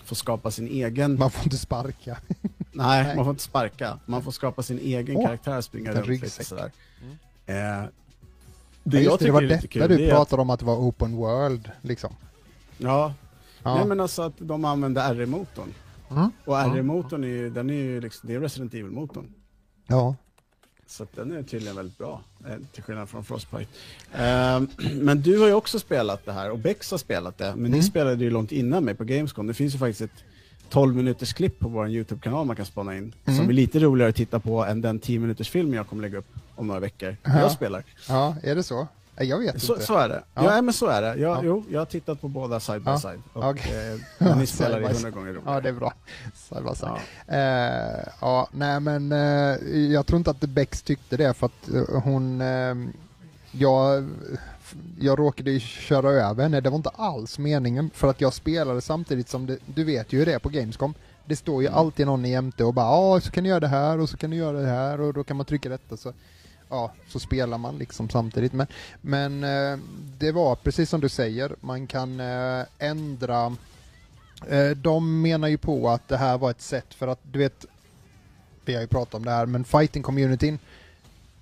får 0.04 0.16
skapa 0.16 0.52
sin 0.52 0.68
egen... 0.68 1.18
Man 1.18 1.32
får 1.32 1.44
inte 1.44 1.58
sparka. 1.58 2.18
Nej, 2.72 3.04
Nej, 3.04 3.16
man 3.16 3.26
får 3.26 3.32
inte 3.32 3.44
sparka. 3.44 4.00
Man 4.06 4.24
får 4.24 4.32
skapa 4.32 4.64
sin 4.64 4.80
egen 4.80 5.18
oh, 5.18 5.26
karaktär, 5.26 5.62
springa 5.62 5.92
runt 5.92 6.08
lite 6.08 6.44
sådär. 6.44 6.72
Mm. 7.48 7.84
Eh, 7.84 7.90
det 8.88 9.02
ja, 9.02 9.12
tycker 9.12 9.26
det 9.26 9.32
var 9.32 9.42
lite 9.42 9.68
kul, 9.68 9.88
du 9.88 10.10
pratade 10.10 10.22
att... 10.22 10.34
om 10.34 10.50
att 10.50 10.60
det 10.60 10.66
var 10.66 10.76
open 10.76 11.16
world, 11.16 11.72
liksom. 11.82 12.16
Ja. 12.78 13.14
ja. 13.64 13.76
Nej 13.76 13.86
men 13.86 14.00
alltså 14.00 14.22
att 14.22 14.34
de 14.38 14.66
använde 14.66 15.02
R-motorn. 15.02 15.74
Mm. 16.12 16.32
Och 16.46 16.60
R-motorn 16.60 17.24
är 17.24 17.28
ju, 17.28 17.50
den 17.50 17.70
är 17.70 17.74
ju 17.74 18.02
liksom, 18.02 18.28
det 18.28 18.36
är 18.36 18.40
Resident 18.40 18.74
Evil-motorn. 18.74 19.34
Ja. 19.88 20.16
Så 20.88 21.08
den 21.16 21.32
är 21.32 21.44
tydligen 21.44 21.76
väldigt 21.76 21.98
bra, 21.98 22.22
eh, 22.48 22.56
till 22.72 22.84
skillnad 22.84 23.10
från 23.10 23.24
Frostbite. 23.24 23.72
Uh, 24.14 24.64
men 24.94 25.22
du 25.22 25.40
har 25.40 25.48
ju 25.48 25.54
också 25.54 25.80
spelat 25.80 26.26
det 26.26 26.32
här, 26.32 26.52
och 26.52 26.60
Bex 26.60 26.92
har 26.92 26.98
spelat 26.98 27.38
det, 27.38 27.46
men 27.46 27.66
mm. 27.66 27.72
ni 27.72 27.84
spelade 27.84 28.24
ju 28.24 28.30
långt 28.30 28.52
innan 28.52 28.84
mig 28.84 28.96
på 28.96 29.04
Gamescom. 29.04 29.48
Det 29.48 29.54
finns 29.54 29.74
ju 29.76 29.78
faktiskt 29.78 30.02
ett 30.02 30.24
12 30.70 30.96
minuters 30.96 31.34
klipp 31.34 31.60
på 31.60 31.70
vår 31.70 31.90
YouTube-kanal 31.90 32.46
man 32.46 32.56
kan 32.56 32.66
spana 32.66 32.98
in, 32.98 33.14
mm. 33.26 33.40
som 33.40 33.50
är 33.50 33.54
lite 33.54 33.80
roligare 33.80 34.10
att 34.10 34.16
titta 34.16 34.40
på 34.40 34.66
än 34.66 34.82
den 34.82 35.00
10 35.00 35.20
minuters 35.20 35.50
film 35.50 35.74
jag 35.74 35.88
kommer 35.88 36.02
lägga 36.02 36.18
upp 36.18 36.36
om 36.56 36.68
några 36.68 36.80
veckor. 36.80 37.18
Ja. 37.24 37.40
Jag 37.40 37.52
spelar. 37.52 37.84
Ja, 38.10 38.36
är 38.44 38.56
det 38.56 38.64
så? 38.64 38.88
Jag 39.18 39.40
vet 39.40 39.62
så, 39.62 39.74
inte. 39.74 39.86
Så 39.86 39.98
är 39.98 40.10
det. 40.10 40.24
Ja. 40.34 40.56
ja, 40.56 40.62
men 40.62 40.74
så 40.74 40.88
är 40.88 41.02
det. 41.02 41.08
Jag, 41.08 41.20
ja. 41.20 41.42
Jo, 41.44 41.64
jag 41.70 41.80
har 41.82 41.86
tittat 41.86 42.22
på 42.22 42.28
båda 42.28 42.60
side 42.60 42.82
by 42.82 42.98
side. 42.98 43.22
Och, 43.34 43.44
okay. 43.46 43.98
eh, 44.20 44.38
ni 44.38 44.46
spelar 44.48 44.82
i 44.82 44.94
hundra 44.94 45.10
gånger 45.10 45.34
roligare. 45.34 45.56
Ja, 45.56 45.62
det 45.62 45.70
är 45.70 45.74
bra. 45.74 45.94
Side 46.36 46.64
by 46.64 46.76
side. 46.76 46.92
Ja, 47.28 47.36
eh, 47.36 48.08
ja 48.22 48.48
nej 48.52 48.80
men 48.80 49.12
eh, 49.12 49.80
jag 49.92 50.06
tror 50.06 50.18
inte 50.18 50.32
att 50.32 50.40
Bex 50.40 50.82
tyckte 50.82 51.18
det 51.18 51.34
för 51.34 51.46
att 51.46 51.70
eh, 51.74 52.02
hon, 52.04 52.42
eh, 52.42 52.76
jag 53.52 54.10
jag 55.00 55.20
råkade 55.20 55.52
ju 55.52 55.60
köra 55.60 56.10
över 56.10 56.44
henne, 56.44 56.62
det 56.62 56.70
var 56.70 56.78
inte 56.78 56.90
alls 56.90 57.40
meningen 57.40 57.90
för 57.94 58.10
att 58.10 58.22
jag 58.22 58.34
spelade 58.34 58.82
samtidigt 58.82 59.30
som 59.30 59.46
det, 59.46 59.58
du 59.66 59.84
vet 59.84 60.14
ju 60.14 60.20
hur 60.20 60.26
det 60.26 60.34
är 60.34 60.40
på 60.40 60.50
Gamescom. 60.50 60.94
Det 61.26 61.36
står 61.36 61.62
ju 61.62 61.68
Mm. 61.68 61.80
alltid 61.80 62.06
någon 62.06 62.26
jämte 62.26 62.64
och 62.64 62.74
bara 62.74 62.86
ja, 62.86 63.22
så 63.22 63.32
kan 63.32 63.44
du 63.44 63.50
göra 63.50 63.60
det 63.60 63.68
här 63.68 64.00
och 64.00 64.10
så 64.10 64.18
kan 64.18 64.30
du 64.30 64.38
göra 64.38 64.62
det 64.62 64.68
här 64.68 65.02
och 65.02 65.14
då 65.14 65.24
kan 65.24 65.38
man 65.38 65.46
trycka 65.46 65.70
detta 65.70 65.98
så 65.98 66.14
ja, 66.76 66.92
så 67.08 67.20
spelar 67.20 67.58
man 67.58 67.78
liksom 67.78 68.10
samtidigt. 68.10 68.54
Men, 68.54 68.68
men 69.02 69.44
eh, 69.44 69.80
det 70.18 70.32
var 70.32 70.56
precis 70.56 70.90
som 70.90 71.02
du 71.02 71.10
säger, 71.10 71.56
man 71.60 71.88
kan 71.88 72.20
eh, 72.20 72.66
ändra 72.80 73.56
eh, 74.48 74.70
de 74.70 75.22
menar 75.22 75.48
ju 75.48 75.58
på 75.58 75.90
att 75.90 76.08
det 76.08 76.18
här 76.18 76.38
var 76.38 76.52
ett 76.52 76.62
sätt 76.62 76.94
för 76.94 77.08
att, 77.08 77.20
du 77.24 77.40
vet, 77.40 77.66
vi 78.66 78.74
har 78.74 78.82
ju 78.82 78.88
pratat 78.88 79.14
om 79.14 79.26
det 79.26 79.32
här, 79.32 79.46
men 79.46 79.66
fighting-communityn, 79.66 80.60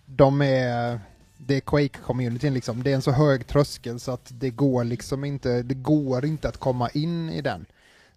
de 0.06 0.42
är, 0.42 1.00
det 1.38 1.56
är 1.56 1.62
Quake-communityn 1.62 2.54
liksom, 2.54 2.84
det 2.84 2.92
är 2.92 2.96
en 2.96 3.02
så 3.02 3.12
hög 3.12 3.48
tröskel 3.48 4.00
så 4.00 4.12
att 4.12 4.32
det 4.34 4.50
går 4.50 4.84
liksom 4.84 5.24
inte, 5.24 5.62
det 5.62 5.76
går 5.76 6.26
inte 6.26 6.48
att 6.50 6.58
komma 6.58 6.90
in 6.90 7.30
i 7.30 7.42
den. 7.42 7.66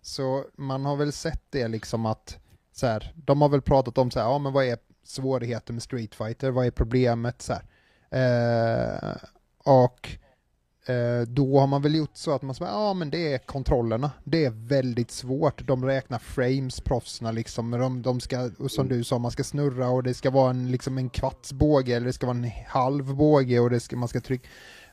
Så 0.03 0.45
man 0.57 0.85
har 0.85 0.97
väl 0.97 1.12
sett 1.12 1.43
det 1.51 1.69
liksom 1.69 2.07
att, 2.07 2.39
så 2.73 2.87
här, 2.87 3.12
de 3.17 3.43
har 3.43 3.49
väl 3.49 3.62
pratat 3.62 3.99
om 3.99 4.11
så 4.11 4.19
här, 4.19 4.27
ja 4.27 4.39
men 4.39 4.53
vad 4.53 4.64
är 4.64 4.79
svårigheter 5.09 5.72
med 5.72 5.82
Street 5.82 6.14
Fighter, 6.14 6.50
vad 6.50 6.66
är 6.66 6.70
problemet 6.70 7.42
så 7.42 7.52
här. 7.52 7.62
Eh, 8.11 9.16
och 9.64 10.09
eh, 10.86 11.20
då 11.28 11.61
har 11.61 11.66
man 11.66 11.82
väl 11.82 11.94
gjort 11.94 12.16
så 12.16 12.34
att 12.34 12.42
man 12.42 12.54
säger, 12.54 12.72
ja 12.72 12.94
men 12.94 13.11
det 13.11 13.32
är 13.32 13.38
kontrollerna, 13.38 14.11
det 14.24 14.44
är 14.44 14.50
väldigt 14.50 15.11
svårt, 15.11 15.66
de 15.66 15.84
räknar 15.84 16.18
frames, 16.18 16.80
proffsna 16.80 17.32
liksom, 17.32 17.70
de, 17.70 18.02
de 18.02 18.20
ska, 18.20 18.50
som 18.68 18.88
du 18.88 19.04
sa, 19.04 19.18
man 19.18 19.30
ska 19.30 19.44
snurra 19.44 19.88
och 19.88 20.02
det 20.02 20.14
ska 20.14 20.30
vara 20.30 20.50
en, 20.50 20.70
liksom 20.70 20.98
en 20.98 21.11
kvarts 21.11 21.52
båge 21.52 21.96
eller 21.96 22.07
det 22.07 22.12
ska 22.12 22.26
vara 22.26 22.36
en 22.36 22.50
halv 22.66 23.14
båge 23.14 23.61
och 23.61 23.70
det 23.70 23.80
ska, 23.80 23.96
man 23.96 24.09
ska 24.09 24.20
trycka, 24.20 24.48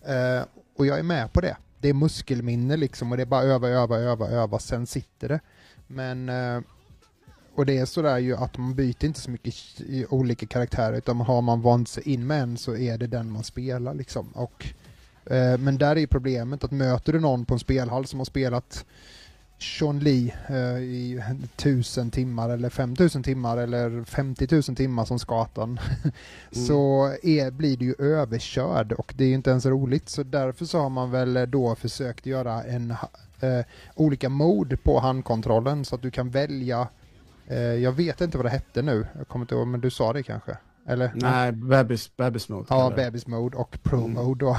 eh, 0.06 0.44
och 0.78 0.86
jag 0.86 1.00
är 1.00 1.04
med 1.04 1.34
på 1.34 1.42
det. 1.42 1.58
Det 1.80 1.90
är 1.90 1.94
muskelminne 1.94 2.78
liksom 2.78 3.12
och 3.12 3.18
det 3.18 3.24
är 3.24 3.28
bara 3.28 3.44
öva, 3.44 3.70
öva, 3.70 3.98
öva, 3.98 4.28
öva, 4.28 4.60
sen 4.60 4.88
sitter 4.88 5.30
det. 5.30 5.40
Men 5.88 6.30
eh, 6.30 6.62
och 7.56 7.66
det 7.66 7.78
är 7.78 7.86
sådär 7.86 8.18
ju 8.18 8.36
att 8.36 8.58
man 8.58 8.76
byter 8.76 9.06
inte 9.06 9.20
så 9.20 9.32
mycket 9.32 9.56
i 9.80 10.06
olika 10.10 10.46
karaktärer 10.46 10.98
utan 10.98 11.22
har 11.22 11.42
man 11.42 11.62
vant 11.62 11.90
sig 11.90 12.10
in 12.10 12.28
med 12.28 12.42
en 12.42 12.58
så 12.58 12.76
är 12.76 12.98
det 12.98 13.08
den 13.08 13.32
man 13.32 13.44
spelar 13.44 13.94
liksom. 13.94 14.28
Och, 14.34 14.66
eh, 15.26 15.58
men 15.58 15.78
där 15.78 15.96
är 15.96 16.00
ju 16.00 16.08
problemet 16.08 16.64
att 16.64 16.72
möter 16.72 17.14
du 17.14 17.20
någon 17.20 17.46
på 17.46 17.54
en 17.54 17.60
spelhall 17.60 18.06
som 18.06 18.20
har 18.20 18.26
spelat 18.26 18.86
Sean 19.64 20.00
Lee 20.00 20.34
eh, 20.48 20.78
i 20.78 21.22
tusen 21.56 22.12
timmar 22.12 22.50
eller 22.50 22.70
5000 22.70 23.24
timmar 23.24 23.58
eller 23.58 24.04
50 24.04 24.48
000 24.52 24.64
timmar 24.64 25.06
som 25.06 25.20
skatan 25.20 25.80
så 26.52 27.06
är, 27.24 27.52
blir 27.52 27.78
du 27.78 27.86
ju 27.86 27.96
överkörd 28.00 28.92
och 28.92 29.14
det 29.18 29.24
är 29.24 29.28
ju 29.28 29.36
inte 29.36 29.50
ens 29.50 29.66
roligt 29.66 30.10
så 30.10 30.24
därför 30.24 30.66
så 30.66 30.80
har 30.80 30.90
man 30.90 31.12
väl 31.12 31.52
då 31.52 31.76
försökt 31.76 32.26
göra 32.26 32.64
en 32.64 32.92
eh, 33.40 33.66
olika 33.96 34.30
mode 34.30 34.78
på 34.78 35.00
handkontrollen 35.00 35.86
så 35.86 35.96
att 35.96 36.02
du 36.02 36.12
kan 36.12 36.30
välja 36.30 36.88
jag 37.82 37.92
vet 37.92 38.22
inte 38.22 38.38
vad 38.38 38.46
det 38.46 38.50
hette 38.50 38.82
nu, 38.82 39.08
jag 39.18 39.28
kommer 39.28 39.44
inte 39.44 39.56
ihåg, 39.56 39.68
men 39.68 39.82
du 39.82 39.90
sa 39.92 40.14
det 40.14 40.24
kanske? 40.24 40.58
Eller? 40.88 41.12
Nej, 41.16 41.52
bebis, 41.52 42.18
bebis 42.18 42.50
mode. 42.50 42.66
Ja, 42.70 42.90
det. 42.90 42.96
bebis 42.96 43.28
mode 43.28 43.58
och 43.58 43.78
pro 43.84 43.98
Mm. 44.06 44.14
mode 44.14 44.46
då. 44.46 44.58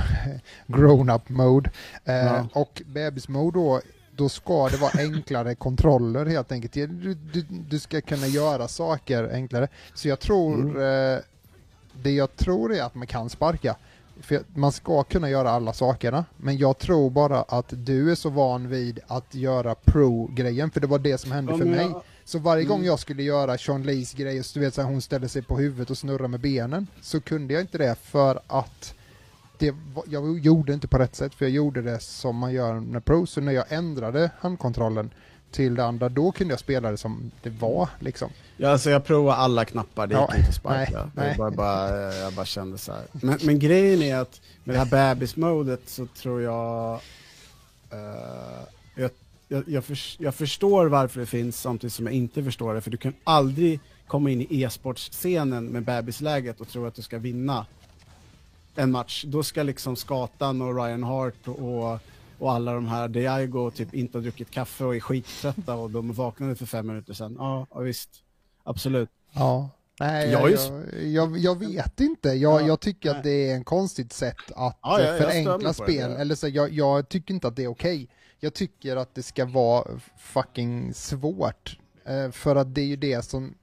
Grown 0.66 1.11
up 1.11 1.28
mode. 1.28 1.70
Eh, 2.05 2.14
Ja. 2.14 2.49
Och 2.53 2.82
bebis 2.87 3.28
mode 3.28 3.59
då, 3.59 3.80
då 4.16 4.28
ska 4.28 4.68
det 4.68 4.76
vara 4.76 4.91
enklare 4.99 5.55
kontroller 5.55 6.26
helt 6.26 6.53
enkelt. 6.53 6.72
Du, 6.72 7.14
du, 7.14 7.43
du 7.49 7.78
ska 7.78 8.01
kunna 8.01 8.26
göra 8.26 8.68
saker 8.68 9.30
enklare. 9.32 9.68
Så 9.95 10.09
jag 10.09 10.20
tror, 10.20 10.55
Mm. 10.55 10.76
eh, 11.16 11.20
det 12.03 12.11
jag 12.11 12.37
tror 12.37 12.74
är 12.74 12.82
att 12.82 12.95
man 12.95 13.07
kan 13.07 13.30
sparka. 13.30 13.76
För 14.20 14.41
man 14.55 14.72
ska 14.72 15.03
kunna 15.03 15.30
göra 15.30 15.51
alla 15.51 15.72
sakerna, 15.72 16.24
men 16.37 16.57
jag 16.59 16.78
tror 16.78 17.11
bara 17.11 17.43
att 17.43 17.66
du 17.76 18.11
är 18.11 18.14
så 18.14 18.30
van 18.30 18.68
vid 18.68 19.01
att 19.07 19.35
göra 19.35 19.74
pro-grejen, 19.74 20.70
för 20.70 20.80
det 20.80 20.87
var 20.87 20.99
det 20.99 21.18
som 21.18 21.32
hände 21.32 21.53
Ja, 21.53 21.59
för 21.59 21.64
mig. 21.64 21.87
jag- 21.91 22.03
Så 22.25 22.39
varje 22.39 22.64
gång 22.64 22.77
Mm. 22.79 22.87
jag 22.87 22.99
skulle 22.99 23.22
göra 23.22 23.59
Sean 23.59 23.83
Lees 23.83 24.12
grej, 24.12 24.43
du 24.55 24.61
vet 24.61 24.75
så 24.75 24.83
här, 24.83 24.89
hon 24.89 25.03
ställer 25.03 25.29
sig 25.29 25.43
på 25.43 25.57
huvudet 25.59 25.91
och 25.91 25.99
snurrar 25.99 26.29
med 26.29 26.41
benen, 26.41 26.87
så 27.03 27.20
kunde 27.20 27.55
jag 27.55 27.61
inte 27.61 27.79
det 27.79 27.97
för 28.03 28.41
att 28.47 28.95
det 29.59 29.70
var, 29.95 30.05
jag 30.09 30.39
gjorde 30.39 30.72
inte 30.72 30.89
på 30.89 30.99
rätt 30.99 31.16
sätt, 31.16 31.35
för 31.35 31.45
jag 31.45 31.53
gjorde 31.53 31.83
det 31.83 32.01
som 32.03 32.37
man 32.37 32.53
gör 32.53 32.75
med 32.75 33.05
Pro, 33.05 33.27
så 33.27 33.41
när 33.41 33.53
jag 33.53 33.64
ändrade 33.72 34.31
handkontrollen 34.41 35.11
till 35.51 35.75
det 35.75 35.85
andra, 35.85 36.09
då 36.09 36.33
kunde 36.33 36.53
jag 36.53 36.61
spela 36.61 36.91
det 36.91 36.97
som 36.97 37.31
det 37.43 37.51
var 37.51 37.89
liksom. 38.01 38.31
Ja, 38.57 38.68
alltså 38.70 38.91
jag 38.91 39.05
provade 39.05 39.37
alla 39.37 39.64
knappar, 39.64 40.07
det 40.07 40.14
gick 40.14 40.22
Ja, 40.31 40.37
inte 40.37 40.49
att 40.49 40.55
sparka. 40.55 41.11
nej, 41.14 41.27
nej. 41.27 41.39
var 41.39 41.51
bara, 41.51 42.14
jag 42.14 42.33
bara 42.33 42.47
kände 42.47 42.79
så 42.79 42.93
här. 42.93 43.03
Men, 43.12 43.39
men 43.43 43.59
grejen 43.59 44.03
är 44.03 44.16
att 44.16 44.41
med 44.64 44.75
det 44.75 44.79
här 44.79 45.14
bebis-modet 45.14 45.81
så 45.87 46.07
tror 46.07 46.43
jag, 46.43 46.93
eh, 47.91 48.61
jag, 49.49 49.68
jag, 49.68 49.84
förs- 49.84 50.16
jag 50.20 50.34
förstår 50.34 50.86
varför 50.86 51.20
det 51.20 51.26
finns 51.26 51.61
samtidigt 51.61 51.95
som 51.95 52.07
jag 52.07 52.14
inte 52.14 52.42
förstår 52.45 52.74
det, 52.74 52.80
för 52.80 52.90
du 52.90 52.97
kan 52.97 53.14
aldrig 53.24 53.80
komma 54.07 54.30
in 54.30 54.40
i 54.40 54.62
e-sportscenen 54.62 55.66
med 55.66 55.82
bebisläget 55.84 56.61
och 56.61 56.68
tro 56.68 56.86
att 56.86 56.95
du 56.95 57.03
ska 57.03 57.18
vinna 57.18 57.66
en 58.74 58.90
match. 58.90 59.24
Då 59.28 59.42
ska 59.42 59.62
liksom 59.62 59.97
Skatan 59.97 60.62
och 60.62 60.76
Ryan 60.84 61.03
Hart 61.03 61.49
och, 61.49 61.59
och, 61.92 61.99
och 62.38 62.53
alla 62.53 62.72
de 62.72 62.86
här, 62.86 63.09
Diago 63.09 63.70
typ 63.70 63.95
inte 63.95 64.18
har 64.18 64.22
druckit 64.22 64.51
kaffe 64.51 64.84
och 64.84 64.97
är 64.97 65.01
skittrötta 65.01 65.74
och 65.74 65.90
de 65.90 66.12
vaknade 66.12 66.55
för 66.57 66.66
fem 66.66 66.86
minuter 66.86 67.14
sedan. 67.14 67.36
Ja, 67.38 67.66
ja 67.70 67.80
visst. 67.80 68.11
Absolut. 68.64 69.09
Ja. 69.32 69.70
Nej, 70.01 70.30
Jag 70.30 70.51
jag, 70.51 70.59
jag, 71.03 71.38
jag, 71.38 71.59
vet 71.59 72.01
inte. 72.01 72.28
Jag, 72.28 72.62
Ja, 72.62 72.66
jag 72.66 72.80
tycker 72.80 73.09
nej. 73.11 73.18
att 73.18 73.24
det 73.24 73.51
är 73.51 73.55
en 73.55 73.64
konstigt 73.64 74.12
sätt 74.12 74.36
att 74.57 74.78
Ja, 74.82 75.01
ja, 75.01 75.18
förenkla 75.18 75.59
det, 75.59 75.74
spel. 75.74 76.11
ja. 76.11 76.16
Eller 76.18 76.34
så, 76.34 76.49
jag, 76.49 76.72
jag 76.72 77.09
tycker 77.09 77.34
inte 77.34 77.49
att 77.49 77.57
det 77.57 77.64
är 77.64 77.68
okej. 77.68 78.09
Jag 78.45 78.55
tycker 78.55 78.97
att 78.97 79.14
det 79.14 79.22
ska 79.22 79.45
vara 79.45 80.01
fucking 80.18 80.95
svårt. 80.95 81.78
Eh, 82.07 82.30
för 82.30 82.57
att 82.57 82.74
det 82.74 82.80
är 82.80 82.86
ju 82.86 82.97
det 82.97 83.22
som 83.24 83.55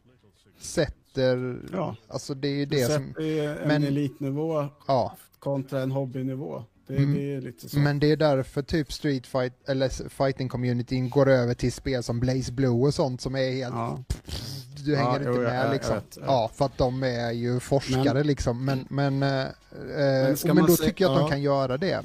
sätter, 0.60 1.60
Ja. 1.74 1.96
alltså 2.08 2.34
det 2.34 2.48
är 2.48 2.52
ju 2.56 2.66
Det 2.66 2.76
det 2.76 2.86
som, 2.94 3.04
en 3.04 3.68
men- 3.68 3.84
elitnivå 3.84 4.68
ja. 4.88 5.18
kontra 5.40 5.82
en 5.82 5.92
hobbynivå. 5.92 6.64
Det, 6.88 6.98
Mm. 6.98 7.14
det 7.14 7.34
är 7.34 7.42
lite 7.42 7.70
så. 7.70 7.80
Men 7.80 8.00
det 8.00 8.12
är 8.12 8.18
därför 8.18 8.62
typ 8.62 8.92
Street 8.92 9.28
Fight, 9.28 9.54
eller 9.70 10.10
fighting 10.10 10.50
communityn 10.50 11.10
går 11.10 11.30
över 11.30 11.54
till 11.54 11.74
spel 11.74 12.04
som 12.04 12.20
Blaze 12.20 12.52
Blue 12.52 12.70
och 12.88 12.94
sånt 12.94 13.22
som 13.22 13.36
är 13.36 13.52
helt 13.52 13.76
ja. 13.76 14.04
Du 14.86 14.96
hänger 14.96 15.10
Ja, 15.10 15.18
inte 15.18 15.30
jo, 15.30 15.42
med 15.42 15.66
jag 15.66 15.72
liksom. 15.74 15.96
vet, 15.96 16.18
ja. 16.18 16.24
ja, 16.26 16.52
för 16.56 16.66
att 16.66 16.78
de 16.78 17.04
är 17.04 17.32
ju 17.32 17.60
forskare 17.60 18.24
liksom. 18.24 18.66
Men, 18.66 18.86
men, 18.90 19.24
eh, 19.24 19.46
Men 19.72 20.30
eh, 20.30 20.36
ska 20.36 20.48
men 20.48 20.56
man 20.56 20.66
då 20.70 20.76
se- 20.76 20.84
tycker 20.86 21.06
jag 21.06 21.12
att 21.12 21.18
de 21.18 21.24
ja. 21.24 21.30
kan 21.30 21.42
göra 21.42 21.78
det. 21.78 22.02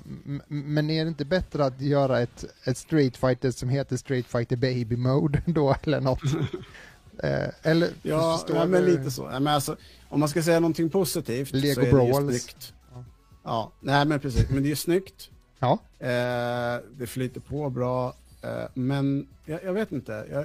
Men 0.48 0.90
är 0.90 1.04
det 1.04 1.08
inte 1.08 1.24
bättre 1.24 1.64
att 1.64 1.80
göra 1.80 2.20
ett, 2.20 2.44
ett 2.64 2.76
Street 2.78 3.16
Fighter 3.16 3.50
som 3.50 3.68
heter 3.68 3.96
Street 3.96 4.26
Fighter 4.26 4.56
Baby 4.56 4.96
Mode 4.96 5.42
då 5.46 5.74
eller 5.82 6.00
något? 6.00 6.22
eh, 7.22 7.48
eller 7.62 7.88
Ja, 8.02 8.44
ja 8.48 8.66
men 8.66 8.84
lite 8.84 9.10
så. 9.10 9.22
Men 9.24 9.46
alltså, 9.48 9.76
om 10.08 10.20
man 10.20 10.28
ska 10.28 10.42
säga 10.42 10.60
någonting 10.60 10.90
positivt 10.90 11.52
Lego 11.52 11.74
så 11.74 11.80
är 11.80 11.92
det 11.92 12.06
ju 12.06 12.14
snyggt. 12.14 12.72
Ja. 12.94 13.04
Ja, 13.44 13.72
nej 13.80 14.04
men 14.04 14.20
precis. 14.20 14.50
Men 14.50 14.62
det 14.62 14.66
är 14.66 14.70
ju 14.70 14.76
snyggt. 14.76 15.30
Ja, 15.58 15.78
Eh, 15.98 16.80
det 16.98 17.06
flyter 17.06 17.40
på 17.40 17.70
bra. 17.70 18.14
Eh, 18.42 18.64
men 18.74 19.26
jag, 19.44 19.64
jag 19.64 19.72
vet 19.72 19.92
inte. 19.92 20.26
Jag, 20.30 20.44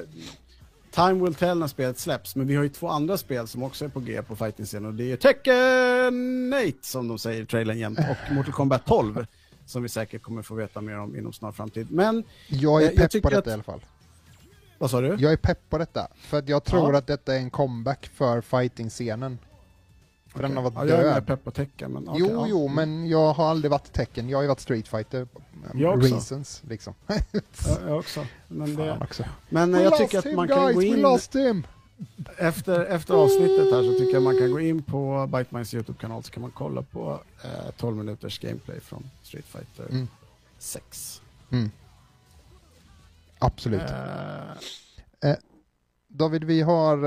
time 0.92 1.14
will 1.24 1.36
tell 1.36 1.58
när 1.60 1.68
spelet 1.68 2.00
släpps. 2.00 2.36
Men 2.36 2.48
vi 2.48 2.56
har 2.56 2.64
ju 2.64 2.70
två 2.70 2.88
andra 2.88 3.18
spel 3.18 3.48
som 3.48 3.64
också 3.64 3.86
är 3.86 3.90
på 3.90 4.00
G 4.00 4.22
på 4.22 4.36
fighting-scenen. 4.36 4.86
Och 4.86 4.94
det 4.94 5.12
är 5.12 5.18
Tekken 5.18 6.54
8 6.70 6.78
som 6.82 7.08
de 7.08 7.20
säger 7.20 7.42
i 7.42 7.46
trailern 7.46 7.78
jämt. 7.80 8.00
Och 8.00 8.32
Mortal 8.36 8.54
Kombat 8.54 8.86
12. 8.86 9.26
Som 9.66 9.84
vi 9.84 9.90
säkert 9.90 10.22
kommer 10.22 10.42
få 10.42 10.56
veta 10.56 10.82
mer 10.82 11.00
om 11.00 11.16
inom 11.16 11.34
snar 11.34 11.52
framtid. 11.52 11.92
Men, 11.92 12.24
jag 12.48 12.82
Eh, 12.84 12.88
är 12.90 12.94
jag 13.02 13.12
pepp 13.12 13.22
på 13.24 13.30
detta 13.30 13.40
att- 13.40 13.48
i 13.48 13.52
alla 13.52 13.64
fall. 13.64 13.80
vad 14.78 14.92
sa 14.92 15.02
du? 15.02 15.08
Jag 15.20 15.32
är 15.34 15.38
pepp 15.38 15.70
på 15.70 15.78
detta. 15.78 16.08
För 16.16 16.38
att 16.40 16.50
jag 16.50 16.64
tror 16.64 16.92
Ja. 16.92 16.98
att 16.98 17.08
detta 17.08 17.36
är 17.36 17.40
en 17.40 17.50
comeback 17.50 18.10
för 18.14 18.42
fighting-scenen. 18.42 19.38
För 20.34 20.42
den 20.42 20.56
har 20.58 20.64
varit 20.64 20.74
ja, 20.76 20.86
jag 20.86 21.00
är 21.00 21.04
död. 21.04 21.14
med 21.14 21.28
pepp 21.28 21.44
på 21.44 21.52
Tekken. 21.52 21.92
Men, 21.92 22.10
okej, 22.10 22.20
jo, 22.20 22.32
ja. 22.32 22.46
jo, 22.50 22.68
men 22.68 23.08
jag 23.08 23.34
har 23.34 23.50
aldrig 23.50 23.72
varit 23.72 23.94
tecken. 23.94 24.30
Jag 24.30 24.38
har 24.38 24.42
ju 24.42 24.48
varit 24.48 24.60
Street 24.60 24.88
Fighter. 24.88 25.28
Jag 25.74 25.98
också. 25.98 26.14
Reasons, 26.14 26.62
liksom. 26.68 26.94
Ja, 27.08 27.78
jag 27.88 27.98
också. 27.98 28.26
Men, 28.48 28.76
det, 28.76 28.98
också. 29.02 29.24
men 29.50 29.72
We 29.72 29.82
jag 29.84 29.98
tycker 29.98 30.20
att 30.20 30.36
man 30.36 30.48
kan 30.48 30.66
guys, 30.66 30.74
gå 30.76 30.80
we 30.82 30.86
in 30.88 31.02
lost 31.02 31.36
him! 31.36 31.68
efter, 32.38 32.86
efter 32.86 33.14
avsnittet 33.14 33.72
här 33.74 33.84
så 33.84 34.00
tycker 34.00 34.14
jag 34.14 34.24
man 34.24 34.38
kan 34.38 34.52
gå 34.52 34.60
in 34.60 34.84
på 34.84 35.30
Bytemines 35.32 35.74
YouTube-kanal 35.74 36.24
så 36.24 36.32
kan 36.32 36.42
man 36.42 36.52
kolla 36.52 36.82
på 36.82 37.20
eh, 37.44 37.72
12 37.78 37.98
minuters 37.98 38.40
gameplay 38.40 38.80
från 38.80 39.04
Street 39.24 39.46
Fighter 39.46 39.86
Mm. 39.90 40.08
6. 40.58 41.22
Mm. 41.52 41.72
Absolut. 43.40 43.82
Eh, 45.24 45.36
David, 46.08 46.44
vi 46.44 46.62
har... 46.62 46.98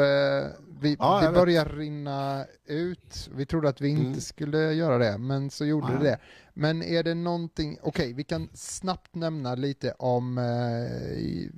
Eh, 0.86 0.90
vi, 0.90 0.96
Ja, 0.98 1.20
det 1.20 1.26
vet. 1.26 1.34
börjar 1.34 1.64
rinna 1.64 2.44
ut. 2.66 3.30
Vi 3.36 3.46
trodde 3.46 3.68
att 3.68 3.80
vi 3.80 3.88
inte 3.88 4.06
Mm. 4.06 4.20
skulle 4.20 4.72
göra 4.72 4.98
det, 4.98 5.18
men 5.18 5.50
så 5.50 5.64
gjorde 5.64 5.94
Nej. 5.94 6.02
det. 6.02 6.18
Men 6.54 6.82
är 6.82 7.02
det 7.02 7.14
någonting... 7.14 7.78
Okej, 7.82 8.12
vi 8.12 8.24
kan 8.24 8.48
snabbt 8.54 9.14
nämna 9.14 9.54
lite 9.54 9.92
om... 9.98 10.38
Eh, 10.38 11.50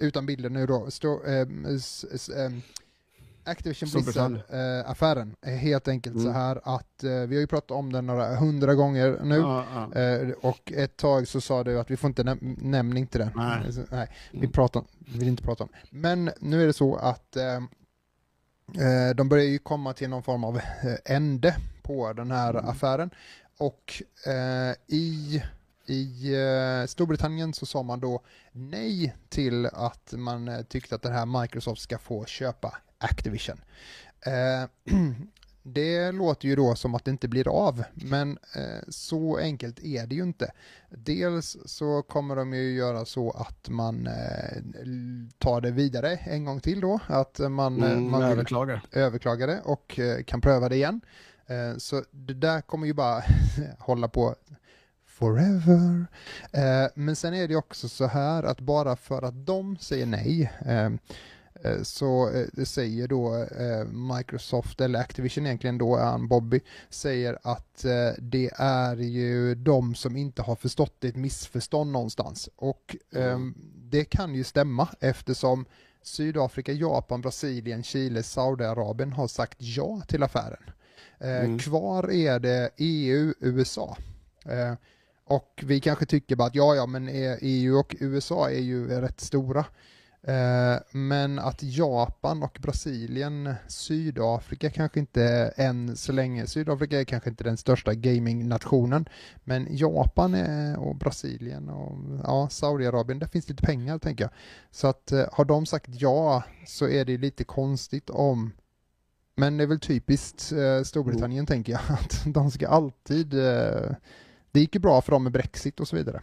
utan 0.00 0.26
bilder 0.26 0.50
nu 0.50 0.66
då. 0.66 0.90
Stå, 0.90 1.22
ehm, 1.26 1.64
s, 1.76 2.04
s, 2.12 2.28
ehm, 2.28 2.62
Activision 3.44 3.88
Storbritannien. 3.88 4.40
Blizzard-affären 4.48 5.36
är 5.42 5.56
helt 5.56 5.88
enkelt 5.88 6.14
Mm. 6.16 6.26
så 6.26 6.30
här 6.32 6.60
att 6.64 7.04
eh, 7.04 7.10
vi 7.10 7.34
har 7.36 7.40
ju 7.40 7.46
pratat 7.46 7.70
om 7.70 7.92
den 7.92 8.06
några 8.06 8.36
hundra 8.36 8.74
gånger 8.74 9.20
nu. 9.24 9.36
Ja, 9.36 9.64
ja. 9.94 10.00
Eh, 10.00 10.28
och 10.30 10.72
ett 10.72 10.96
tag 10.96 11.28
så 11.28 11.40
sa 11.40 11.64
du 11.64 11.80
att 11.80 11.90
vi 11.90 11.96
får 11.96 12.08
inte 12.08 12.24
näm 12.24 12.38
nämna 12.62 12.98
inte 12.98 13.18
den. 13.18 13.30
Nej. 13.36 13.72
Så, 13.72 13.80
nej 13.90 14.08
vi 14.32 14.38
Mm. 14.38 14.52
pratar, 14.52 14.82
vi 14.98 15.18
vill 15.18 15.28
inte 15.28 15.42
prata 15.42 15.64
om. 15.64 15.70
Men 15.90 16.30
nu 16.40 16.62
är 16.62 16.66
det 16.66 16.72
så 16.72 16.96
att 16.96 17.36
eh, 17.36 17.44
eh, 17.54 17.60
de 19.16 19.28
börjar 19.28 19.44
ju 19.44 19.58
komma 19.58 19.92
till 19.92 20.08
någon 20.08 20.22
form 20.22 20.44
av 20.44 20.56
eh, 20.56 20.62
ände 21.04 21.56
på 21.82 22.12
den 22.12 22.30
här 22.30 22.50
Mm. 22.54 22.68
affären. 22.68 23.10
Och 23.58 24.02
eh, 24.26 24.74
i, 24.86 25.42
i 25.86 26.34
eh, 26.34 26.86
Storbritannien 26.86 27.54
så 27.54 27.66
sa 27.66 27.82
man 27.82 28.00
då 28.00 28.20
nej 28.52 29.16
till 29.28 29.66
att 29.66 30.12
man 30.16 30.48
eh, 30.48 30.62
tyckte 30.62 30.94
att 30.94 31.02
det 31.02 31.12
här 31.12 31.40
Microsoft 31.40 31.82
ska 31.82 31.98
få 31.98 32.24
köpa 32.24 32.78
Activision. 32.98 33.60
Eh, 34.26 34.92
det 35.68 36.12
låter 36.12 36.48
ju 36.48 36.56
då 36.56 36.74
som 36.74 36.94
att 36.94 37.04
det 37.04 37.10
inte 37.10 37.28
blir 37.28 37.48
av, 37.48 37.84
men 37.94 38.38
eh, 38.56 38.82
så 38.88 39.36
enkelt 39.38 39.80
är 39.80 40.06
det 40.06 40.14
ju 40.14 40.22
inte. 40.22 40.52
Dels 40.90 41.56
så 41.64 42.02
kommer 42.02 42.36
de 42.36 42.54
ju 42.54 42.72
göra 42.72 43.04
så 43.04 43.30
att 43.30 43.68
man 43.68 44.06
eh, 44.06 44.62
tar 45.38 45.60
det 45.60 45.70
vidare 45.70 46.16
en 46.16 46.44
gång 46.44 46.60
till 46.60 46.80
då, 46.80 47.00
att 47.06 47.38
man, 47.38 47.82
eh, 47.82 47.90
Mm, 47.90 48.10
man 48.10 48.22
överklagar. 48.22 48.82
överklaga 48.92 49.46
det 49.46 49.60
och 49.64 50.00
kan 50.26 50.40
pröva 50.40 50.68
det 50.68 50.76
igen. 50.76 51.00
Så 51.78 52.04
det 52.10 52.34
där 52.34 52.60
kommer 52.60 52.86
ju 52.86 52.92
bara 52.92 53.22
hålla 53.78 54.08
på 54.08 54.34
forever. 55.06 56.06
Men 56.94 57.16
sen 57.16 57.34
är 57.34 57.48
det 57.48 57.56
också 57.56 57.88
så 57.88 58.06
här 58.06 58.42
att 58.42 58.60
bara 58.60 58.96
för 58.96 59.22
att 59.22 59.46
de 59.46 59.76
säger 59.76 60.06
nej 60.06 60.52
så 61.82 62.30
eh, 62.30 62.46
det 62.52 62.66
säger 62.66 63.08
då 63.08 63.34
eh, 63.44 63.84
Microsoft, 63.84 64.80
eller 64.80 64.98
Activision 64.98 65.46
egentligen 65.46 65.78
då, 65.78 65.96
han 65.96 66.28
Bobby, 66.28 66.60
säger 66.90 67.38
att 67.42 67.84
eh, 67.84 68.10
det 68.18 68.50
är 68.56 68.96
ju 68.96 69.54
de 69.54 69.94
som 69.94 70.16
inte 70.16 70.42
har 70.42 70.56
förstått 70.56 71.04
ett 71.04 71.16
missförstånd 71.16 71.92
någonstans. 71.92 72.48
Och 72.56 72.96
ehm, 73.14 73.54
det 73.74 74.04
kan 74.04 74.34
ju 74.34 74.44
stämma 74.44 74.88
eftersom 75.00 75.64
Sydafrika, 76.02 76.72
Japan, 76.72 77.20
Brasilien, 77.20 77.82
Chile, 77.82 78.22
Saudiarabien 78.22 79.12
har 79.12 79.28
sagt 79.28 79.56
ja 79.58 80.02
till 80.08 80.22
affären. 80.22 80.70
Eh, 81.20 81.44
Mm. 81.44 81.58
Kvar 81.58 82.12
är 82.12 82.38
det 82.38 82.70
EU, 82.76 83.34
USA. 83.40 83.96
Eh, 84.44 84.74
och 85.24 85.64
vi 85.66 85.80
kanske 85.80 86.06
tycker 86.06 86.36
bara 86.36 86.48
att 86.48 86.54
ja, 86.54 86.74
ja, 86.74 86.86
men 86.86 87.08
eh, 87.08 87.36
EU 87.40 87.78
och 87.78 87.96
USA 88.00 88.50
är 88.50 88.60
ju 88.60 88.88
rätt 88.88 89.20
stora. 89.20 89.64
Eh, 90.28 90.78
men 90.90 91.38
att 91.38 91.62
Japan 91.62 92.42
och 92.42 92.58
Brasilien, 92.62 93.54
Sydafrika 93.68 94.70
kanske 94.70 95.00
inte 95.00 95.52
än 95.56 95.96
så 95.96 96.12
länge, 96.12 96.46
Sydafrika 96.46 97.00
är 97.00 97.04
kanske 97.04 97.30
inte 97.30 97.44
den 97.44 97.56
största 97.56 97.94
gamingnationen, 97.94 99.08
men 99.44 99.66
Japan 99.70 100.34
är, 100.34 100.78
och 100.78 100.96
Brasilien 100.96 101.68
och 101.68 101.98
ja, 102.24 102.48
Saudiarabien, 102.50 103.18
där 103.18 103.26
finns 103.26 103.48
lite 103.48 103.62
pengar 103.62 103.98
tänker 103.98 104.24
jag. 104.24 104.30
Så 104.70 104.86
att 104.86 105.12
eh, 105.12 105.24
har 105.32 105.44
de 105.44 105.66
sagt 105.66 105.90
ja 105.92 106.42
så 106.66 106.88
är 106.88 107.04
det 107.04 107.18
lite 107.18 107.44
konstigt 107.44 108.10
om 108.10 108.52
men 109.36 109.56
det 109.56 109.64
är 109.64 109.68
väl 109.68 109.80
typiskt 109.80 110.52
eh, 110.52 110.82
Storbritannien 110.82 111.46
tänker 111.46 111.72
jag, 111.72 111.80
att 111.88 112.24
de 112.26 112.50
ska 112.50 112.68
alltid, 112.68 113.34
eh, 113.34 113.90
det 114.52 114.60
gick 114.60 114.74
ju 114.74 114.80
bra 114.80 115.00
för 115.00 115.12
dem 115.12 115.22
med 115.22 115.32
Brexit 115.32 115.80
och 115.80 115.88
så 115.88 115.96
vidare. 115.96 116.20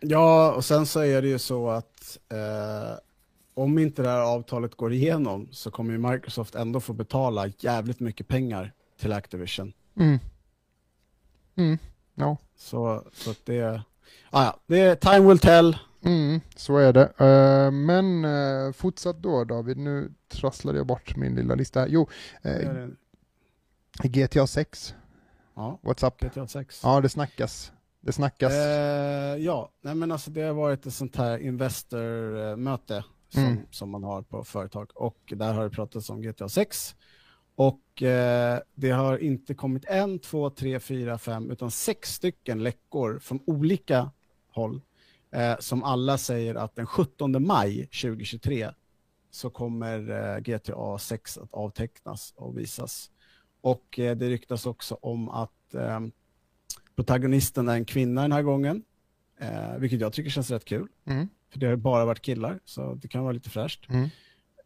Ja, 0.00 0.52
och 0.52 0.64
sen 0.64 0.86
så 0.86 1.00
är 1.00 1.22
det 1.22 1.28
ju 1.28 1.38
så 1.38 1.70
att 1.70 2.18
eh, 2.32 2.98
om 3.54 3.78
inte 3.78 4.02
det 4.02 4.08
här 4.08 4.20
avtalet 4.20 4.74
går 4.74 4.92
igenom 4.92 5.48
så 5.52 5.70
kommer 5.70 5.92
ju 5.92 5.98
Microsoft 5.98 6.54
ändå 6.54 6.80
få 6.80 6.92
betala 6.92 7.46
jävligt 7.58 8.00
mycket 8.00 8.28
pengar 8.28 8.72
till 9.00 9.12
Activision. 9.12 9.72
Mm. 9.96 10.18
Mm. 11.56 11.78
Ja. 12.14 12.36
Så, 12.56 13.04
så 13.12 13.30
att 13.30 13.40
det, 13.44 13.82
ah, 14.30 14.44
ja, 14.44 14.60
det 14.66 14.80
är 14.80 14.94
time 14.94 15.28
will 15.28 15.38
tell. 15.38 15.78
Mm, 16.04 16.40
så 16.56 16.76
är 16.76 16.92
det. 16.92 17.12
Eh, 17.18 17.70
men 17.70 18.24
uh, 18.24 18.72
fortsatt 18.72 19.22
då 19.22 19.44
David, 19.44 19.76
nu 19.76 20.12
trasslade 20.28 20.78
jag 20.78 20.86
bort 20.86 21.16
min 21.16 21.34
lilla 21.34 21.54
lista. 21.54 21.88
Jo, 21.88 22.08
en- 22.42 22.96
GTA 24.02 24.46
6, 24.46 24.94
Ja, 25.54 25.78
up? 26.02 26.20
GTA 26.20 26.46
6. 26.46 26.80
Ja, 26.82 27.00
det 27.00 27.08
snackas. 27.08 27.72
Det 28.00 28.12
snackas. 28.12 28.52
Eh, 28.52 29.36
ja, 29.36 29.70
nej 29.80 29.94
men 29.94 30.12
alltså 30.12 30.30
det 30.30 30.42
har 30.42 30.54
varit 30.54 30.86
ett 30.86 30.94
sånt 30.94 31.16
här 31.16 31.38
Investor-möte 31.38 33.04
som, 33.34 33.44
Mm. 33.44 33.66
som 33.70 33.90
man 33.90 34.04
har 34.04 34.22
på 34.22 34.44
företag 34.44 34.90
och 34.94 35.32
där 35.36 35.52
har 35.52 35.64
det 35.64 35.70
pratats 35.70 36.10
om 36.10 36.22
GTA 36.22 36.48
6 36.48 36.96
och 37.56 38.02
eh, 38.02 38.58
det 38.74 38.90
har 38.90 39.18
inte 39.18 39.54
kommit 39.54 39.84
en, 39.84 40.18
två, 40.18 40.50
tre, 40.50 40.80
fyra, 40.80 41.18
fem 41.18 41.50
utan 41.50 41.70
sex 41.70 42.14
stycken 42.14 42.62
läckor 42.62 43.18
från 43.18 43.40
olika 43.46 44.10
håll 44.48 44.80
eh, 45.30 45.58
som 45.58 45.82
alla 45.82 46.18
säger 46.18 46.54
att 46.54 46.76
den 46.76 46.86
17 46.86 47.46
maj 47.46 47.86
2023 47.86 48.70
så 49.30 49.50
kommer 49.50 50.10
eh, 50.10 50.40
GTA 50.40 50.98
6 50.98 51.38
att 51.38 51.52
avtecknas 51.54 52.32
och 52.36 52.58
visas. 52.58 53.10
Och 53.60 53.98
eh, 53.98 54.16
det 54.16 54.28
ryktas 54.28 54.66
också 54.66 54.98
om 55.00 55.28
att 55.28 55.74
eh, 55.74 56.00
protagonisten 56.96 57.68
är 57.68 57.74
en 57.74 57.84
kvinna 57.84 58.22
den 58.22 58.32
här 58.32 58.42
gången, 58.42 58.82
eh, 59.40 59.76
vilket 59.78 60.00
jag 60.00 60.12
tycker 60.12 60.30
känns 60.30 60.50
rätt 60.50 60.64
kul. 60.64 60.88
Mm. 61.04 61.28
För 61.54 61.60
det 61.60 61.66
har 61.66 61.76
bara 61.76 62.04
varit 62.04 62.22
killar, 62.22 62.60
så 62.64 62.94
det 62.94 63.08
kan 63.08 63.22
vara 63.22 63.32
lite 63.32 63.50
fräscht. 63.50 63.88
Mm. 63.88 64.10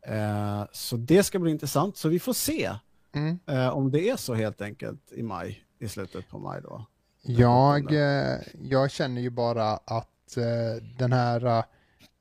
Eh, 0.03 0.67
så 0.73 0.97
det 0.97 1.23
ska 1.23 1.39
bli 1.39 1.51
intressant, 1.51 1.97
så 1.97 2.09
vi 2.09 2.19
får 2.19 2.33
se 2.33 2.71
Mm. 3.13 3.39
eh, 3.47 3.69
om 3.69 3.91
det 3.91 4.09
är 4.09 4.17
så 4.17 4.35
helt 4.35 4.61
enkelt 4.61 5.13
i 5.13 5.23
maj, 5.23 5.65
i 5.79 5.89
slutet 5.89 6.29
på 6.29 6.39
maj 6.39 6.61
då. 6.63 6.87
Jag, 7.23 7.93
eh, 7.93 8.39
jag 8.63 8.91
känner 8.91 9.21
ju 9.21 9.31
bara 9.31 9.71
att 9.73 10.37
eh, 10.37 10.83
den 10.99 11.13
här 11.13 11.47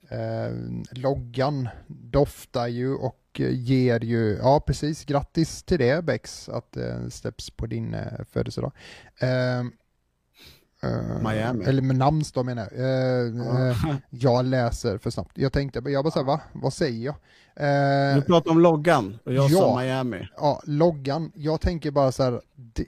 eh, 0.10 0.52
loggan 0.92 1.70
doftar 1.88 2.68
ju 2.68 2.94
och 2.96 3.22
eh, 3.40 3.50
ger 3.52 4.00
ju, 4.00 4.38
ja 4.42 4.64
precis, 4.68 5.06
grattis 5.06 5.64
till 5.64 5.80
det 5.80 6.04
Bex, 6.06 6.50
att 6.50 6.72
det 6.72 7.12
släpps 7.12 7.50
på 7.50 7.66
din 7.66 7.94
eh, 7.94 8.24
födelsedag. 8.32 8.72
Eh, 10.84 11.22
Miami. 11.22 11.66
Eller 11.66 11.82
med 11.82 11.96
namnsdag 11.96 12.46
menar 12.46 12.70
jag. 12.72 12.80
Eh, 12.80 13.70
eh, 13.70 13.96
jag 14.10 14.46
läser 14.46 14.98
för 14.98 15.10
snabbt. 15.10 15.32
Jag 15.38 15.54
tänkte, 15.54 15.80
jag 15.86 16.04
bara 16.04 16.12
såhär, 16.12 16.26
va? 16.26 16.42
Vad 16.54 16.74
säger 16.74 17.06
jag? 17.06 17.16
Du 18.16 18.22
pratar 18.22 18.52
om 18.52 18.60
loggan 18.60 19.20
och 19.26 19.34
jag 19.34 19.50
ja. 19.50 19.60
sa 19.60 19.80
Miami. 19.80 20.28
ja, 20.38 20.62
loggan, 20.66 21.32
jag 21.36 21.62
tänker 21.62 21.92
bara 21.92 22.12
så 22.12 22.24
här, 22.24 22.42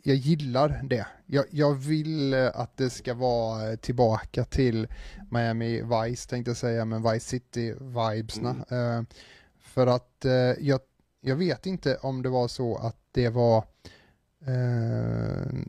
jag 0.03 0.15
gillar 0.15 0.81
det. 0.83 1.05
Jag, 1.25 1.45
jag 1.49 1.73
vill 1.73 2.33
att 2.33 2.77
det 2.77 2.89
ska 2.89 3.13
vara 3.13 3.77
tillbaka 3.77 4.43
till 4.43 4.87
Miami 5.31 5.81
Vice 5.81 6.29
tänkte 6.29 6.49
jag 6.49 6.57
säga, 6.57 6.85
men 6.85 7.11
Vice 7.11 7.25
City-vibesna. 7.29 8.49
Eh, 8.49 9.03
för 9.61 9.87
att 9.87 10.25
jag, 10.59 10.79
jag 11.21 11.35
vet 11.35 11.65
inte 11.65 11.95
om 11.95 12.21
det 12.21 12.29
var 12.29 12.47
så 12.47 12.77
att 12.77 12.97
det 13.11 13.29
var 13.29 13.63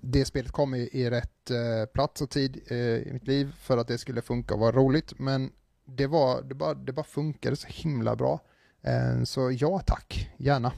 det 0.03 0.25
spelet 0.25 0.53
kom 0.53 0.75
i, 0.75 0.89
i 0.93 1.11
rätt 1.11 1.51
eh, 1.51 1.87
plats 1.95 2.21
och 2.23 2.31
tid 2.31 2.61
eh, 2.71 2.77
i 2.79 3.11
mitt 3.13 3.27
liv 3.27 3.53
för 3.61 3.79
att 3.79 3.89
det 3.89 3.99
skulle 3.99 4.23
funka 4.23 4.55
och 4.55 4.61
vara 4.61 4.73
roligt, 4.73 5.19
men 5.19 5.53
det, 5.87 6.07
var, 6.07 6.43
det, 6.43 6.55
bara, 6.55 6.75
det 6.75 6.93
bara 6.93 7.05
funkade 7.05 7.57
så 7.57 7.67
himla 7.71 8.17
bra. 8.17 8.41
Eh, 8.83 9.23
Så 9.25 9.51
ja 9.51 9.79
tack, 9.87 10.31
gärna. 10.37 10.73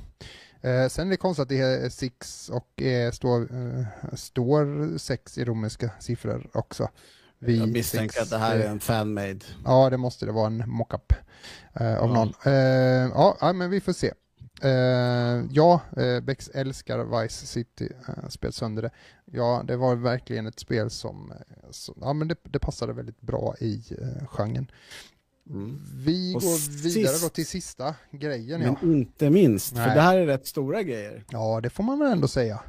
Eh, 0.61 0.88
Sen 0.88 1.07
är 1.07 1.11
det 1.11 1.16
konstigt 1.16 1.43
att 1.43 1.49
det 1.49 1.61
är 1.61 1.88
six 1.88 2.49
och 2.49 2.82
eh, 2.82 3.11
står, 3.12 3.40
eh, 3.43 3.84
står 4.14 4.99
sex 4.99 5.38
i 5.38 5.45
romerska 5.45 5.90
siffror 6.01 6.51
också. 6.53 6.88
Vi 7.38 7.59
jag 7.59 7.68
misstänker 7.68 8.12
sex, 8.12 8.22
att 8.22 8.30
det 8.30 8.38
här 8.47 8.57
eh, 8.59 8.64
är 8.66 8.70
en 8.70 8.80
fanmade. 8.80 9.40
Ja, 9.64 9.90
det 9.90 9.97
måste 9.97 10.26
det 10.26 10.32
vara 10.32 10.47
en 10.47 10.64
mockup 10.66 11.12
eh, 11.74 11.97
av 11.99 12.09
Ja. 12.09 12.14
någon. 12.14 12.32
Eh, 12.45 12.53
ja, 13.40 13.53
men 13.55 13.70
vi 13.70 13.80
får 13.80 13.93
se. 13.93 14.12
Eh, 14.64 15.44
ja, 15.50 15.80
eh, 15.96 16.20
Bex 16.20 16.48
älskar 16.54 17.22
Vice 17.22 17.46
City, 17.46 17.88
eh, 18.08 18.28
spel 18.28 18.52
sönder 18.52 18.82
det. 18.82 18.90
Ja, 19.24 19.62
det 19.66 19.76
var 19.76 19.94
verkligen 19.96 20.46
ett 20.46 20.58
spel 20.60 20.90
som, 20.90 21.32
eh, 21.32 21.70
som 21.70 21.94
ja, 22.00 22.12
men 22.12 22.28
det, 22.28 22.36
det 22.42 22.58
passade 22.58 22.92
väldigt 22.92 23.20
bra 23.20 23.54
i 23.60 23.82
eh, 24.00 24.26
genren. 24.28 24.70
Mm. 25.50 25.80
Vi 26.04 26.34
Och 26.36 26.40
går 26.40 26.82
vidare 26.82 27.12
sist- 27.12 27.22
då 27.22 27.28
till 27.28 27.46
sista 27.46 27.94
grejen. 28.10 28.60
Men 28.60 28.76
Ja. 28.82 28.88
inte 28.88 29.30
minst, 29.30 29.68
för 29.68 29.86
Nej. 29.86 29.94
det 29.94 30.00
här 30.00 30.16
är 30.18 30.26
rätt 30.26 30.46
stora 30.46 30.82
grejer. 30.82 31.24
ja, 31.30 31.60
det 31.62 31.70
får 31.70 31.84
man 31.84 31.98
väl 31.98 32.12
ändå 32.12 32.28
säga. 32.28 32.60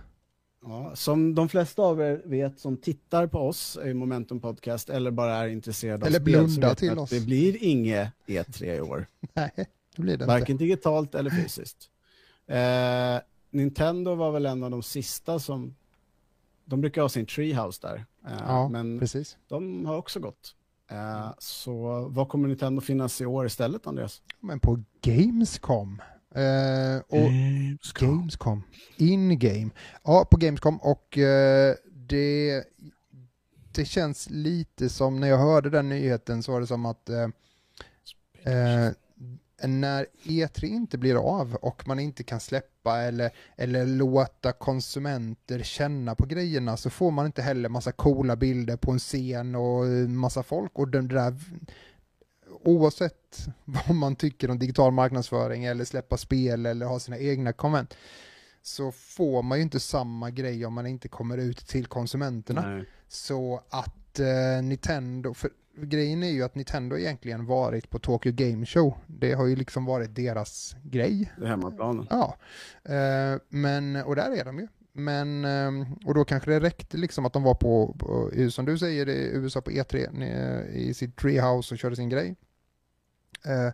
Ja, 0.65 0.91
som 0.95 1.35
de 1.35 1.49
flesta 1.49 1.81
av 1.81 2.01
er 2.01 2.21
vet 2.25 2.59
som 2.59 2.77
tittar 2.77 3.27
på 3.27 3.39
oss 3.39 3.77
i 3.85 3.93
Momentum 3.93 4.39
Podcast 4.39 4.89
eller 4.89 5.11
bara 5.11 5.35
är 5.35 5.47
intresserade 5.47 6.01
av 6.03 6.07
Eller 6.07 6.19
spel, 6.19 6.47
ni 6.47 6.75
till 6.75 6.91
att 6.91 6.97
oss. 6.97 7.09
Det 7.09 7.19
blir 7.25 7.63
inget 7.63 8.09
E3 8.27 8.75
i 8.77 8.81
år. 8.81 9.05
Nej, 9.33 9.51
det 9.95 10.01
blir 10.01 10.17
det 10.17 10.23
inte. 10.23 10.25
Varken 10.25 10.57
digitalt 10.57 11.15
eller 11.15 11.29
fysiskt. 11.29 11.89
Eh, 12.47 13.19
Nintendo 13.51 14.15
var 14.15 14.31
väl 14.31 14.45
en 14.45 14.63
av 14.63 14.71
de 14.71 14.83
sista 14.83 15.39
som... 15.39 15.75
De 16.65 16.81
brukar 16.81 17.01
ha 17.01 17.09
sin 17.09 17.25
treehouse 17.25 17.79
där. 17.87 18.05
Eh, 18.27 18.43
Ja, 18.47 18.69
men 18.69 18.99
precis. 18.99 19.37
de 19.47 19.85
har 19.85 19.97
också 19.97 20.19
gått. 20.19 20.55
Eh, 20.91 21.33
så 21.39 22.07
vad 22.09 22.29
kommer 22.29 22.47
Nintendo 22.47 22.81
finnas 22.81 23.21
i 23.21 23.25
år 23.25 23.45
istället, 23.45 23.87
Andreas? 23.87 24.21
Men 24.39 24.59
på 24.59 24.83
Gamescom 25.01 26.01
Eh, 26.35 26.97
och 27.07 27.17
Gamescom. 27.31 28.17
Gamescom. 28.17 28.63
In-game. 28.97 29.69
Ja, 30.03 30.27
på 30.31 30.37
Gamescom 30.37 30.77
och 30.77 31.17
eh, 31.17 31.75
det, 31.85 32.63
det 33.71 33.85
känns 33.85 34.29
lite 34.29 34.89
som 34.89 35.19
när 35.19 35.27
jag 35.27 35.37
hörde 35.37 35.69
den 35.69 35.89
nyheten 35.89 36.43
så 36.43 36.51
var 36.51 36.61
det 36.61 36.67
som 36.67 36.85
att 36.85 37.09
eh, 37.09 37.27
när 39.67 40.05
E3 40.23 40.65
inte 40.65 40.97
blir 40.97 41.15
av 41.15 41.55
och 41.55 41.87
man 41.87 41.99
inte 41.99 42.23
kan 42.23 42.39
släppa 42.39 42.97
eller, 43.01 43.31
eller 43.55 43.85
låta 43.85 44.51
konsumenter 44.51 45.63
känna 45.63 46.15
på 46.15 46.25
grejerna 46.25 46.77
så 46.77 46.89
får 46.89 47.11
man 47.11 47.25
inte 47.25 47.41
heller 47.41 47.69
massa 47.69 47.91
coola 47.91 48.35
bilder 48.35 48.77
på 48.77 48.91
en 48.91 48.99
scen 48.99 49.55
och 49.55 49.85
massa 50.09 50.43
folk 50.43 50.71
och 50.73 50.87
den 50.87 51.07
där 51.07 51.35
oavsett 52.63 53.47
vad 53.65 53.95
man 53.95 54.15
tycker 54.15 54.51
om 54.51 54.59
digital 54.59 54.91
marknadsföring 54.91 55.65
eller 55.65 55.85
släppa 55.85 56.17
spel 56.17 56.65
eller 56.65 56.85
ha 56.85 56.99
sina 56.99 57.17
egna 57.17 57.53
konvent 57.53 57.97
så 58.63 58.91
får 58.91 59.43
man 59.43 59.57
ju 59.57 59.63
inte 59.63 59.79
samma 59.79 60.29
grej 60.29 60.65
om 60.65 60.73
man 60.73 60.87
inte 60.87 61.07
kommer 61.07 61.37
ut 61.37 61.67
till 61.67 61.85
konsumenterna. 61.85 62.69
Nej. 62.69 62.85
Så 63.07 63.63
att 63.69 64.19
eh, 64.19 64.63
Nintendo, 64.63 65.33
för 65.33 65.49
grejen 65.75 66.23
är 66.23 66.29
ju 66.29 66.43
att 66.43 66.55
Nintendo 66.55 66.97
egentligen 66.97 67.45
varit 67.45 67.89
på 67.89 67.99
Tokyo 67.99 68.31
Game 68.35 68.65
Show. 68.65 68.97
Det 69.07 69.33
har 69.33 69.45
ju 69.45 69.55
liksom 69.55 69.85
varit 69.85 70.15
deras 70.15 70.75
grej. 70.83 71.33
Det 71.37 71.45
är 71.45 71.49
hemmaplanen. 71.49 72.07
Ja, 72.09 72.37
eh, 72.83 73.39
men, 73.49 73.95
och 73.95 74.15
där 74.15 74.31
är 74.39 74.45
de 74.45 74.59
ju. 74.59 74.67
Men, 74.93 75.45
eh, 75.45 75.87
och 76.05 76.13
då 76.13 76.25
kanske 76.25 76.51
det 76.51 76.59
räckte 76.59 76.97
liksom 76.97 77.25
att 77.25 77.33
de 77.33 77.43
var 77.43 77.55
på, 77.55 77.95
som 78.51 78.65
du 78.65 78.77
säger, 78.77 79.09
i 79.09 79.31
USA 79.33 79.61
på 79.61 79.71
E3 79.71 80.09
ne- 80.11 80.67
i 80.69 80.93
sitt 80.93 81.15
treehouse 81.17 81.73
och 81.73 81.79
körde 81.79 81.95
sin 81.95 82.09
grej. 82.09 82.35
Eh, 83.45 83.73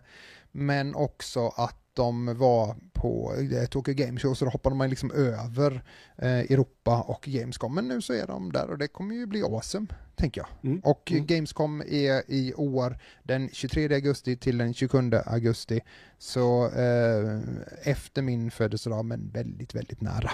men 0.52 0.94
också 0.94 1.48
att 1.48 1.89
de 2.00 2.38
var 2.38 2.76
på 2.92 3.34
eh, 3.52 3.66
Tokyo 3.66 3.94
Game 3.94 4.18
Show 4.20 4.34
så 4.34 4.44
då 4.44 4.50
hoppade 4.50 4.76
man 4.76 4.90
liksom 4.90 5.10
över 5.10 5.82
eh, 6.18 6.38
Europa 6.38 7.00
och 7.00 7.22
Gamescom. 7.22 7.74
Men 7.74 7.88
nu 7.88 8.02
så 8.02 8.12
är 8.12 8.26
de 8.26 8.52
där 8.52 8.70
och 8.70 8.78
det 8.78 8.88
kommer 8.88 9.14
ju 9.14 9.26
bli 9.26 9.42
awesome, 9.42 9.86
tänker 10.16 10.40
jag. 10.40 10.70
Mm. 10.70 10.80
Och 10.84 11.12
Mm. 11.12 11.26
Gamescom 11.26 11.80
är 11.80 12.30
i 12.30 12.54
år 12.54 12.98
den 13.22 13.48
23 13.52 13.94
augusti 13.94 14.36
till 14.36 14.58
den 14.58 14.74
27 14.74 15.10
augusti. 15.26 15.80
Så 16.18 16.66
eh, 16.66 17.40
efter 17.82 18.22
min 18.22 18.50
födelsedag, 18.50 19.04
men 19.04 19.30
väldigt, 19.30 19.74
väldigt 19.74 20.00
nära. 20.00 20.30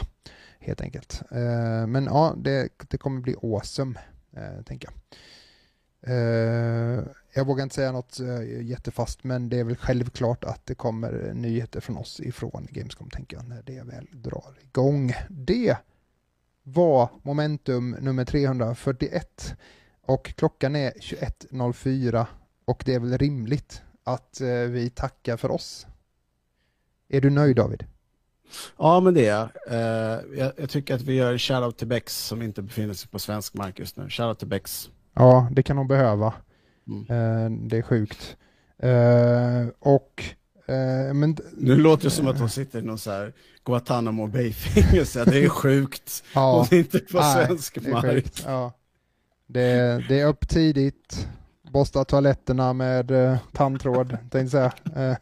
Helt 0.61 0.81
enkelt. 0.81 1.23
Eh, 1.31 1.87
men 1.87 2.05
ja, 2.05 2.35
det, 2.37 2.69
det 2.89 2.99
kommer 2.99 3.21
bli 3.21 3.35
awesome, 3.43 4.01
eh, 4.37 4.63
tänker 4.65 4.89
jag. 4.89 5.19
Eh, 6.03 7.05
jag 7.35 7.47
vågar 7.47 7.63
inte 7.63 7.75
säga 7.75 7.93
något 7.93 8.21
eh, 8.21 8.63
jättefast, 8.63 9.25
men 9.25 9.49
det 9.49 9.59
är 9.59 9.65
väl 9.65 9.77
självklart 9.77 10.45
att 10.45 10.67
det 10.67 10.75
kommer 10.75 11.33
nyheter 11.35 11.81
från 11.81 11.97
oss 11.97 12.21
ifrån 12.21 12.69
Gamescom, 12.71 13.11
tänker 13.11 13.37
jag, 13.37 13.49
när 13.49 13.63
det 13.63 13.83
väl 13.83 14.07
drar 14.13 14.59
igång. 14.63 15.13
Det 15.29 15.77
var 16.63 17.09
momentum 17.23 17.91
nummer 17.91 18.25
341 18.25 19.55
och 20.03 20.27
klockan 20.27 20.77
är 20.77 20.91
21.04 20.91 22.27
och 22.65 22.83
det 22.87 22.95
är 22.95 23.01
väl 23.01 23.19
rimligt 23.19 23.83
att 24.05 24.41
eh, 24.41 24.49
vi 24.49 24.91
tackar 24.91 25.37
för 25.37 25.51
oss. 25.51 25.87
Är 27.09 27.21
du 27.21 27.31
nöjd 27.31 27.57
David? 27.57 27.85
Ja, 28.79 29.01
men 29.01 29.15
det 29.15 29.27
är 29.27 29.37
jag. 29.37 29.49
Eh, 29.69 30.39
jag. 30.39 30.53
Jag 30.57 30.71
tycker 30.71 30.95
att 30.95 31.03
vi 31.03 31.15
gör 31.15 31.39
shoutout 31.39 31.79
till 31.79 31.87
Bex 31.87 32.27
som 32.27 32.43
inte 32.43 32.63
befinner 32.63 32.95
sig 32.95 33.11
på 33.11 33.19
svensk 33.19 33.55
mark 33.55 33.79
just 33.79 33.97
nu. 33.97 34.09
Shoutout 34.09 34.39
till 34.39 34.49
Bex. 34.49 34.91
Ja, 35.17 35.49
det 35.53 35.63
kan 35.63 35.77
de 35.77 35.89
behöva. 35.89 36.35
Mm. 36.89 37.01
Eh, 37.11 37.51
det 37.69 37.79
är 37.79 37.83
sjukt. 37.83 38.37
Eh, 38.83 39.69
och 39.79 40.25
eh, 40.67 41.15
men 41.15 41.37
Nu 41.57 41.77
låter 41.77 42.05
det 42.05 42.11
som 42.11 42.27
att 42.29 42.39
de 42.39 42.49
sitter 42.49 42.79
i 42.79 42.83
någon 42.83 42.99
så 42.99 43.11
här 43.11 43.33
Guantanamo 43.65 44.27
Bay-fängelse. 44.27 45.25
Det 45.25 45.45
är 45.45 45.49
sjukt. 45.49 46.25
ja, 46.35 46.67
det 46.71 46.77
är 46.77 46.81
inte 46.81 46.99
på 46.99 47.19
nej, 47.21 47.47
svensk 47.47 47.79
det 47.83 47.89
är 47.89 47.93
mark. 47.93 48.05
sjukt. 48.05 48.43
Ja. 48.47 48.73
Det, 49.47 50.05
det 50.09 50.21
är 50.21 50.27
upp 50.27 50.49
tidigt, 50.49 51.29
borsta 51.73 52.05
toaletterna 52.05 52.73
med 52.73 53.11
eh, 53.11 53.37
tandtråd, 53.53 54.11
tänkte 54.31 54.39
jag 54.39 54.51
säga. 54.51 54.73
Eh, 55.11 55.17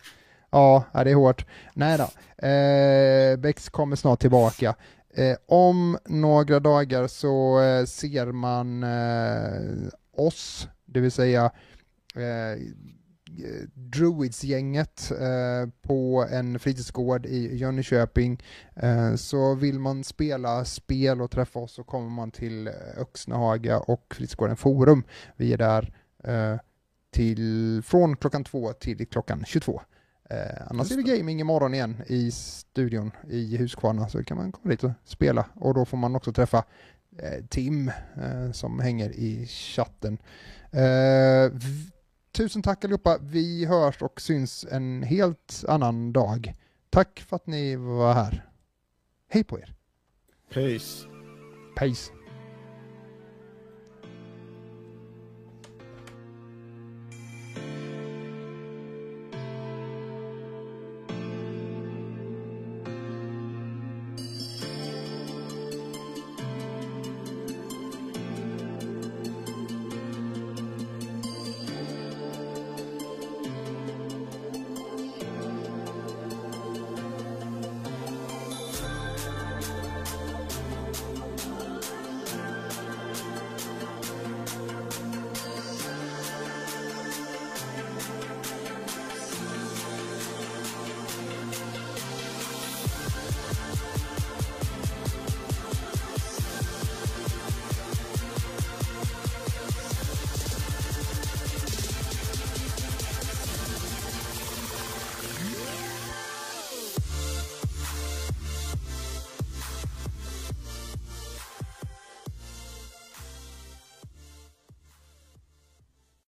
ja, 0.51 0.84
ja, 0.92 1.05
det 1.05 1.11
är 1.11 1.14
hårt. 1.14 1.47
Nej 1.74 1.99
då, 1.99 2.05
eh, 2.49 3.36
Bex 3.36 3.68
kommer 3.68 3.97
snart 3.97 4.20
tillbaka. 4.20 4.74
Eh, 5.16 5.36
om 5.46 5.98
några 6.04 6.60
dagar 6.60 7.06
så 7.06 7.60
eh, 7.60 7.84
ser 7.84 8.26
man 8.26 8.82
eh, 8.82 9.88
oss, 10.12 10.68
det 10.84 11.00
vill 11.00 11.12
säga 11.12 11.50
eh, 12.14 12.60
Druids-gänget 13.74 15.10
eh, 15.10 15.70
på 15.82 16.26
en 16.30 16.58
fritidsgård 16.58 17.26
i 17.26 17.56
Jönköping. 17.56 18.42
Eh, 18.76 19.14
så 19.14 19.54
vill 19.54 19.78
man 19.78 20.04
spela 20.04 20.64
spel 20.64 21.22
och 21.22 21.30
träffa 21.30 21.58
oss 21.58 21.72
så 21.72 21.84
kommer 21.84 22.10
man 22.10 22.30
till 22.30 22.70
Öxnehaga 22.96 23.78
och 23.78 24.14
fritidsgården 24.14 24.56
Forum. 24.56 25.04
Vi 25.36 25.52
är 25.52 25.58
där 25.58 25.94
eh, 26.24 26.58
till, 27.10 27.82
från 27.86 28.16
klockan 28.16 28.44
två 28.44 28.72
till 28.72 29.06
klockan 29.08 29.44
22. 29.46 29.80
Eh, 30.30 30.62
annars 30.66 30.90
är 30.90 30.96
Just 30.96 31.06
det 31.06 31.16
gaming 31.16 31.40
imorgon 31.40 31.74
igen 31.74 32.02
i 32.06 32.30
studion 32.30 33.10
i 33.30 33.56
Huskvarna 33.56 34.08
så 34.08 34.24
kan 34.24 34.36
man 34.36 34.52
komma 34.52 34.70
dit 34.70 34.84
och 34.84 34.90
spela 35.04 35.46
och 35.54 35.74
då 35.74 35.84
får 35.84 35.96
man 35.96 36.16
också 36.16 36.32
träffa 36.32 36.64
eh, 37.18 37.44
Tim 37.48 37.88
eh, 38.22 38.52
som 38.52 38.80
hänger 38.80 39.10
i 39.10 39.46
chatten. 39.46 40.18
Eh, 40.70 41.52
tusen 42.32 42.62
tack 42.62 42.84
allihopa. 42.84 43.18
Vi 43.20 43.64
hörs 43.64 44.02
och 44.02 44.20
syns 44.20 44.66
en 44.70 45.02
helt 45.02 45.64
annan 45.68 46.12
dag. 46.12 46.54
Tack 46.90 47.24
för 47.28 47.36
att 47.36 47.46
ni 47.46 47.76
var 47.76 48.14
här. 48.14 48.48
Hej 49.28 49.44
på 49.44 49.58
er. 49.58 49.74
Peace. 50.52 51.06
Peace. 51.76 52.13